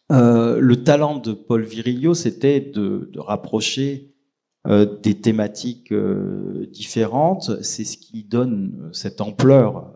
le 0.10 0.76
talent 0.76 1.18
de 1.18 1.34
Paul 1.34 1.64
Virilio, 1.64 2.14
c'était 2.14 2.60
de, 2.60 3.10
de 3.12 3.20
rapprocher 3.20 4.14
euh, 4.66 4.86
des 5.02 5.20
thématiques 5.20 5.92
euh, 5.92 6.70
différentes. 6.72 7.62
C'est 7.64 7.84
ce 7.84 7.98
qui 7.98 8.24
donne 8.24 8.90
cette 8.94 9.20
ampleur 9.20 9.94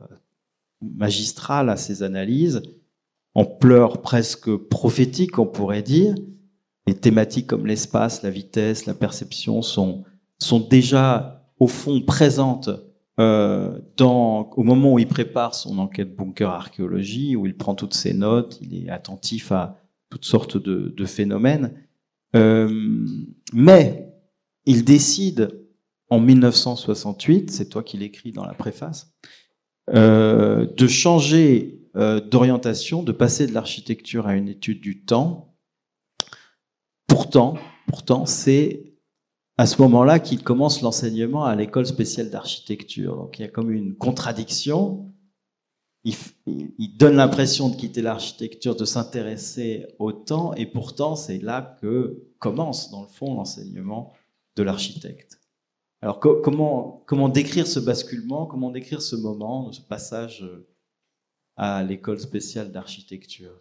magistrale 0.82 1.70
à 1.70 1.78
ces 1.78 2.04
analyses, 2.04 2.62
ampleur 3.38 4.02
presque 4.02 4.54
prophétique, 4.56 5.38
on 5.38 5.46
pourrait 5.46 5.84
dire. 5.84 6.16
Les 6.88 6.96
thématiques 6.96 7.46
comme 7.46 7.68
l'espace, 7.68 8.24
la 8.24 8.32
vitesse, 8.32 8.88
la 8.88 8.96
perception 8.96 9.62
sont, 9.62 10.04
sont 10.40 10.60
déjà 10.60 11.46
au 11.60 11.68
fond 11.68 12.02
présentes 12.02 12.70
euh, 13.20 13.80
au 14.00 14.64
moment 14.64 14.94
où 14.94 15.00
il 15.00 15.08
prépare 15.08 15.54
son 15.54 15.78
enquête 15.78 16.16
bunker 16.16 16.50
archéologie, 16.50 17.36
où 17.36 17.46
il 17.46 17.56
prend 17.56 17.76
toutes 17.76 17.94
ses 17.94 18.14
notes, 18.14 18.58
il 18.62 18.76
est 18.76 18.90
attentif 18.90 19.52
à 19.52 19.78
toutes 20.10 20.26
sortes 20.26 20.58
de, 20.58 20.94
de 20.96 21.06
phénomènes. 21.06 21.74
Euh, 22.36 23.06
mais 23.54 24.14
il 24.66 24.84
décide 24.84 25.64
en 26.10 26.20
1968, 26.20 27.52
c'est 27.52 27.70
toi 27.70 27.84
qui 27.84 27.98
l'écris 27.98 28.32
dans 28.32 28.46
la 28.46 28.54
préface, 28.54 29.14
euh, 29.94 30.66
de 30.76 30.88
changer 30.88 31.77
euh, 31.98 32.20
d'orientation, 32.20 33.02
de 33.02 33.12
passer 33.12 33.48
de 33.48 33.54
l'architecture 33.54 34.28
à 34.28 34.36
une 34.36 34.50
étude 34.50 34.82
du 34.82 35.04
temps. 35.04 35.56
Pourtant, 37.08 37.58
pourtant, 37.88 38.28
c'est 38.28 38.94
à 39.58 39.66
ce 39.66 39.82
moment-là 39.82 40.20
qu'il 40.20 40.44
commence 40.44 40.82
l'enseignement 40.82 41.46
à 41.46 41.56
l'école 41.56 41.88
spéciale 41.88 42.30
d'architecture. 42.30 43.16
Donc 43.16 43.40
il 43.40 43.42
y 43.42 43.46
a 43.46 43.48
comme 43.48 43.72
une 43.72 43.96
contradiction. 43.96 45.12
Il, 46.04 46.16
donne 46.98 47.16
l'impression 47.16 47.70
de 47.70 47.76
quitter 47.76 48.02
l'architecture, 48.02 48.76
de 48.76 48.86
s'intéresser 48.86 49.88
au 50.00 50.14
temps, 50.14 50.54
et 50.54 50.66
pourtant 50.66 51.16
c'est 51.16 51.40
là 51.40 51.78
que 51.82 52.24
commence, 52.40 52.92
dans 52.92 53.02
le 53.02 53.08
fond, 53.08 53.34
l'enseignement 53.34 54.14
de 54.56 54.64
l'architecte. 54.64 55.40
Alors 56.02 56.20
comment, 56.20 57.04
comment 57.08 57.28
décrire 57.28 57.68
ce 57.68 57.80
basculement, 57.80 58.46
comment 58.46 58.70
décrire 58.70 59.02
ce 59.02 59.16
moment, 59.16 59.72
ce 59.72 59.82
passage 59.82 60.44
euh, 60.44 60.68
à 61.58 61.84
l'école 61.84 62.20
spéciale 62.20 62.72
d'architecture 62.72 63.58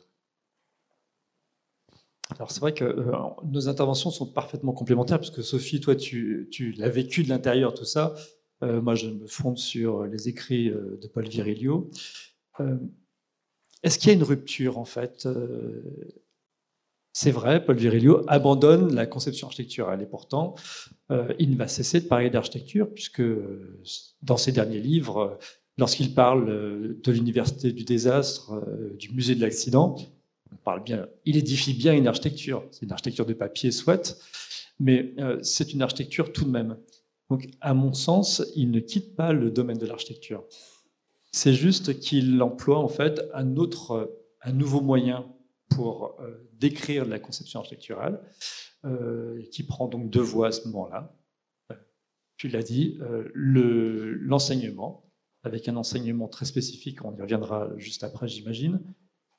alors 2.35 2.51
c'est 2.51 2.61
vrai 2.61 2.75
que 2.75 2.85
euh, 2.85 3.13
nos 3.45 3.69
interventions 3.69 4.11
sont 4.11 4.27
parfaitement 4.27 4.73
complémentaires, 4.73 5.19
puisque 5.19 5.43
Sophie, 5.43 5.81
toi, 5.81 5.95
tu, 5.95 6.49
tu 6.51 6.73
l'as 6.73 6.89
vécu 6.89 7.23
de 7.23 7.29
l'intérieur, 7.29 7.73
tout 7.75 7.85
ça. 7.85 8.15
Euh, 8.63 8.81
moi, 8.81 8.95
je 8.95 9.09
me 9.09 9.27
fonde 9.27 9.59
sur 9.59 10.05
les 10.05 10.29
écrits 10.29 10.69
euh, 10.69 10.99
de 11.01 11.09
Paul 11.09 11.29
Virilio. 11.29 11.91
Est-ce 13.83 13.99
qu'il 13.99 14.09
y 14.09 14.11
a 14.11 14.15
une 14.15 14.25
rupture, 14.25 14.79
en 14.79 14.87
fait 14.87 15.29
C'est 17.13 17.31
vrai, 17.31 17.65
Paul 17.65 17.77
Virilio 17.77 18.25
abandonne 18.27 18.95
la 18.95 19.07
conception 19.07 19.47
architecturale, 19.47 20.03
et 20.03 20.07
pourtant, 20.07 20.55
il 21.39 21.51
ne 21.51 21.57
va 21.57 21.69
cesser 21.69 22.01
de 22.01 22.07
parler 22.07 22.31
d'architecture, 22.31 22.93
puisque 22.93 23.23
dans 24.23 24.39
ses 24.39 24.53
derniers 24.53 24.81
livres, 24.81 25.39
lorsqu'il 25.79 26.15
parle 26.15 26.47
de 27.03 27.13
l'université 27.13 27.73
du 27.73 27.85
désastre, 27.85 28.53
du 28.99 29.11
musée 29.11 29.35
de 29.35 29.41
l'accident, 29.41 29.97
il 31.25 31.37
édifie 31.37 31.75
bien 31.75 31.95
une 31.95 32.07
architecture. 32.07 32.65
C'est 32.71 32.83
une 32.83 32.93
architecture 32.93 33.27
de 33.27 33.35
papier, 33.35 33.71
soit, 33.71 34.19
mais 34.79 35.15
euh, 35.19 35.39
c'est 35.43 35.73
une 35.73 35.83
architecture 35.83 36.33
tout 36.33 36.45
de 36.45 36.51
même. 36.51 36.77
Donc, 37.31 37.49
à 37.61 37.75
mon 37.75 37.93
sens, 37.93 38.45
il 38.55 38.71
ne 38.71 38.81
quitte 38.81 39.17
pas 39.17 39.33
le 39.33 39.51
domaine 39.51 39.79
de 39.79 39.87
l'architecture. 39.87 40.45
C'est 41.33 41.55
juste 41.55 41.99
qu'il 41.99 42.41
emploie 42.43 42.79
en 42.79 42.89
fait 42.89 43.23
un 43.35 43.57
autre, 43.57 44.19
un 44.43 44.53
nouveau 44.53 44.81
moyen 44.81 45.27
pour 45.71 46.17
euh, 46.21 46.49
décrire 46.55 47.05
la 47.05 47.19
conception 47.19 47.61
architecturale, 47.61 48.21
euh, 48.85 49.43
qui 49.53 49.65
prend 49.65 49.89
donc 49.89 50.11
deux 50.11 50.21
voies 50.21 50.49
à 50.49 50.53
ce 50.53 50.67
moment-là. 50.69 51.17
Tu 52.37 52.49
l'as 52.49 52.63
dit, 52.63 52.99
l'enseignement, 53.33 55.06
avec 55.47 55.69
un 55.69 55.77
enseignement 55.77 56.29
très 56.29 56.45
spécifique, 56.45 57.05
on 57.05 57.17
y 57.17 57.21
reviendra 57.23 57.71
juste 57.79 58.05
après, 58.05 58.29
j'imagine, 58.29 58.81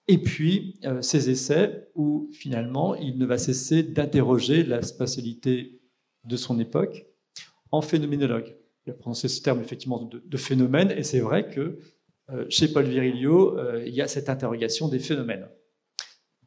et 0.07 0.17
puis 0.17 0.79
euh, 0.85 1.01
ces 1.01 1.29
essais 1.29 1.89
où 1.93 2.29
finalement 2.31 2.95
il 2.95 3.17
ne 3.17 3.25
va 3.25 3.37
cesser 3.37 3.83
d'interroger 3.83 4.63
la 4.63 4.81
spatialité 4.81 5.81
de 6.23 6.37
son 6.37 6.59
époque 6.59 7.05
en 7.71 7.81
phénoménologue. 7.81 8.55
Il 8.85 8.91
a 8.91 8.93
prononcé 8.93 9.27
ce 9.27 9.41
terme 9.41 9.59
effectivement 9.59 10.01
de, 10.01 10.37
phénomène, 10.37 10.91
et 10.91 11.03
c'est 11.03 11.19
vrai 11.19 11.49
que 11.49 11.77
euh, 12.29 12.45
chez 12.49 12.69
Paul 12.69 12.85
Virilio, 12.85 13.57
euh, 13.57 13.83
il 13.85 13.93
y 13.93 14.01
a 14.01 14.07
cette 14.07 14.29
interrogation 14.29 14.87
des 14.87 14.99
phénomènes. 14.99 15.47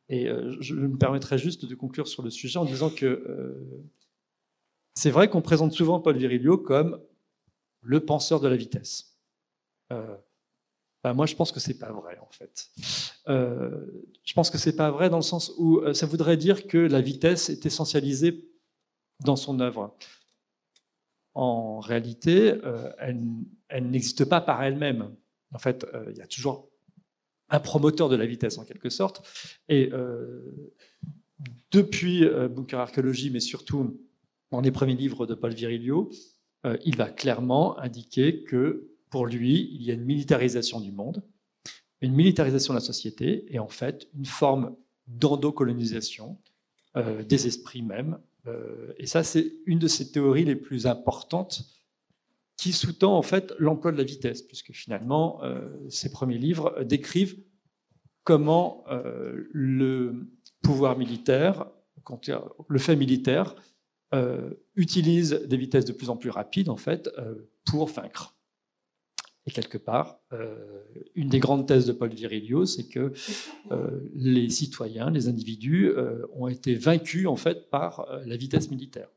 Et 0.09 0.27
je 0.59 0.75
me 0.75 0.99
permettrai 0.99 1.39
juste 1.39 1.67
de 1.67 1.75
conclure 1.77 2.09
sur 2.09 2.25
le 2.25 2.31
sujet 2.31 2.59
en 2.59 2.65
disant 2.65 2.91
que 2.91 3.63
c'est 4.95 5.13
vrai 5.13 5.31
qu'on 5.31 5.41
présente 5.41 5.73
souvent 5.73 6.01
Paul 6.01 6.17
Virilio 6.17 6.59
comme 6.59 7.01
le 7.83 8.01
penseur 8.01 8.41
de 8.41 8.49
la 8.49 8.57
vitesse. 8.57 9.10
Ben, 11.03 11.15
moi, 11.15 11.27
je 11.27 11.35
pense 11.35 11.51
que 11.51 11.61
c'est 11.61 11.79
pas 11.79 11.93
vrai, 11.93 12.19
en 12.19 12.31
fait. 12.31 12.69
Euh, 13.29 13.87
je 14.25 14.35
pense 14.35 14.51
que 14.51 14.59
c'est 14.59 14.77
pas 14.77 14.91
vrai 14.91 15.09
dans 15.09 15.17
le 15.17 15.23
sens 15.23 15.53
où 15.57 15.79
euh, 15.79 15.95
ça 15.95 16.07
voudrait 16.07 16.37
dire 16.37 16.67
que 16.67 16.79
la 16.79 17.01
vitesse 17.01 17.49
est 17.49 17.65
essentialisée 17.65 18.51
dans 19.25 19.37
son 19.37 19.61
œuvre. 19.61 19.97
En 21.33 21.81
réalité, 21.81 22.53
euh, 22.65 22.93
elle, 22.99 23.21
elle 23.69 23.89
n'existe 23.91 24.27
pas 24.27 24.41
par 24.41 24.63
elle-même. 24.63 25.15
En 25.53 25.59
fait, 25.59 25.87
il 26.11 26.17
y 26.17 26.23
a 26.23 26.27
toujours 26.27 26.69
un 27.49 27.61
promoteur 27.61 28.09
de 28.09 28.17
la 28.17 28.27
vitesse, 28.27 28.59
en 28.59 28.65
quelque 28.65 28.91
sorte. 28.91 29.27
Et 29.69 29.91
depuis 31.73 32.25
Bunker 32.25 32.79
Archéologie, 32.79 33.31
mais 33.31 33.41
surtout 33.41 34.01
dans 34.53 34.61
les 34.61 34.71
premiers 34.71 34.95
livres 34.95 35.27
de 35.27 35.35
Paul 35.35 35.53
Virilio, 35.53 36.09
il 36.85 36.97
va 36.97 37.11
clairement 37.11 37.77
indiquer 37.81 38.45
que 38.45 38.91
pour 39.11 39.27
lui, 39.27 39.69
il 39.73 39.83
y 39.83 39.91
a 39.91 39.95
une 39.95 40.05
militarisation 40.05 40.81
du 40.81 40.93
monde, 40.93 41.23
une 42.01 42.15
militarisation 42.15 42.73
de 42.73 42.79
la 42.79 42.85
société 42.85 43.45
et 43.53 43.59
en 43.59 43.69
fait 43.69 44.09
une 44.15 44.25
forme 44.25 44.77
d'endocolonisation 45.07 46.39
euh, 46.97 47.23
des 47.23 47.47
esprits 47.47 47.83
même. 47.83 48.19
Euh, 48.47 48.93
et 48.99 49.07
ça, 49.07 49.23
c'est 49.23 49.53
une 49.67 49.79
de 49.79 49.89
ces 49.89 50.13
théories 50.13 50.45
les 50.45 50.57
plus 50.57 50.87
importantes 50.87 51.63
qui 52.57 52.73
sous-tend 52.73 53.17
en 53.17 53.23
fait 53.23 53.53
l'emploi 53.59 53.91
de 53.91 53.97
la 53.97 54.05
vitesse, 54.05 54.43
puisque 54.43 54.73
finalement, 54.73 55.43
euh, 55.43 55.69
ces 55.89 56.11
premiers 56.11 56.39
livres 56.39 56.83
décrivent 56.85 57.39
comment 58.23 58.85
le 59.53 60.31
pouvoir 60.63 60.97
militaire, 60.97 61.67
le 62.69 62.79
fait 62.79 62.95
militaire, 62.95 63.57
utilise 64.77 65.33
des 65.33 65.57
vitesses 65.57 65.87
de 65.87 65.93
plus 65.93 66.11
en 66.11 66.17
plus 66.17 66.31
rapides 66.31 66.69
en 66.69 66.77
fait 66.77 67.11
pour 67.65 67.87
vaincre. 67.87 68.37
Et 69.51 69.53
quelque 69.53 69.79
part, 69.79 70.21
euh, 70.33 70.85
une 71.17 71.29
des 71.29 71.41
grandes 71.41 71.67
thèses 71.67 71.85
de 71.85 71.93
Paul 71.93 72.15
Virilio, 72.15 72.67
c'est 72.67 72.87
que 72.87 73.13
euh, 73.73 74.01
les 74.15 74.49
citoyens, 74.49 75.11
les 75.11 75.27
individus, 75.27 75.89
euh, 75.89 76.25
ont 76.35 76.47
été 76.47 76.77
vaincus 76.77 77.27
en 77.27 77.35
fait 77.35 77.69
par 77.69 78.07
la 78.27 78.37
vitesse 78.37 78.71
militaire, 78.71 79.09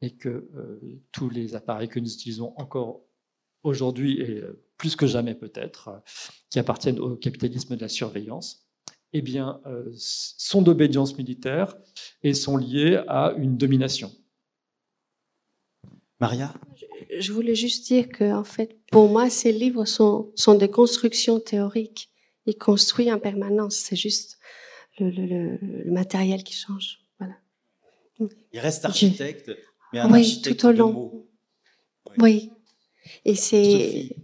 et 0.00 0.16
que 0.16 0.50
tous 1.12 1.30
les 1.30 1.54
appareils 1.54 1.88
que 1.88 2.00
nous 2.00 2.12
utilisons 2.12 2.54
encore 2.56 3.02
aujourd'hui 3.62 4.20
et 4.20 4.42
plus 4.78 4.96
que 4.96 5.06
jamais 5.06 5.36
peut-être, 5.36 6.02
qui 6.50 6.58
appartiennent 6.58 6.98
au 6.98 7.14
capitalisme 7.14 7.76
de 7.76 7.80
la 7.80 7.88
surveillance, 7.88 8.68
eh 9.12 9.22
bien, 9.22 9.60
sont 9.94 10.60
d'obédience 10.60 11.16
militaire 11.16 11.76
et 12.24 12.34
sont 12.34 12.56
liés 12.56 13.00
à 13.06 13.32
une 13.38 13.56
domination. 13.56 14.10
Maria? 16.18 16.52
Je 17.18 17.32
voulais 17.32 17.54
juste 17.54 17.86
dire 17.86 18.08
que, 18.08 18.32
en 18.32 18.44
fait, 18.44 18.76
pour 18.90 19.08
moi, 19.08 19.30
ces 19.30 19.52
livres 19.52 19.84
sont, 19.84 20.32
sont 20.34 20.54
des 20.54 20.68
constructions 20.68 21.40
théoriques. 21.40 22.10
Ils 22.46 22.56
construisent 22.56 23.12
en 23.12 23.18
permanence. 23.18 23.76
C'est 23.76 23.96
juste 23.96 24.38
le, 24.98 25.10
le, 25.10 25.58
le, 25.60 25.90
matériel 25.90 26.44
qui 26.44 26.54
change. 26.54 27.00
Voilà. 27.18 27.34
Il 28.52 28.60
reste 28.60 28.84
architecte, 28.84 29.50
mais 29.92 30.00
un 30.00 30.10
oui, 30.12 30.20
architecte 30.20 30.60
tout 30.60 30.66
au 30.66 30.72
long. 30.72 30.88
de 30.88 30.94
mots. 30.94 31.30
Oui. 32.18 32.50
Et 33.24 33.34
c'est. 33.34 34.16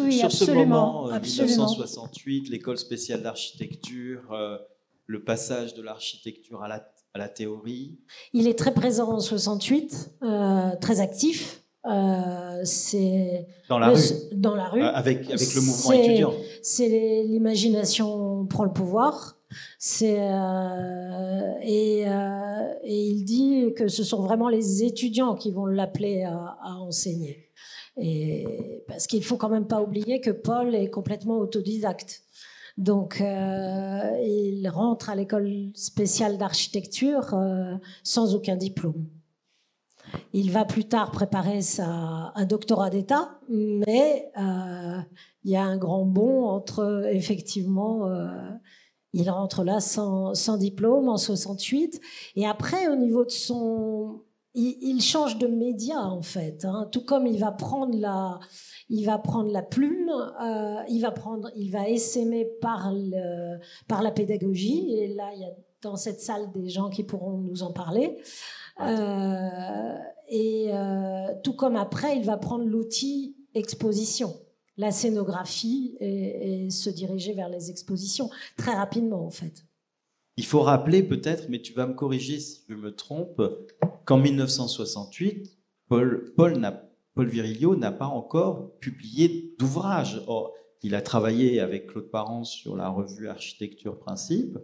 Oui, 0.00 0.18
sur 0.18 0.32
ce 0.32 0.50
moment, 0.50 1.08
1968, 1.12 2.46
euh, 2.48 2.50
l'école 2.50 2.76
spéciale 2.76 3.22
d'architecture, 3.22 4.32
euh, 4.32 4.58
le 5.06 5.22
passage 5.22 5.74
de 5.74 5.82
l'architecture 5.82 6.60
à 6.62 6.68
la, 6.68 6.92
à 7.14 7.18
la, 7.18 7.28
théorie. 7.28 8.00
Il 8.32 8.48
est 8.48 8.58
très 8.58 8.74
présent 8.74 9.12
en 9.12 9.20
68, 9.20 10.16
euh, 10.22 10.70
très 10.80 10.98
actif. 10.98 11.62
Euh, 11.88 12.60
c'est 12.64 13.46
dans 13.68 13.78
la 13.78 13.90
rue, 13.90 14.00
dans 14.32 14.56
la 14.56 14.68
rue, 14.68 14.82
euh, 14.82 14.92
avec 14.92 15.30
avec 15.30 15.54
le 15.54 15.60
mouvement 15.60 15.92
étudiant. 15.92 16.32
C'est 16.62 16.88
l'imagination 16.88 18.44
prend 18.46 18.64
le 18.64 18.72
pouvoir. 18.72 19.38
C'est 19.78 20.16
euh, 20.18 21.52
et, 21.62 22.00
et, 22.02 23.08
il 23.08 23.24
dit 23.24 23.72
que 23.76 23.86
ce 23.86 24.02
sont 24.02 24.20
vraiment 24.20 24.48
les 24.48 24.82
étudiants 24.82 25.36
qui 25.36 25.52
vont 25.52 25.66
l'appeler 25.66 26.24
à, 26.24 26.58
à, 26.60 26.74
enseigner. 26.80 27.50
Et 27.96 28.82
parce 28.88 29.06
qu'il 29.06 29.22
faut 29.22 29.36
quand 29.36 29.48
même 29.48 29.68
pas 29.68 29.80
oublier 29.80 30.20
que 30.20 30.30
Paul 30.30 30.74
est 30.74 30.90
complètement 30.90 31.38
autodidacte. 31.38 32.22
Donc, 32.76 33.22
il 33.22 34.68
rentre 34.68 35.08
à 35.08 35.14
l'école 35.14 35.70
spéciale 35.74 36.36
d'architecture 36.36 37.34
sans 38.02 38.34
aucun 38.34 38.56
diplôme. 38.56 39.06
Il 40.32 40.50
va 40.50 40.64
plus 40.64 40.84
tard 40.84 41.10
préparer 41.10 41.62
sa, 41.62 42.32
un 42.34 42.44
doctorat 42.44 42.90
d'État, 42.90 43.38
mais 43.48 44.30
euh, 44.38 44.98
il 45.44 45.50
y 45.50 45.56
a 45.56 45.62
un 45.62 45.76
grand 45.76 46.04
bond 46.04 46.44
entre, 46.44 47.08
effectivement, 47.10 48.06
euh, 48.06 48.50
il 49.12 49.30
rentre 49.30 49.64
là 49.64 49.80
sans, 49.80 50.58
diplôme 50.58 51.08
en 51.08 51.16
68. 51.16 52.00
Et 52.36 52.46
après, 52.46 52.88
au 52.88 52.96
niveau 52.96 53.24
de 53.24 53.30
son... 53.30 54.22
il, 54.54 55.00
change 55.00 55.38
de 55.38 55.46
média 55.46 56.00
en 56.00 56.22
fait. 56.22 56.64
Hein. 56.64 56.88
Tout 56.92 57.04
comme 57.04 57.26
il 57.26 57.38
va 57.38 57.52
prendre 57.52 57.98
la, 57.98 58.38
il 58.88 59.04
va 59.04 59.18
prendre 59.18 59.50
la 59.50 59.62
plume, 59.62 60.10
euh, 60.10 60.82
il 60.88 61.00
va 61.00 61.10
prendre, 61.10 61.50
il 61.56 61.70
va 61.70 61.88
essaimer 61.88 62.44
par 62.60 62.92
le, 62.92 63.58
par 63.88 64.02
la 64.02 64.10
pédagogie. 64.10 64.94
Et 64.98 65.14
là, 65.14 65.30
il 65.34 65.40
y 65.40 65.44
a 65.44 65.50
dans 65.82 65.96
cette 65.96 66.20
salle 66.20 66.50
des 66.52 66.68
gens 66.68 66.90
qui 66.90 67.04
pourront 67.04 67.38
nous 67.38 67.62
en 67.62 67.72
parler. 67.72 68.18
Euh, 68.80 69.98
et 70.28 70.70
euh, 70.72 71.28
tout 71.42 71.54
comme 71.54 71.76
après, 71.76 72.16
il 72.16 72.24
va 72.24 72.36
prendre 72.36 72.64
l'outil 72.64 73.36
exposition, 73.54 74.34
la 74.76 74.90
scénographie 74.90 75.96
et, 76.00 76.64
et 76.66 76.70
se 76.70 76.90
diriger 76.90 77.32
vers 77.32 77.48
les 77.48 77.70
expositions 77.70 78.28
très 78.56 78.74
rapidement 78.74 79.24
en 79.24 79.30
fait. 79.30 79.64
Il 80.36 80.44
faut 80.44 80.60
rappeler 80.60 81.02
peut-être, 81.02 81.48
mais 81.48 81.62
tu 81.62 81.72
vas 81.72 81.86
me 81.86 81.94
corriger 81.94 82.38
si 82.40 82.62
je 82.68 82.74
me 82.74 82.94
trompe, 82.94 83.40
qu'en 84.04 84.18
1968, 84.18 85.58
Paul, 85.88 86.32
Paul, 86.36 86.60
Paul 87.14 87.28
Virilio 87.28 87.74
n'a 87.76 87.92
pas 87.92 88.06
encore 88.06 88.78
publié 88.78 89.54
d'ouvrage. 89.58 90.22
il 90.82 90.94
a 90.94 91.00
travaillé 91.00 91.60
avec 91.60 91.86
Claude 91.86 92.10
Parent 92.10 92.44
sur 92.44 92.76
la 92.76 92.90
revue 92.90 93.28
Architecture 93.28 93.98
Principe, 93.98 94.58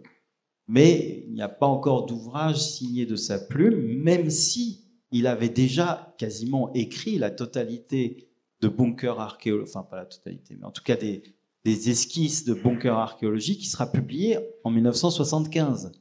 mais 0.67 1.23
il 1.27 1.33
n'y 1.33 1.41
a 1.41 1.49
pas 1.49 1.67
encore 1.67 2.05
d'ouvrage 2.05 2.57
signé 2.57 3.05
de 3.05 3.15
sa 3.15 3.39
plume, 3.39 3.81
même 4.01 4.29
si 4.29 4.85
il 5.11 5.27
avait 5.27 5.49
déjà 5.49 6.15
quasiment 6.17 6.73
écrit 6.73 7.17
la 7.17 7.29
totalité 7.29 8.29
de 8.61 8.67
bunkers 8.67 9.19
archéologiques, 9.19 9.69
enfin 9.75 9.83
pas 9.83 9.97
la 9.97 10.05
totalité, 10.05 10.55
mais 10.57 10.65
en 10.65 10.71
tout 10.71 10.83
cas 10.83 10.95
des, 10.95 11.23
des 11.65 11.89
esquisses 11.89 12.45
de 12.45 12.53
bunkers 12.53 12.97
archéologiques 12.97 13.59
qui 13.59 13.67
sera 13.67 13.91
publié 13.91 14.39
en 14.63 14.71
1975. 14.71 15.91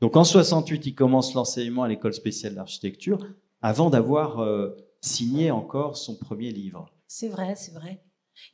Donc 0.00 0.16
en 0.16 0.24
68, 0.24 0.86
il 0.86 0.94
commence 0.94 1.34
l'enseignement 1.34 1.84
à 1.84 1.88
l'école 1.88 2.12
spéciale 2.12 2.54
d'architecture 2.54 3.24
avant 3.60 3.90
d'avoir 3.90 4.40
euh, 4.40 4.70
signé 5.00 5.50
encore 5.50 5.96
son 5.96 6.16
premier 6.16 6.50
livre. 6.50 6.90
C'est 7.06 7.28
vrai, 7.28 7.54
c'est 7.54 7.72
vrai. 7.72 8.02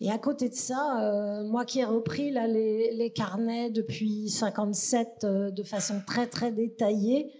Et 0.00 0.10
à 0.10 0.18
côté 0.18 0.48
de 0.48 0.54
ça, 0.54 1.02
euh, 1.02 1.44
moi 1.44 1.64
qui 1.64 1.80
ai 1.80 1.84
repris 1.84 2.30
les, 2.30 3.12
carnets 3.14 3.70
depuis 3.70 4.28
57 4.28 5.24
euh, 5.24 5.50
de 5.50 5.62
façon 5.62 6.02
très 6.06 6.26
très 6.26 6.52
détaillée, 6.52 7.32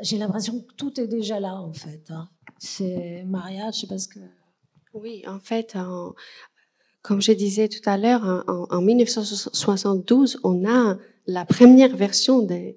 j'ai 0.00 0.18
l'impression 0.18 0.60
que 0.60 0.74
tout 0.74 1.00
est 1.00 1.06
déjà 1.06 1.38
là 1.38 1.54
en 1.54 1.72
fait. 1.72 2.10
Hein. 2.10 2.28
C'est 2.58 3.22
Maria, 3.26 3.70
je 3.70 3.80
sais 3.80 3.86
pas 3.86 3.98
ce 3.98 4.08
que. 4.08 4.18
Oui, 4.92 5.22
en 5.28 5.38
fait, 5.38 5.76
comme 7.02 7.20
je 7.20 7.32
disais 7.32 7.68
tout 7.68 7.88
à 7.88 7.96
l'heure, 7.96 8.44
en, 8.48 8.80
1972, 8.80 10.40
on 10.42 10.68
a 10.68 10.98
la 11.26 11.44
première 11.44 11.96
version 11.96 12.42
de, 12.42 12.74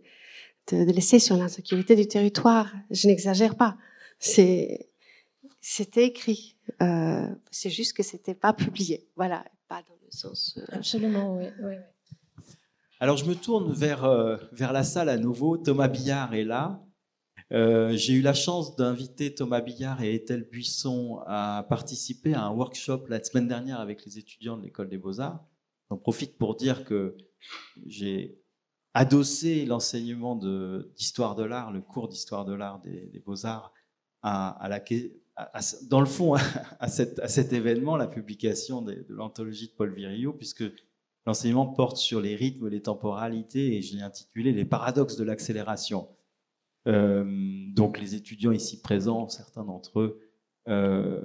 de, 0.71 0.91
l'essai 0.91 1.19
sur 1.19 1.37
l'insécurité 1.37 1.95
du 1.95 2.07
territoire. 2.07 2.71
Je 2.91 3.07
n'exagère 3.07 3.55
pas. 3.55 3.77
C'est, 4.19 4.89
c'était 5.69 6.05
écrit. 6.05 6.55
Euh, 6.81 7.27
c'est 7.51 7.69
juste 7.69 7.91
que 7.91 8.01
c'était 8.01 8.33
pas 8.33 8.53
publié. 8.53 9.05
Voilà, 9.17 9.43
pas 9.67 9.81
dans 9.81 9.97
le 10.01 10.11
sens. 10.11 10.57
Euh, 10.57 10.65
Absolument, 10.69 11.35
oui. 11.35 11.47
oui, 11.61 11.73
Alors 13.01 13.17
je 13.17 13.25
me 13.25 13.35
tourne 13.35 13.73
vers, 13.73 14.05
euh, 14.05 14.37
vers 14.53 14.71
la 14.71 14.85
salle 14.85 15.09
à 15.09 15.17
nouveau. 15.17 15.57
Thomas 15.57 15.89
Billard 15.89 16.33
est 16.33 16.45
là. 16.45 16.81
Euh, 17.51 17.91
j'ai 17.97 18.13
eu 18.13 18.21
la 18.21 18.33
chance 18.33 18.77
d'inviter 18.77 19.35
Thomas 19.35 19.59
Billard 19.59 20.01
et 20.01 20.15
Ethel 20.15 20.47
Buisson 20.49 21.21
à 21.27 21.65
participer 21.67 22.33
à 22.33 22.43
un 22.43 22.51
workshop 22.51 23.03
la 23.09 23.21
semaine 23.21 23.49
dernière 23.49 23.81
avec 23.81 24.05
les 24.05 24.17
étudiants 24.17 24.55
de 24.55 24.63
l'école 24.63 24.87
des 24.87 24.97
beaux-arts. 24.97 25.45
J'en 25.89 25.97
profite 25.97 26.37
pour 26.37 26.55
dire 26.55 26.85
que 26.85 27.17
j'ai 27.85 28.39
adossé 28.93 29.65
l'enseignement 29.65 30.37
d'histoire 30.95 31.35
de, 31.35 31.43
l'art, 31.43 31.73
le 31.73 31.81
cours 31.81 32.07
d'histoire 32.07 32.45
de 32.45 32.53
l'art 32.53 32.79
des, 32.79 33.21
beaux-arts, 33.25 33.73
à, 34.21 34.65
la, 34.69 34.79
dans 35.89 35.99
le 35.99 36.05
fond, 36.05 36.35
à, 36.79 36.87
cet 36.87 37.53
événement, 37.53 37.97
la 37.97 38.07
publication 38.07 38.81
de, 38.81 39.05
l'anthologie 39.09 39.67
de 39.67 39.73
Paul 39.73 39.93
Virilio, 39.93 40.33
puisque 40.33 40.63
l'enseignement 41.25 41.67
porte 41.67 41.97
sur 41.97 42.21
les 42.21 42.35
rythmes, 42.35 42.67
les 42.67 42.81
temporalités, 42.81 43.77
et 43.77 43.81
je 43.81 43.95
l'ai 43.95 44.01
intitulé 44.01 44.51
Les 44.51 44.65
paradoxes 44.65 45.17
de 45.17 45.23
l'accélération. 45.23 46.07
Euh, 46.87 47.25
donc 47.73 47.99
les 47.99 48.15
étudiants 48.15 48.51
ici 48.51 48.81
présents, 48.81 49.27
certains 49.27 49.63
d'entre 49.63 49.99
eux, 49.99 50.19
euh, 50.69 51.21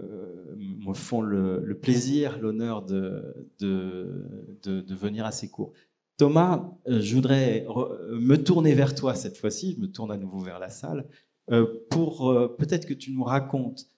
me 0.56 0.92
font 0.92 1.20
le, 1.20 1.78
plaisir, 1.80 2.38
l'honneur 2.38 2.82
de, 2.82 3.48
de, 3.60 4.94
venir 4.94 5.24
à 5.24 5.32
ces 5.32 5.48
cours. 5.50 5.72
Thomas, 6.16 6.70
euh, 6.88 7.00
je 7.00 7.14
voudrais 7.14 7.66
me 8.10 8.36
tourner 8.36 8.74
vers 8.74 8.94
toi 8.94 9.14
cette 9.14 9.36
fois-ci, 9.36 9.74
je 9.74 9.80
me 9.80 9.90
tourne 9.90 10.12
à 10.12 10.16
nouveau 10.16 10.40
vers 10.40 10.58
la 10.58 10.68
salle, 10.68 11.06
pour 11.90 12.32
peut-être 12.56 12.86
que 12.86 12.94
tu 12.94 13.12
nous 13.12 13.24
racontes 13.24 13.91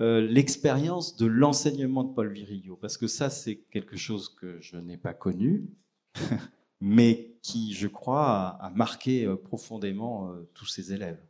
l'expérience 0.00 1.16
de 1.16 1.26
l'enseignement 1.26 2.04
de 2.04 2.14
Paul 2.14 2.32
Virilio, 2.32 2.76
parce 2.76 2.96
que 2.96 3.06
ça, 3.06 3.30
c'est 3.30 3.56
quelque 3.70 3.96
chose 3.96 4.28
que 4.28 4.60
je 4.60 4.76
n'ai 4.76 4.98
pas 4.98 5.14
connu. 5.14 5.68
mais 6.80 7.38
qui, 7.42 7.74
je 7.74 7.88
crois, 7.88 8.56
a, 8.60 8.70
marqué 8.70 9.24
euh, 9.24 9.36
profondément 9.36 10.32
euh, 10.32 10.42
tous 10.54 10.66
ses 10.66 10.92
élèves. 10.92 11.24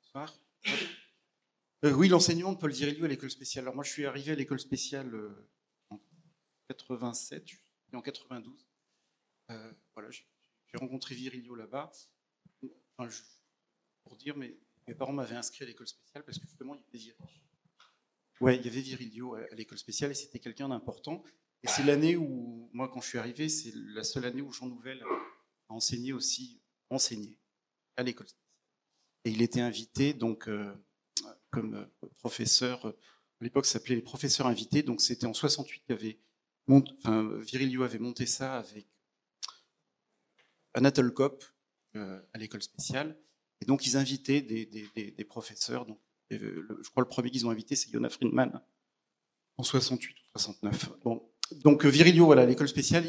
Bonsoir. 0.00 0.34
Euh, 1.84 1.92
oui, 1.92 2.08
l'enseignement 2.08 2.52
de 2.52 2.58
Paul 2.58 2.70
Virilio 2.70 3.04
à 3.04 3.08
l'école 3.08 3.30
spéciale. 3.30 3.64
Alors 3.64 3.74
moi, 3.74 3.84
je 3.84 3.90
suis 3.90 4.06
arrivé 4.06 4.32
à 4.32 4.34
l'école 4.34 4.60
spéciale 4.60 5.12
en 5.90 6.00
87 6.68 7.44
et 7.92 7.96
en 7.96 8.02
92. 8.02 8.66
voilà, 9.94 10.10
j'ai 10.10 10.78
rencontré 10.78 11.14
Virilio 11.14 11.56
là-bas. 11.56 11.90
pour 14.04 14.16
dire, 14.16 14.36
mais 14.36 14.56
mes 14.86 14.94
parents 14.94 15.12
m'avaient 15.12 15.36
inscrit 15.36 15.64
à 15.64 15.66
l'école 15.66 15.86
spéciale 15.86 16.24
parce 16.24 16.38
que 16.38 16.46
justement, 16.46 16.74
il 16.74 16.80
y 16.80 16.84
avait 16.84 16.98
Virilio. 16.98 17.26
Ouais, 18.40 18.56
il 18.56 18.64
y 18.64 18.68
avait 18.68 18.80
Virilio 18.80 19.34
à 19.34 19.54
l'école 19.54 19.78
spéciale 19.78 20.10
et 20.10 20.14
c'était 20.14 20.38
quelqu'un 20.38 20.68
d'important. 20.68 21.22
Et 21.62 21.68
c'est 21.68 21.84
l'année 21.84 22.16
où, 22.16 22.68
moi, 22.72 22.88
quand 22.88 23.00
je 23.00 23.08
suis 23.08 23.18
arrivé, 23.18 23.48
c'est 23.48 23.72
la 23.74 24.02
seule 24.02 24.24
année 24.24 24.42
où 24.42 24.52
Jean 24.52 24.66
Nouvel 24.66 25.02
a 25.68 25.74
enseigné 25.74 26.12
aussi, 26.12 26.60
enseigné 26.90 27.38
à 27.96 28.02
l'école. 28.02 28.26
Et 29.24 29.30
il 29.30 29.42
était 29.42 29.60
invité, 29.60 30.12
donc, 30.12 30.48
euh, 30.48 30.74
comme 31.50 31.74
euh, 31.74 32.08
professeur, 32.18 32.86
à 32.86 32.94
l'époque, 33.44 33.66
ça 33.66 33.74
s'appelait 33.74 33.94
les 33.94 34.02
professeurs 34.02 34.48
invités, 34.48 34.82
donc 34.82 35.00
c'était 35.00 35.26
en 35.26 35.34
68 35.34 35.90
avait 35.90 36.18
enfin, 36.68 37.38
Virilio 37.40 37.82
avait 37.82 37.98
monté 37.98 38.26
ça 38.26 38.58
avec 38.58 38.86
Anatole 40.74 41.12
Kopp 41.12 41.44
euh, 41.96 42.20
à 42.32 42.38
l'école 42.38 42.62
spéciale. 42.62 43.18
Et 43.62 43.64
donc, 43.64 43.86
ils 43.86 43.96
invitaient 43.96 44.42
des, 44.42 45.24
professeurs. 45.24 45.86
Donc, 45.86 46.00
je 46.30 46.90
crois 46.90 47.04
le 47.04 47.08
premier 47.08 47.30
qu'ils 47.30 47.46
ont 47.46 47.50
invité, 47.50 47.76
c'est 47.76 47.90
Yona 47.90 48.08
Friedman 48.08 48.60
en 49.56 49.62
68 49.62 50.10
ou 50.10 50.38
69. 50.38 50.90
Bon, 51.04 51.22
donc 51.62 51.84
Virilio, 51.84 52.26
voilà, 52.26 52.44
l'école 52.44 52.66
spéciale, 52.66 53.04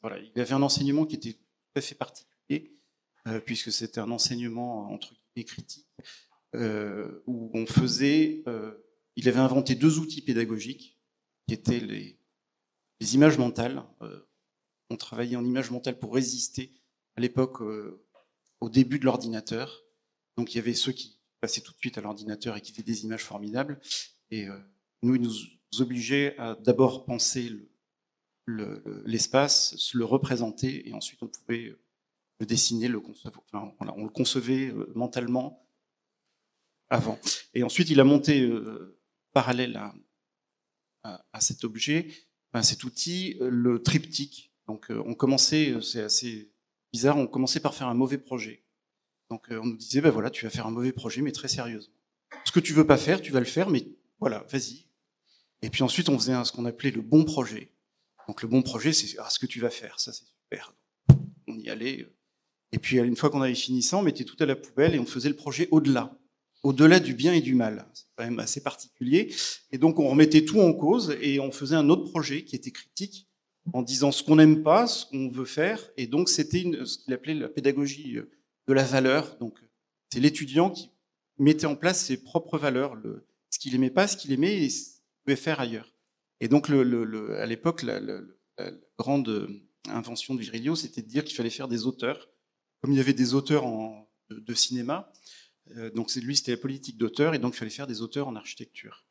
voilà, 0.00 0.18
il 0.18 0.40
avait 0.40 0.54
un 0.54 0.62
enseignement 0.62 1.04
qui 1.04 1.16
était 1.16 1.34
tout 1.34 1.76
à 1.76 1.82
fait 1.82 1.94
particulier, 1.94 2.74
euh, 3.26 3.38
puisque 3.40 3.70
c'était 3.70 4.00
un 4.00 4.10
enseignement 4.10 4.90
entre 4.90 5.12
guillemets 5.12 5.44
critique, 5.44 5.86
euh, 6.54 7.22
où 7.26 7.50
on 7.52 7.66
faisait, 7.66 8.42
euh, 8.46 8.72
il 9.16 9.28
avait 9.28 9.40
inventé 9.40 9.74
deux 9.74 9.98
outils 9.98 10.22
pédagogiques, 10.22 10.98
qui 11.46 11.54
étaient 11.54 11.80
les 11.80 13.14
images 13.14 13.36
mentales. 13.36 13.84
on 14.88 14.96
travaillait 14.96 15.36
en 15.36 15.44
images 15.44 15.70
mentales 15.70 15.98
pour 15.98 16.14
résister 16.14 16.72
à 17.16 17.20
l'époque 17.20 17.60
au 18.60 18.68
début 18.68 18.98
de 18.98 19.04
l'ordinateur. 19.04 19.82
Donc 20.36 20.54
il 20.54 20.58
y 20.58 20.60
avait 20.60 20.74
ceux 20.74 20.92
qui 20.92 21.18
passaient 21.40 21.62
tout 21.62 21.72
de 21.72 21.78
suite 21.78 21.98
à 21.98 22.00
l'ordinateur 22.00 22.56
et 22.56 22.60
qui 22.60 22.72
faisaient 22.72 22.82
des 22.82 23.04
images 23.04 23.24
formidables, 23.24 23.80
et 24.30 24.46
nous, 25.02 25.14
ils 25.14 25.22
nous 25.22 25.80
obligeait 25.80 26.36
à 26.38 26.54
d'abord 26.54 27.06
penser 27.06 27.50
l'espace, 29.06 29.92
le, 29.94 30.00
le 30.00 30.04
représenter, 30.04 30.88
et 30.88 30.92
ensuite 30.92 31.22
on 31.22 31.28
pouvait 31.28 31.74
le 32.40 32.46
dessiner, 32.46 32.88
le 32.88 33.00
concevoir, 33.00 33.44
enfin, 33.52 33.92
on 33.96 34.04
le 34.04 34.10
concevait 34.10 34.70
euh, 34.70 34.90
mentalement 34.94 35.66
avant. 36.88 37.18
Et 37.54 37.62
ensuite, 37.62 37.90
il 37.90 38.00
a 38.00 38.04
monté 38.04 38.40
euh, 38.40 38.98
parallèle 39.32 39.80
à, 41.02 41.40
cet 41.40 41.64
objet, 41.64 42.08
à 42.52 42.62
cet 42.62 42.82
outil, 42.82 43.36
euh, 43.40 43.50
le 43.50 43.82
triptyque. 43.82 44.52
Donc, 44.66 44.86
on 44.90 45.14
commençait, 45.14 45.80
c'est 45.82 46.02
assez 46.02 46.52
bizarre, 46.92 47.16
on 47.16 47.26
commençait 47.26 47.60
par 47.60 47.74
faire 47.74 47.88
un 47.88 47.94
mauvais 47.94 48.18
projet. 48.18 48.64
Donc, 49.30 49.46
on 49.50 49.64
nous 49.64 49.76
disait, 49.76 50.00
ben 50.00 50.10
voilà, 50.10 50.30
tu 50.30 50.44
vas 50.44 50.50
faire 50.50 50.66
un 50.66 50.72
mauvais 50.72 50.92
projet, 50.92 51.22
mais 51.22 51.32
très 51.32 51.48
sérieusement. 51.48 51.94
Ce 52.44 52.52
que 52.52 52.60
tu 52.60 52.72
veux 52.72 52.86
pas 52.86 52.96
faire, 52.96 53.20
tu 53.20 53.32
vas 53.32 53.40
le 53.40 53.46
faire, 53.46 53.70
mais 53.70 53.86
voilà, 54.18 54.44
vas-y, 54.50 54.86
et 55.62 55.70
puis 55.70 55.82
ensuite, 55.82 56.08
on 56.08 56.18
faisait 56.18 56.32
ce 56.44 56.52
qu'on 56.52 56.64
appelait 56.64 56.90
le 56.90 57.02
bon 57.02 57.24
projet. 57.24 57.70
Donc 58.28 58.42
le 58.42 58.48
bon 58.48 58.62
projet, 58.62 58.92
c'est 58.92 59.16
ah, 59.18 59.28
ce 59.28 59.38
que 59.38 59.46
tu 59.46 59.60
vas 59.60 59.70
faire, 59.70 59.98
ça 59.98 60.12
c'est 60.12 60.24
super. 60.24 60.74
On 61.48 61.58
y 61.58 61.68
allait. 61.68 62.06
Et 62.72 62.78
puis 62.78 62.98
une 62.98 63.16
fois 63.16 63.30
qu'on 63.30 63.42
avait 63.42 63.54
fini 63.54 63.82
ça, 63.82 63.96
on 63.96 64.02
mettait 64.02 64.24
tout 64.24 64.36
à 64.40 64.46
la 64.46 64.56
poubelle 64.56 64.94
et 64.94 64.98
on 64.98 65.06
faisait 65.06 65.28
le 65.28 65.36
projet 65.36 65.68
au-delà, 65.70 66.16
au-delà 66.62 67.00
du 67.00 67.14
bien 67.14 67.32
et 67.32 67.40
du 67.40 67.54
mal. 67.54 67.86
C'est 67.92 68.04
quand 68.16 68.24
même 68.24 68.38
assez 68.38 68.62
particulier. 68.62 69.34
Et 69.72 69.78
donc 69.78 69.98
on 69.98 70.08
remettait 70.08 70.44
tout 70.44 70.60
en 70.60 70.72
cause 70.72 71.16
et 71.20 71.40
on 71.40 71.50
faisait 71.50 71.74
un 71.74 71.88
autre 71.88 72.10
projet 72.10 72.44
qui 72.44 72.54
était 72.54 72.70
critique 72.70 73.28
en 73.72 73.82
disant 73.82 74.12
ce 74.12 74.22
qu'on 74.22 74.36
n'aime 74.36 74.62
pas, 74.62 74.86
ce 74.86 75.06
qu'on 75.06 75.28
veut 75.28 75.44
faire. 75.44 75.90
Et 75.96 76.06
donc 76.06 76.28
c'était 76.28 76.64
ce 76.84 76.98
qu'il 76.98 77.14
appelait 77.14 77.34
la 77.34 77.48
pédagogie 77.48 78.14
de 78.14 78.30
de 78.70 78.74
la 78.74 78.84
valeur. 78.84 79.36
Donc, 79.38 79.58
c'est 80.12 80.20
l'étudiant 80.20 80.70
qui 80.70 80.90
mettait 81.38 81.66
en 81.66 81.74
place 81.74 82.04
ses 82.04 82.22
propres 82.22 82.56
valeurs, 82.56 82.94
le, 82.94 83.26
ce 83.50 83.58
qu'il 83.58 83.74
aimait 83.74 83.90
pas, 83.90 84.06
ce 84.06 84.16
qu'il 84.16 84.32
aimait 84.32 84.62
et 84.62 84.70
ce 84.70 84.84
qu'il 84.84 85.02
pouvait 85.24 85.36
faire 85.36 85.58
ailleurs. 85.58 85.92
Et 86.38 86.46
donc, 86.46 86.70
à 86.70 87.46
l'époque, 87.46 87.82
la, 87.82 88.00
grande 88.98 89.48
invention 89.88 90.34
de 90.34 90.40
Virilio, 90.40 90.76
c'était 90.76 91.02
de 91.02 91.08
dire 91.08 91.24
qu'il 91.24 91.34
fallait 91.34 91.50
faire 91.50 91.66
des 91.66 91.86
auteurs. 91.86 92.28
Comme 92.80 92.92
il 92.92 92.96
y 92.96 93.00
avait 93.00 93.12
des 93.12 93.34
auteurs 93.34 93.64
de, 94.30 94.54
cinéma, 94.54 95.12
euh, 95.76 95.90
donc 95.90 96.14
lui, 96.14 96.36
c'était 96.36 96.52
la 96.52 96.58
politique 96.58 96.96
d'auteur, 96.96 97.34
et 97.34 97.38
donc 97.38 97.54
il 97.54 97.58
fallait 97.58 97.70
faire 97.70 97.86
des 97.86 98.02
auteurs 98.02 98.28
en 98.28 98.36
architecture. 98.36 99.04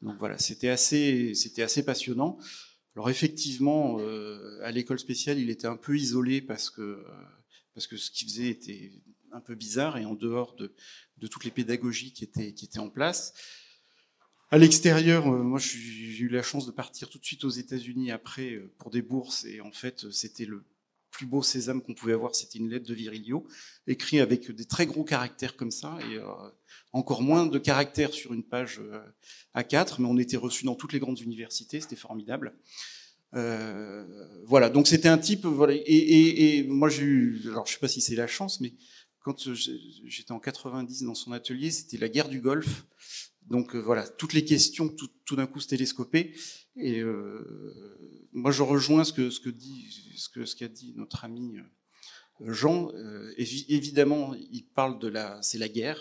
Donc 0.00 0.16
voilà, 0.18 0.38
c'était 0.38 0.68
assez 0.68 1.84
passionnant. 1.84 2.38
Alors 2.94 3.08
effectivement, 3.08 3.98
euh, 4.00 4.60
à 4.62 4.70
l'école 4.70 4.98
spéciale, 4.98 5.38
il 5.38 5.50
était 5.50 5.66
un 5.66 5.76
peu 5.76 5.96
isolé 5.96 6.42
parce 6.42 6.68
que 6.70 6.82
euh, 6.82 7.04
parce 7.74 7.86
que 7.86 7.96
ce 7.96 8.10
qu'il 8.10 8.28
faisait 8.28 8.48
était 8.48 8.92
un 9.32 9.40
peu 9.40 9.54
bizarre 9.54 9.96
et 9.96 10.04
en 10.04 10.14
dehors 10.14 10.54
de, 10.54 10.74
de 11.18 11.26
toutes 11.26 11.44
les 11.44 11.50
pédagogies 11.50 12.12
qui 12.12 12.24
étaient 12.24 12.52
qui 12.52 12.66
étaient 12.66 12.78
en 12.78 12.90
place. 12.90 13.32
À 14.50 14.58
l'extérieur, 14.58 15.26
euh, 15.28 15.42
moi 15.42 15.58
j'ai 15.58 16.18
eu 16.24 16.28
la 16.28 16.42
chance 16.42 16.66
de 16.66 16.72
partir 16.72 17.08
tout 17.08 17.18
de 17.18 17.24
suite 17.24 17.44
aux 17.44 17.48
États-Unis 17.48 18.10
après 18.10 18.52
euh, 18.52 18.70
pour 18.76 18.90
des 18.90 19.00
bourses 19.00 19.46
et 19.46 19.62
en 19.62 19.72
fait 19.72 20.10
c'était 20.10 20.44
le 20.44 20.62
plus 21.12 21.26
beau 21.26 21.42
sésame 21.42 21.82
qu'on 21.82 21.94
pouvait 21.94 22.14
avoir, 22.14 22.34
c'était 22.34 22.58
une 22.58 22.68
lettre 22.68 22.86
de 22.86 22.94
Virilio, 22.94 23.46
écrit 23.86 24.18
avec 24.18 24.50
des 24.50 24.64
très 24.64 24.86
gros 24.86 25.04
caractères 25.04 25.56
comme 25.56 25.70
ça, 25.70 25.96
et 26.10 26.16
euh, 26.16 26.24
encore 26.92 27.22
moins 27.22 27.46
de 27.46 27.58
caractères 27.58 28.12
sur 28.12 28.32
une 28.32 28.42
page 28.42 28.80
euh, 28.80 29.00
A4, 29.54 29.96
mais 30.00 30.06
on 30.08 30.18
était 30.18 30.38
reçus 30.38 30.64
dans 30.64 30.74
toutes 30.74 30.92
les 30.92 30.98
grandes 30.98 31.20
universités, 31.20 31.80
c'était 31.80 31.96
formidable. 31.96 32.54
Euh, 33.34 34.04
voilà, 34.44 34.70
donc 34.70 34.88
c'était 34.88 35.08
un 35.08 35.18
type, 35.18 35.46
et 35.70 36.66
moi 36.68 36.88
j'ai 36.88 37.04
eu, 37.04 37.42
alors 37.50 37.66
je 37.66 37.74
sais 37.74 37.78
pas 37.78 37.88
si 37.88 38.00
c'est 38.00 38.16
la 38.16 38.26
chance, 38.26 38.60
mais 38.60 38.74
quand 39.20 39.52
j'étais 39.54 40.32
en 40.32 40.40
90 40.40 41.04
dans 41.04 41.14
son 41.14 41.32
atelier, 41.32 41.70
c'était 41.70 41.98
la 41.98 42.08
guerre 42.08 42.28
du 42.28 42.40
Golfe, 42.40 42.84
donc 43.46 43.74
euh, 43.74 43.78
voilà, 43.78 44.06
toutes 44.06 44.32
les 44.32 44.44
questions 44.44 44.88
tout, 44.88 45.36
d'un 45.36 45.46
coup 45.46 45.60
se 45.60 45.68
télescopaient. 45.68 46.32
Et 46.76 47.00
euh, 47.00 48.28
moi, 48.32 48.50
je 48.50 48.62
rejoins 48.62 49.04
ce 49.04 49.12
que 49.12 49.30
ce 49.30 49.48
dit 49.48 49.88
qu'a 50.58 50.68
dit 50.68 50.94
notre 50.96 51.24
ami 51.24 51.58
euh, 51.58 52.52
Jean. 52.52 52.90
Évidemment, 53.36 54.34
il 54.34 54.66
parle 54.74 54.98
de 54.98 55.08
la, 55.08 55.40
c'est 55.42 55.58
la 55.58 55.68
guerre. 55.68 56.00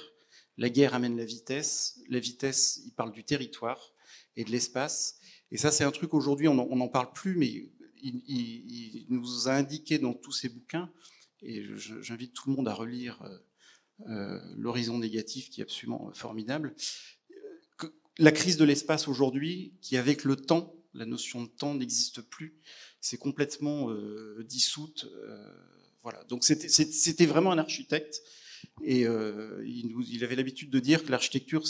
La 0.58 0.70
guerre 0.70 0.94
amène 0.94 1.18
la 1.18 1.26
vitesse. 1.26 2.00
La 2.10 2.20
vitesse, 2.20 2.82
il 2.86 2.94
parle 2.94 3.12
du 3.12 3.24
territoire 3.24 3.94
et 4.36 4.44
de 4.44 4.52
l'espace. 4.52 5.20
Et 5.52 5.58
ça, 5.58 5.72
c'est 5.72 5.84
un 5.84 5.92
truc 5.92 6.14
aujourd'hui, 6.14 6.48
on 6.48 6.56
n'en 6.56 6.88
parle 6.88 7.12
plus, 7.12 7.36
mais 7.36 7.70
il, 8.02 9.06
nous 9.10 9.50
a 9.50 9.54
indiqué 9.54 10.00
dans 10.00 10.14
tous 10.14 10.32
ses 10.32 10.50
bouquins, 10.50 10.90
et 11.42 11.64
j'invite 11.76 12.34
tout 12.34 12.50
le 12.50 12.56
monde 12.56 12.68
à 12.70 12.74
relire 12.74 13.22
L'horizon 14.56 14.98
négatif, 14.98 15.50
qui 15.50 15.62
est 15.62 15.64
absolument 15.64 16.12
formidable. 16.14 16.74
La 18.18 18.32
crise 18.32 18.58
de 18.58 18.66
l'espace 18.66 19.08
aujourd'hui, 19.08 19.74
qui 19.82 19.98
avec 19.98 20.24
le 20.24 20.36
temps, 20.36 20.76
la 20.94 21.06
notion 21.06 21.44
de 21.44 21.48
temps 21.48 21.74
n'existe 21.76 22.22
plus, 22.22 22.56
c'est 23.00 23.18
complètement 23.18 23.90
euh, 23.90 24.44
dissoute. 24.48 25.08
Euh, 25.16 25.54
voilà. 26.04 26.24
Donc 26.26 26.44
c'était 26.44 27.26
vraiment 27.26 27.52
un 27.52 27.58
architecte. 27.58 28.22
Et 28.84 29.08
euh, 29.08 29.64
il, 29.66 30.24
avait 30.24 30.36
l'habitude 30.36 30.70
de 30.70 30.80
dire 30.80 31.04
que 31.04 31.10
l'architecture, 31.10 31.64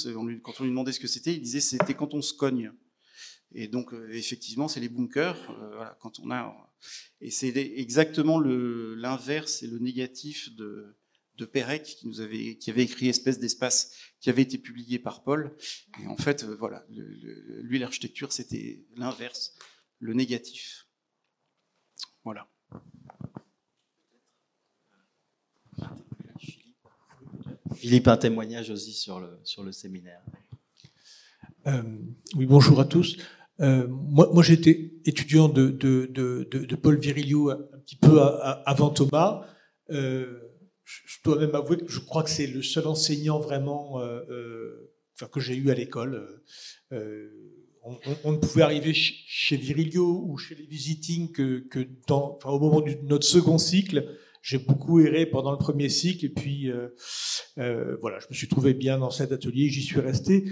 quand 0.43 0.59
on 0.59 0.63
lui 0.63 0.69
demandait 0.69 0.91
ce 0.91 0.99
que 0.99 1.07
c'était, 1.07 1.33
il 1.33 1.41
disait 1.41 1.61
c'était 1.61 1.93
quand 1.93 2.13
on 2.13 2.21
se 2.21 2.33
cogne. 2.33 2.71
Et 3.53 3.67
donc 3.67 3.93
effectivement, 4.11 4.67
c'est 4.67 4.79
les 4.79 4.89
bunkers. 4.89 5.37
Quand 6.01 6.19
on 6.19 6.31
a 6.31 6.71
et 7.21 7.29
c'est 7.29 7.55
exactement 7.55 8.39
l'inverse 8.39 9.63
et 9.63 9.67
le 9.67 9.77
négatif 9.79 10.53
de, 10.55 10.95
de 11.41 11.45
Pérec 11.47 11.83
qui 11.83 12.07
nous 12.07 12.21
avait 12.21 12.55
qui 12.57 12.69
avait 12.69 12.83
écrit 12.83 13.09
Espèce 13.09 13.39
d'espace 13.39 13.91
qui 14.19 14.29
avait 14.29 14.43
été 14.43 14.57
publié 14.59 14.99
par 14.99 15.23
Paul. 15.23 15.57
Et 16.01 16.07
en 16.07 16.15
fait 16.15 16.43
euh, 16.43 16.55
voilà 16.55 16.85
le, 16.89 17.03
le, 17.03 17.61
lui 17.61 17.79
l'architecture 17.79 18.31
c'était 18.31 18.85
l'inverse 18.95 19.55
le 19.99 20.13
négatif. 20.13 20.87
Voilà. 22.23 22.47
Philippe 27.75 28.07
un 28.07 28.17
témoignage 28.17 28.69
aussi 28.69 28.93
sur 28.93 29.19
le 29.19 29.39
sur 29.43 29.63
le 29.63 29.71
séminaire. 29.71 30.23
Euh, 31.65 31.81
oui 32.35 32.45
bonjour 32.45 32.79
à 32.79 32.85
tous. 32.85 33.17
Euh, 33.61 33.87
moi, 33.89 34.29
moi 34.33 34.43
j'étais 34.43 34.93
étudiant 35.05 35.49
de, 35.49 35.69
de, 35.69 36.07
de, 36.07 36.47
de, 36.49 36.75
Paul 36.75 36.97
Virilio 36.99 37.51
un 37.51 37.79
petit 37.83 37.95
peu 37.95 38.19
à, 38.19 38.27
à, 38.27 38.51
avant 38.69 38.89
Thomas. 38.89 39.45
Euh, 39.91 40.50
je 41.05 41.17
dois 41.23 41.37
même 41.37 41.55
avouer 41.55 41.77
que 41.77 41.87
je 41.87 41.99
crois 41.99 42.23
que 42.23 42.29
c'est 42.29 42.47
le 42.47 42.61
seul 42.61 42.87
enseignant 42.87 43.39
vraiment 43.39 43.99
euh, 43.99 44.21
euh, 44.29 45.27
que 45.31 45.39
j'ai 45.39 45.55
eu 45.55 45.69
à 45.69 45.73
l'école. 45.73 46.41
Euh, 46.91 47.29
on, 48.23 48.31
ne 48.31 48.37
pouvait 48.37 48.61
arriver 48.61 48.93
chez 48.93 49.55
Virilio 49.55 50.23
ou 50.27 50.37
chez 50.37 50.55
les 50.55 50.65
visiting 50.65 51.31
que, 51.31 51.65
au 52.11 52.59
moment 52.59 52.81
de 52.81 52.95
notre 53.03 53.25
second 53.25 53.57
cycle. 53.57 54.17
J'ai 54.43 54.57
beaucoup 54.57 54.99
erré 54.99 55.27
pendant 55.27 55.51
le 55.51 55.57
premier 55.57 55.89
cycle 55.89 56.25
et 56.25 56.29
puis 56.29 56.71
voilà, 57.55 58.19
je 58.19 58.27
me 58.29 58.35
suis 58.35 58.47
trouvé 58.47 58.73
bien 58.73 58.99
dans 58.99 59.09
cet 59.09 59.31
atelier, 59.31 59.69
j'y 59.69 59.81
suis 59.81 59.99
resté. 59.99 60.45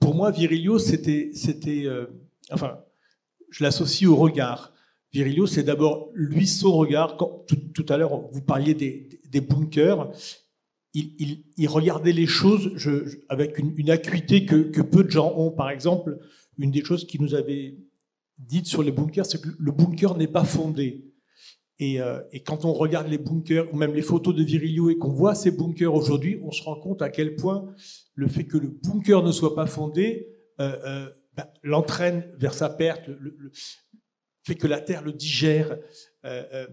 Pour 0.00 0.14
moi, 0.14 0.30
Virilio, 0.30 0.78
c'était, 0.78 1.30
enfin, 2.50 2.78
je 3.50 3.62
l'associe 3.62 4.08
au 4.08 4.16
regard. 4.16 4.72
Virilio, 5.12 5.46
c'est 5.46 5.62
d'abord 5.62 6.10
lui 6.14 6.46
son 6.46 6.72
regard. 6.72 7.16
Tout, 7.16 7.86
à 7.88 7.96
l'heure, 7.96 8.28
vous 8.32 8.42
parliez 8.42 8.74
des, 8.74 9.40
bunkers. 9.40 10.10
Il, 10.94 11.68
regardait 11.68 12.12
les 12.12 12.26
choses 12.26 12.72
avec 13.28 13.58
une, 13.58 13.90
acuité 13.90 14.44
que, 14.46 14.82
peu 14.82 15.04
de 15.04 15.10
gens 15.10 15.32
ont. 15.36 15.50
Par 15.50 15.70
exemple, 15.70 16.18
une 16.58 16.70
des 16.70 16.84
choses 16.84 17.06
qu'il 17.06 17.22
nous 17.22 17.34
avait 17.34 17.78
dites 18.38 18.66
sur 18.66 18.82
les 18.82 18.92
bunkers, 18.92 19.26
c'est 19.26 19.40
que 19.40 19.48
le 19.58 19.72
bunker 19.72 20.16
n'est 20.16 20.28
pas 20.28 20.44
fondé. 20.44 21.06
Et, 21.78 22.00
euh, 22.00 22.20
et, 22.32 22.42
quand 22.42 22.64
on 22.64 22.72
regarde 22.72 23.08
les 23.08 23.18
bunkers, 23.18 23.72
ou 23.72 23.76
même 23.76 23.94
les 23.94 24.02
photos 24.02 24.34
de 24.34 24.42
Virilio, 24.42 24.90
et 24.90 24.98
qu'on 24.98 25.12
voit 25.12 25.34
ces 25.34 25.50
bunkers 25.50 25.94
aujourd'hui, 25.94 26.38
on 26.42 26.50
se 26.50 26.62
rend 26.62 26.76
compte 26.76 27.02
à 27.02 27.08
quel 27.08 27.36
point 27.36 27.74
le 28.14 28.28
fait 28.28 28.44
que 28.44 28.58
le 28.58 28.68
bunker 28.68 29.22
ne 29.22 29.32
soit 29.32 29.54
pas 29.54 29.66
fondé 29.66 30.28
euh, 30.60 30.76
euh, 30.84 31.10
ben, 31.34 31.46
l'entraîne 31.62 32.24
vers 32.38 32.52
sa 32.52 32.68
perte, 32.68 33.08
fait 34.42 34.54
que 34.54 34.66
la 34.66 34.80
terre 34.80 35.02
le 35.02 35.12
digère. 35.12 35.78
Euh, 36.24 36.44
euh, 36.52 36.66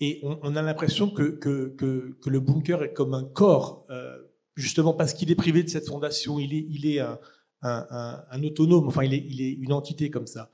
et 0.00 0.20
on, 0.22 0.56
a 0.56 0.62
l'impression 0.62 1.10
que, 1.10 1.24
que, 1.24 1.74
que, 1.76 2.30
le 2.30 2.40
bunker 2.40 2.82
est 2.82 2.94
comme 2.94 3.12
un 3.12 3.24
corps, 3.24 3.84
euh, 3.90 4.16
justement 4.56 4.94
parce 4.94 5.12
qu'il 5.12 5.30
est 5.30 5.34
privé 5.34 5.62
de 5.62 5.68
cette 5.68 5.86
fondation, 5.86 6.38
il 6.38 6.54
est, 6.54 6.66
il 6.70 6.86
est 6.86 7.00
un, 7.00 7.18
un, 7.60 8.42
autonome, 8.42 8.88
enfin 8.88 9.04
il 9.04 9.12
est, 9.12 9.22
il 9.28 9.42
est 9.42 9.52
une 9.52 9.74
entité 9.74 10.08
comme 10.08 10.26
ça. 10.26 10.50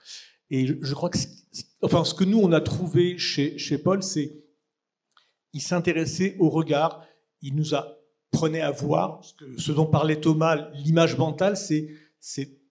Et 0.50 0.66
je, 0.66 0.94
crois 0.94 1.10
que, 1.10 1.18
enfin, 1.82 2.02
ce 2.02 2.12
que 2.12 2.24
nous 2.24 2.40
on 2.40 2.50
a 2.50 2.60
trouvé 2.60 3.18
chez, 3.18 3.56
chez 3.56 3.78
Paul, 3.78 4.02
c'est 4.02 4.36
il 5.52 5.60
s'intéressait 5.60 6.34
au 6.40 6.50
regard, 6.50 7.06
il 7.40 7.54
nous 7.54 7.76
a 7.76 7.98
prenait 8.32 8.62
à 8.62 8.72
voir 8.72 9.22
ce, 9.22 9.34
ce 9.58 9.70
dont 9.70 9.86
parlait 9.86 10.20
Thomas, 10.20 10.70
l'image 10.74 11.16
mentale, 11.16 11.56
c'est 11.56 11.88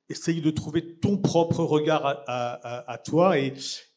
essayer 0.09 0.41
de 0.41 0.51
trouver 0.51 0.97
ton 0.97 1.17
propre 1.17 1.63
regard 1.63 2.23
à, 2.27 2.97
toi. 3.03 3.37
Et, 3.39 3.53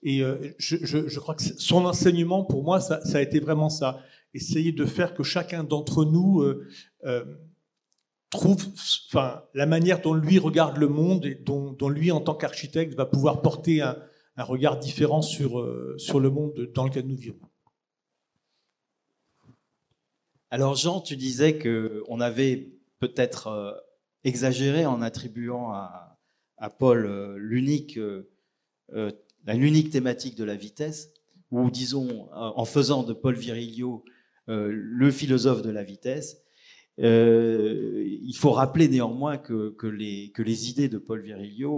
euh, 0.07 0.55
je, 0.59 1.19
crois 1.19 1.35
que 1.35 1.43
son 1.43 1.85
enseignement, 1.85 2.45
pour 2.45 2.63
moi, 2.63 2.81
ça, 2.81 3.01
a 3.13 3.21
été 3.21 3.41
vraiment 3.41 3.69
ça. 3.69 4.01
Essayer 4.35 4.73
de 4.73 4.85
faire 4.85 5.15
que 5.15 5.23
chacun 5.23 5.65
d'entre 5.65 6.05
nous 6.05 6.43
euh, 6.43 6.67
euh, 7.05 7.25
trouve 8.31 8.67
enfin, 9.09 9.43
la 9.55 9.67
manière 9.67 10.01
dont 10.01 10.15
lui 10.15 10.39
regarde 10.39 10.77
le 10.77 10.89
monde 10.89 11.25
et 11.27 11.35
dont, 11.35 11.89
lui, 11.89 12.11
en 12.11 12.21
tant 12.21 12.35
qu'architecte, 12.35 12.95
va 12.95 13.07
pouvoir 13.07 13.43
porter 13.43 13.81
un, 13.81 13.97
regard 14.39 14.79
différent 14.79 15.21
sur, 15.21 15.67
sur 15.97 16.21
le 16.21 16.31
monde 16.31 16.71
dans 16.73 16.85
lequel 16.85 17.07
nous 17.07 17.17
vivons. 17.17 17.41
Alors 20.51 20.77
Jean, 20.77 21.01
tu 21.01 21.17
disais 21.17 21.59
qu'on 21.59 22.21
avait 22.21 22.71
peut-être 23.01 23.83
exagéré 24.25 24.87
en 24.87 25.03
attribuant 25.03 25.73
à, 25.73 26.19
Paul 26.79 27.07
euh, 27.07 27.37
l'unique, 27.39 27.99
euh, 27.99 28.29
l'unique 29.47 29.91
thématique 29.91 30.35
de 30.35 30.45
la 30.45 30.57
vitesse, 30.57 31.13
ou 31.51 31.71
disons 31.71 32.29
en 32.33 32.65
faisant 32.65 33.05
de 33.05 33.15
Paul 33.15 33.35
Virilio 33.35 34.05
le 34.49 35.11
philosophe 35.11 35.63
de 35.63 35.71
la 35.71 35.83
vitesse. 35.83 36.43
il 36.99 38.35
faut 38.37 38.51
rappeler 38.51 38.89
néanmoins 38.89 39.39
que, 39.39 39.71
que, 39.71 39.87
les, 39.87 40.71
idées 40.71 40.91
de 40.91 40.99
Paul 40.99 41.23
Virilio 41.23 41.73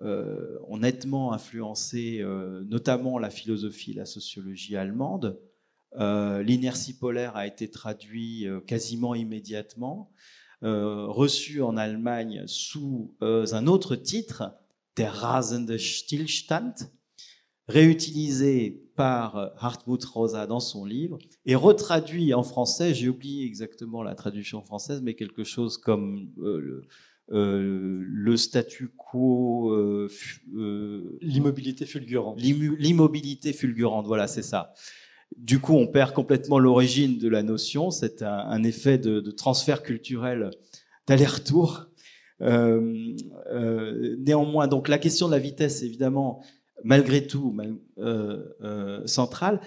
ont, 0.00 0.78
nettement 0.78 1.32
influencé 1.32 2.24
notamment 2.68 3.20
la 3.20 3.30
philosophie 3.30 3.92
et 3.92 3.94
la 3.94 4.06
sociologie 4.06 4.74
allemande. 4.74 5.38
Euh, 5.96 6.42
L'inertie 6.42 6.94
polaire 6.94 7.36
a 7.36 7.46
été 7.46 7.68
traduit 7.68 8.46
euh, 8.46 8.60
quasiment 8.60 9.14
immédiatement, 9.14 10.12
euh, 10.12 10.14
reçu 10.62 11.62
en 11.62 11.76
Allemagne 11.76 12.42
sous 12.46 13.14
euh, 13.22 13.46
un 13.52 13.66
autre 13.66 13.96
titre, 13.96 14.52
Der 14.96 15.12
rasende 15.12 15.76
Stillstand, 15.78 16.74
réutilisé 17.68 18.82
par 18.96 19.52
Hartmut 19.56 20.04
Rosa 20.04 20.46
dans 20.46 20.60
son 20.60 20.84
livre 20.84 21.18
et 21.46 21.54
retraduit 21.54 22.34
en 22.34 22.42
français, 22.42 22.92
j'ai 22.92 23.08
oublié 23.08 23.46
exactement 23.46 24.02
la 24.02 24.14
traduction 24.14 24.62
française, 24.62 25.00
mais 25.00 25.14
quelque 25.14 25.44
chose 25.44 25.78
comme 25.78 26.30
le, 26.36 26.82
le, 27.28 28.36
statu 28.36 28.88
quo. 28.88 29.72
l'immobilité 31.22 31.86
fulgurante. 31.86 32.40
L'immobilité 32.40 33.52
fulgurante, 33.52 34.06
voilà, 34.06 34.26
c'est 34.26 34.42
ça. 34.42 34.74
Du 35.36 35.60
coup, 35.60 35.74
on 35.74 35.86
perd 35.86 36.12
complètement 36.12 36.58
l'origine 36.58 37.18
de 37.18 37.28
la 37.28 37.42
notion. 37.42 37.90
C'est 37.90 38.22
un, 38.22 38.62
effet 38.62 38.98
de, 38.98 39.20
transfert 39.30 39.82
culturel 39.82 40.50
d'aller-retour. 41.06 41.86
Euh, 42.42 43.16
euh, 43.52 44.16
néanmoins, 44.18 44.66
donc 44.66 44.88
la 44.88 44.98
question 44.98 45.26
de 45.26 45.32
la 45.32 45.38
vitesse, 45.38 45.82
évidemment, 45.82 46.42
malgré 46.84 47.26
tout, 47.26 47.56
euh, 47.98 49.06
centrale. 49.06 49.60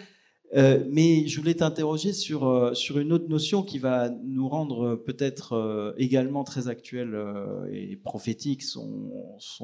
mais 0.53 1.27
je 1.27 1.39
voulais 1.39 1.55
t'interroger 1.55 2.13
sur, 2.13 2.71
sur 2.75 2.99
une 2.99 3.11
autre 3.13 3.27
notion 3.27 3.63
qui 3.63 3.79
va 3.79 4.09
nous 4.09 4.47
rendre 4.47 4.95
peut-être 4.95 5.95
également 5.97 6.43
très 6.43 6.67
actuelle 6.67 7.17
et 7.71 7.95
prophétique 7.95 8.63
son, 8.63 9.11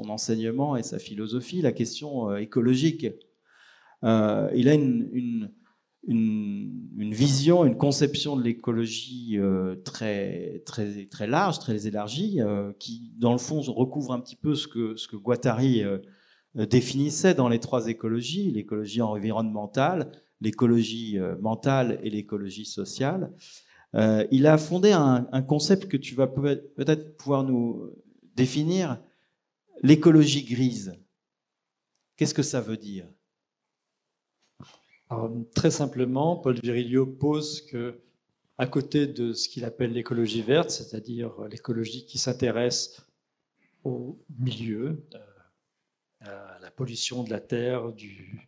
enseignement 0.08 0.76
et 0.76 0.82
sa 0.82 0.98
philosophie, 0.98 1.62
la 1.62 1.72
question 1.72 2.36
écologique. 2.36 3.06
il 4.02 4.68
a 4.68 4.74
une, 4.74 5.50
vision, 6.08 7.64
une 7.64 7.76
conception 7.76 8.36
de 8.36 8.42
l'écologie 8.42 9.38
euh, 9.38 9.76
très, 9.84 10.62
très, 10.64 11.06
très 11.06 11.26
large, 11.26 11.58
très 11.58 11.86
élargie, 11.86 12.40
euh, 12.40 12.72
qui, 12.78 13.12
dans 13.18 13.32
le 13.32 13.38
fond, 13.38 13.60
recouvre 13.60 14.12
un 14.12 14.20
petit 14.20 14.36
peu 14.36 14.54
ce 14.54 14.66
que, 14.66 15.16
Guattari 15.16 15.84
euh, 15.84 15.98
définissait 16.54 17.34
dans 17.34 17.48
les 17.48 17.60
trois 17.60 17.88
écologies, 17.88 18.50
l'écologie 18.50 19.02
environnementale, 19.02 20.10
l'écologie 20.40 21.18
mentale 21.40 22.00
et 22.02 22.10
l'écologie 22.10 22.64
sociale. 22.64 23.30
il 23.94 24.46
a 24.46 24.56
fondé 24.56 24.90
un, 24.90 25.42
concept 25.42 25.86
que 25.86 25.98
tu 25.98 26.14
vas 26.14 26.26
peut-être 26.26 27.16
pouvoir 27.18 27.44
nous 27.44 27.92
définir, 28.34 29.00
l'écologie 29.82 30.44
grise. 30.44 30.94
Qu'est-ce 32.16 32.34
que 32.34 32.42
ça 32.42 32.60
veut 32.60 32.78
dire? 32.78 33.06
Très 35.54 35.70
simplement, 35.70 36.36
Paul 36.36 36.58
Virilio 36.60 37.06
pose 37.06 37.62
que, 37.62 38.00
à 38.58 38.66
côté 38.66 39.06
de 39.06 39.32
ce 39.32 39.48
qu'il 39.48 39.64
appelle 39.64 39.92
l'écologie 39.92 40.42
verte, 40.42 40.70
c'est-à-dire 40.70 41.32
l'écologie 41.50 42.04
qui 42.04 42.18
s'intéresse 42.18 43.02
au 43.84 44.18
milieu, 44.38 45.02
euh, 46.26 46.56
à 46.56 46.58
la 46.60 46.70
pollution 46.70 47.24
de 47.24 47.30
la 47.30 47.40
terre, 47.40 47.92
du 47.92 48.46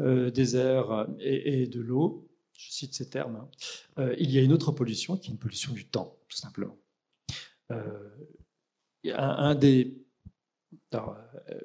euh, 0.00 0.30
désert 0.30 1.06
et, 1.20 1.66
de 1.66 1.80
l'eau, 1.80 2.26
je 2.56 2.70
cite 2.70 2.94
ces 2.94 3.10
termes, 3.10 3.36
hein, 3.36 3.50
euh, 3.98 4.14
il 4.18 4.30
y 4.30 4.38
a 4.38 4.42
une 4.42 4.52
autre 4.52 4.72
pollution 4.72 5.18
qui 5.18 5.28
est 5.28 5.32
une 5.32 5.38
pollution 5.38 5.74
du 5.74 5.86
temps, 5.86 6.16
tout 6.28 6.38
simplement. 6.38 6.78
Des, 9.60 9.94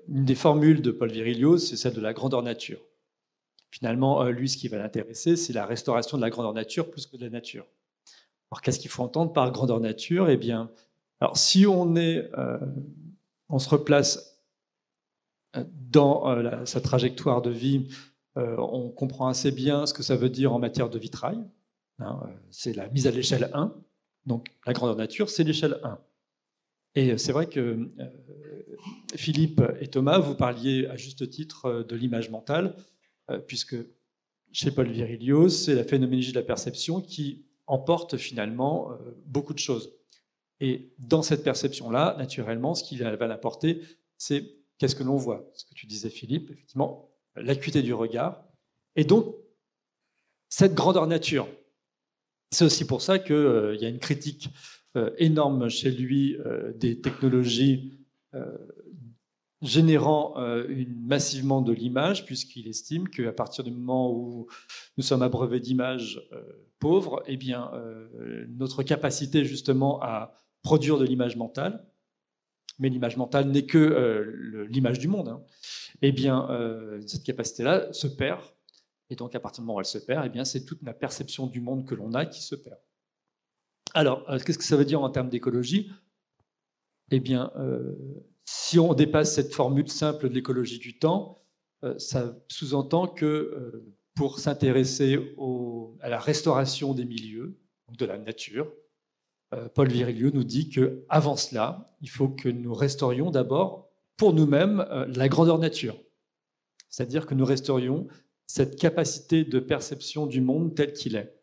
une 0.09 0.25
des 0.25 0.35
formules 0.35 0.81
de 0.81 0.91
Paul 0.91 1.11
Virilio, 1.11 1.57
c'est 1.57 1.77
celle 1.77 1.93
de 1.93 2.01
la 2.01 2.13
grandeur 2.13 2.43
nature. 2.43 2.81
Finalement, 3.71 4.23
euh, 4.23 4.31
lui, 4.31 4.49
ce 4.49 4.57
qui 4.57 4.67
va 4.67 4.77
l'intéresser, 4.77 5.35
c'est 5.35 5.53
la 5.53 5.65
restauration 5.65 6.17
de 6.17 6.21
la 6.21 6.29
grandeur 6.29 6.53
nature 6.53 6.89
plus 6.89 7.05
que 7.05 7.17
de 7.17 7.23
la 7.23 7.29
nature. 7.29 7.65
Alors, 8.49 8.61
qu'est-ce 8.61 8.79
qu'il 8.79 8.89
faut 8.89 9.03
entendre 9.03 9.33
par 9.33 9.51
grandeur 9.51 9.79
nature? 9.79 10.29
Eh 10.29 10.37
bien, 10.37 10.71
alors, 11.19 11.37
si 11.37 11.65
on, 11.67 11.95
euh, 11.95 12.59
se 13.57 13.69
replace 13.69 14.41
euh, 15.55 15.65
dans 15.71 16.65
sa 16.65 16.81
trajectoire 16.81 17.41
de 17.41 17.49
vie, 17.49 17.87
on 18.35 18.89
comprend 18.89 19.29
assez 19.29 19.51
bien 19.51 19.87
ce 19.87 19.95
que 19.95 20.03
ça 20.03 20.15
veut 20.15 20.29
dire 20.29 20.53
en 20.53 20.59
matière 20.59 20.91
de 20.91 20.99
vitrail. 20.99 21.43
Hein, 21.97 22.19
c'est 22.51 22.73
la 22.73 22.87
mise 22.89 23.07
à 23.07 23.11
l'échelle 23.11 23.49
1. 23.51 23.73
Donc, 24.27 24.49
la 24.67 24.73
grandeur 24.73 24.95
nature, 24.95 25.31
c'est 25.31 25.43
l'échelle 25.43 25.79
1. 25.81 25.97
Et 26.93 27.17
c'est 27.17 27.31
vrai 27.31 27.47
que 27.47 27.89
Philippe 29.15 29.63
et 29.79 29.87
Thomas, 29.87 30.19
vous 30.19 30.35
parliez 30.35 30.85
à 30.85 30.97
juste 30.97 31.27
titre 31.31 31.83
de 31.87 31.95
l'image 31.95 32.29
mentale. 32.29 32.75
Euh, 33.29 33.39
puisque 33.39 33.75
chez 34.51 34.71
Paul 34.71 34.89
Virilio, 34.89 35.49
c'est 35.49 35.75
la 35.75 35.83
phénoménologie 35.83 36.31
de 36.31 36.39
la 36.39 36.45
perception 36.45 37.01
qui 37.01 37.45
emporte 37.65 38.17
finalement 38.17 38.91
euh, 38.91 38.95
beaucoup 39.25 39.53
de 39.53 39.59
choses. 39.59 39.93
Et 40.59 40.93
dans 40.97 41.21
cette 41.21 41.43
perception-là, 41.43 42.15
naturellement, 42.17 42.73
ce 42.73 42.83
qui 42.83 42.97
va 42.97 43.27
l'apporter, 43.27 43.81
c'est 44.17 44.55
qu'est-ce 44.77 44.95
que 44.95 45.03
l'on 45.03 45.17
voit? 45.17 45.51
Ce 45.53 45.65
que 45.65 45.73
tu 45.75 45.85
disais, 45.85 46.09
Philippe, 46.09 46.49
effectivement, 46.49 47.11
l'acuité 47.35 47.81
du 47.81 47.93
regard. 47.93 48.43
Et 48.95 49.03
donc, 49.03 49.35
cette 50.49 50.73
grandeur 50.73 51.05
nature. 51.05 51.47
C'est 52.51 52.63
aussi 52.63 52.87
pour 52.87 53.01
ça 53.01 53.19
qu'il 53.19 53.35
euh, 53.35 53.75
y 53.75 53.85
a 53.85 53.89
une 53.89 53.99
critique 53.99 54.49
énorme 55.19 55.69
chez 55.69 55.91
lui 55.91 56.37
des 56.73 56.99
technologies 56.99 57.99
générant 59.61 60.35
euh, 60.37 60.85
massivement 61.01 61.61
de 61.61 61.73
l'image, 61.73 62.25
puisqu'il 62.25 62.67
estime 62.67 63.09
qu'à 63.09 63.31
partir 63.31 63.63
du 63.63 63.71
moment 63.71 64.11
où 64.11 64.47
nous 64.97 65.03
sommes 65.03 65.23
abreuvés 65.23 65.59
d'images 65.59 66.21
euh, 66.31 66.43
pauvres, 66.79 67.23
eh 67.25 67.37
bien, 67.37 67.71
euh, 67.73 68.45
notre 68.49 68.83
capacité 68.83 69.45
justement 69.45 70.01
à 70.01 70.33
produire 70.61 70.99
de 70.99 71.05
l'image 71.05 71.35
mentale, 71.35 71.85
mais 72.79 72.89
l'image 72.89 73.17
mentale 73.17 73.49
n'est 73.49 73.65
que 73.65 74.67
l'image 74.69 74.99
du 74.99 75.07
monde, 75.07 75.29
hein, 75.29 75.41
eh 76.03 76.11
bien, 76.11 76.47
cette 77.07 77.23
capacité-là 77.23 77.91
se 77.91 78.05
perd. 78.05 78.41
Et 79.09 79.15
donc, 79.15 79.33
à 79.33 79.39
partir 79.39 79.63
du 79.63 79.65
moment 79.65 79.77
où 79.77 79.79
elle 79.79 79.85
se 79.85 79.97
perd, 79.97 80.29
eh 80.31 80.45
c'est 80.45 80.63
toute 80.63 80.83
la 80.83 80.93
perception 80.93 81.47
du 81.47 81.59
monde 81.59 81.87
que 81.87 81.95
l'on 81.95 82.13
a 82.13 82.27
qui 82.27 82.43
se 82.43 82.53
perd. 82.53 82.77
Alors, 83.95 84.23
qu'est-ce 84.45 84.59
que 84.59 84.63
ça 84.63 84.77
veut 84.77 84.85
dire 84.85 85.01
en 85.01 85.09
termes 85.09 85.29
d'écologie? 85.29 85.91
Eh 87.09 87.19
bien, 87.19 87.51
si 88.47 88.79
on 88.79 88.93
dépasse 88.93 89.35
cette 89.35 89.53
formule 89.53 89.89
simple 89.89 90.29
de 90.29 90.33
l'écologie 90.33 90.79
du 90.79 90.97
temps, 90.97 91.35
euh, 91.83 91.99
ça 91.99 92.33
sous-entend 92.47 93.05
que 93.05 93.25
euh, 93.25 93.93
pour 94.15 94.39
s'intéresser 94.39 95.19
à 95.99 96.09
la 96.09 96.17
restauration 96.17 96.93
des 96.93 97.03
milieux, 97.03 97.59
de 97.97 98.05
la 98.05 98.17
nature, 98.17 98.71
euh, 99.53 99.67
Paul 99.67 99.89
Virilio 99.89 100.31
nous 100.33 100.45
dit 100.45 100.69
que 100.69 101.05
avant 101.09 101.35
cela, 101.35 101.93
il 102.01 102.09
faut 102.09 102.29
que 102.29 102.47
nous 102.47 102.73
restaurions 102.73 103.31
d'abord 103.31 103.89
pour 104.15 104.33
nous-mêmes 104.33 104.85
la 105.13 105.27
grandeur 105.27 105.59
nature. 105.59 105.97
C'est-à-dire 106.89 107.27
que 107.27 107.35
nous 107.35 107.45
restaurions 107.45 108.07
cette 108.47 108.79
capacité 108.79 109.43
de 109.43 109.59
perception 109.59 110.25
du 110.25 110.39
monde 110.39 110.73
tel 110.73 110.93
qu'il 110.93 111.17
est. 111.17 111.36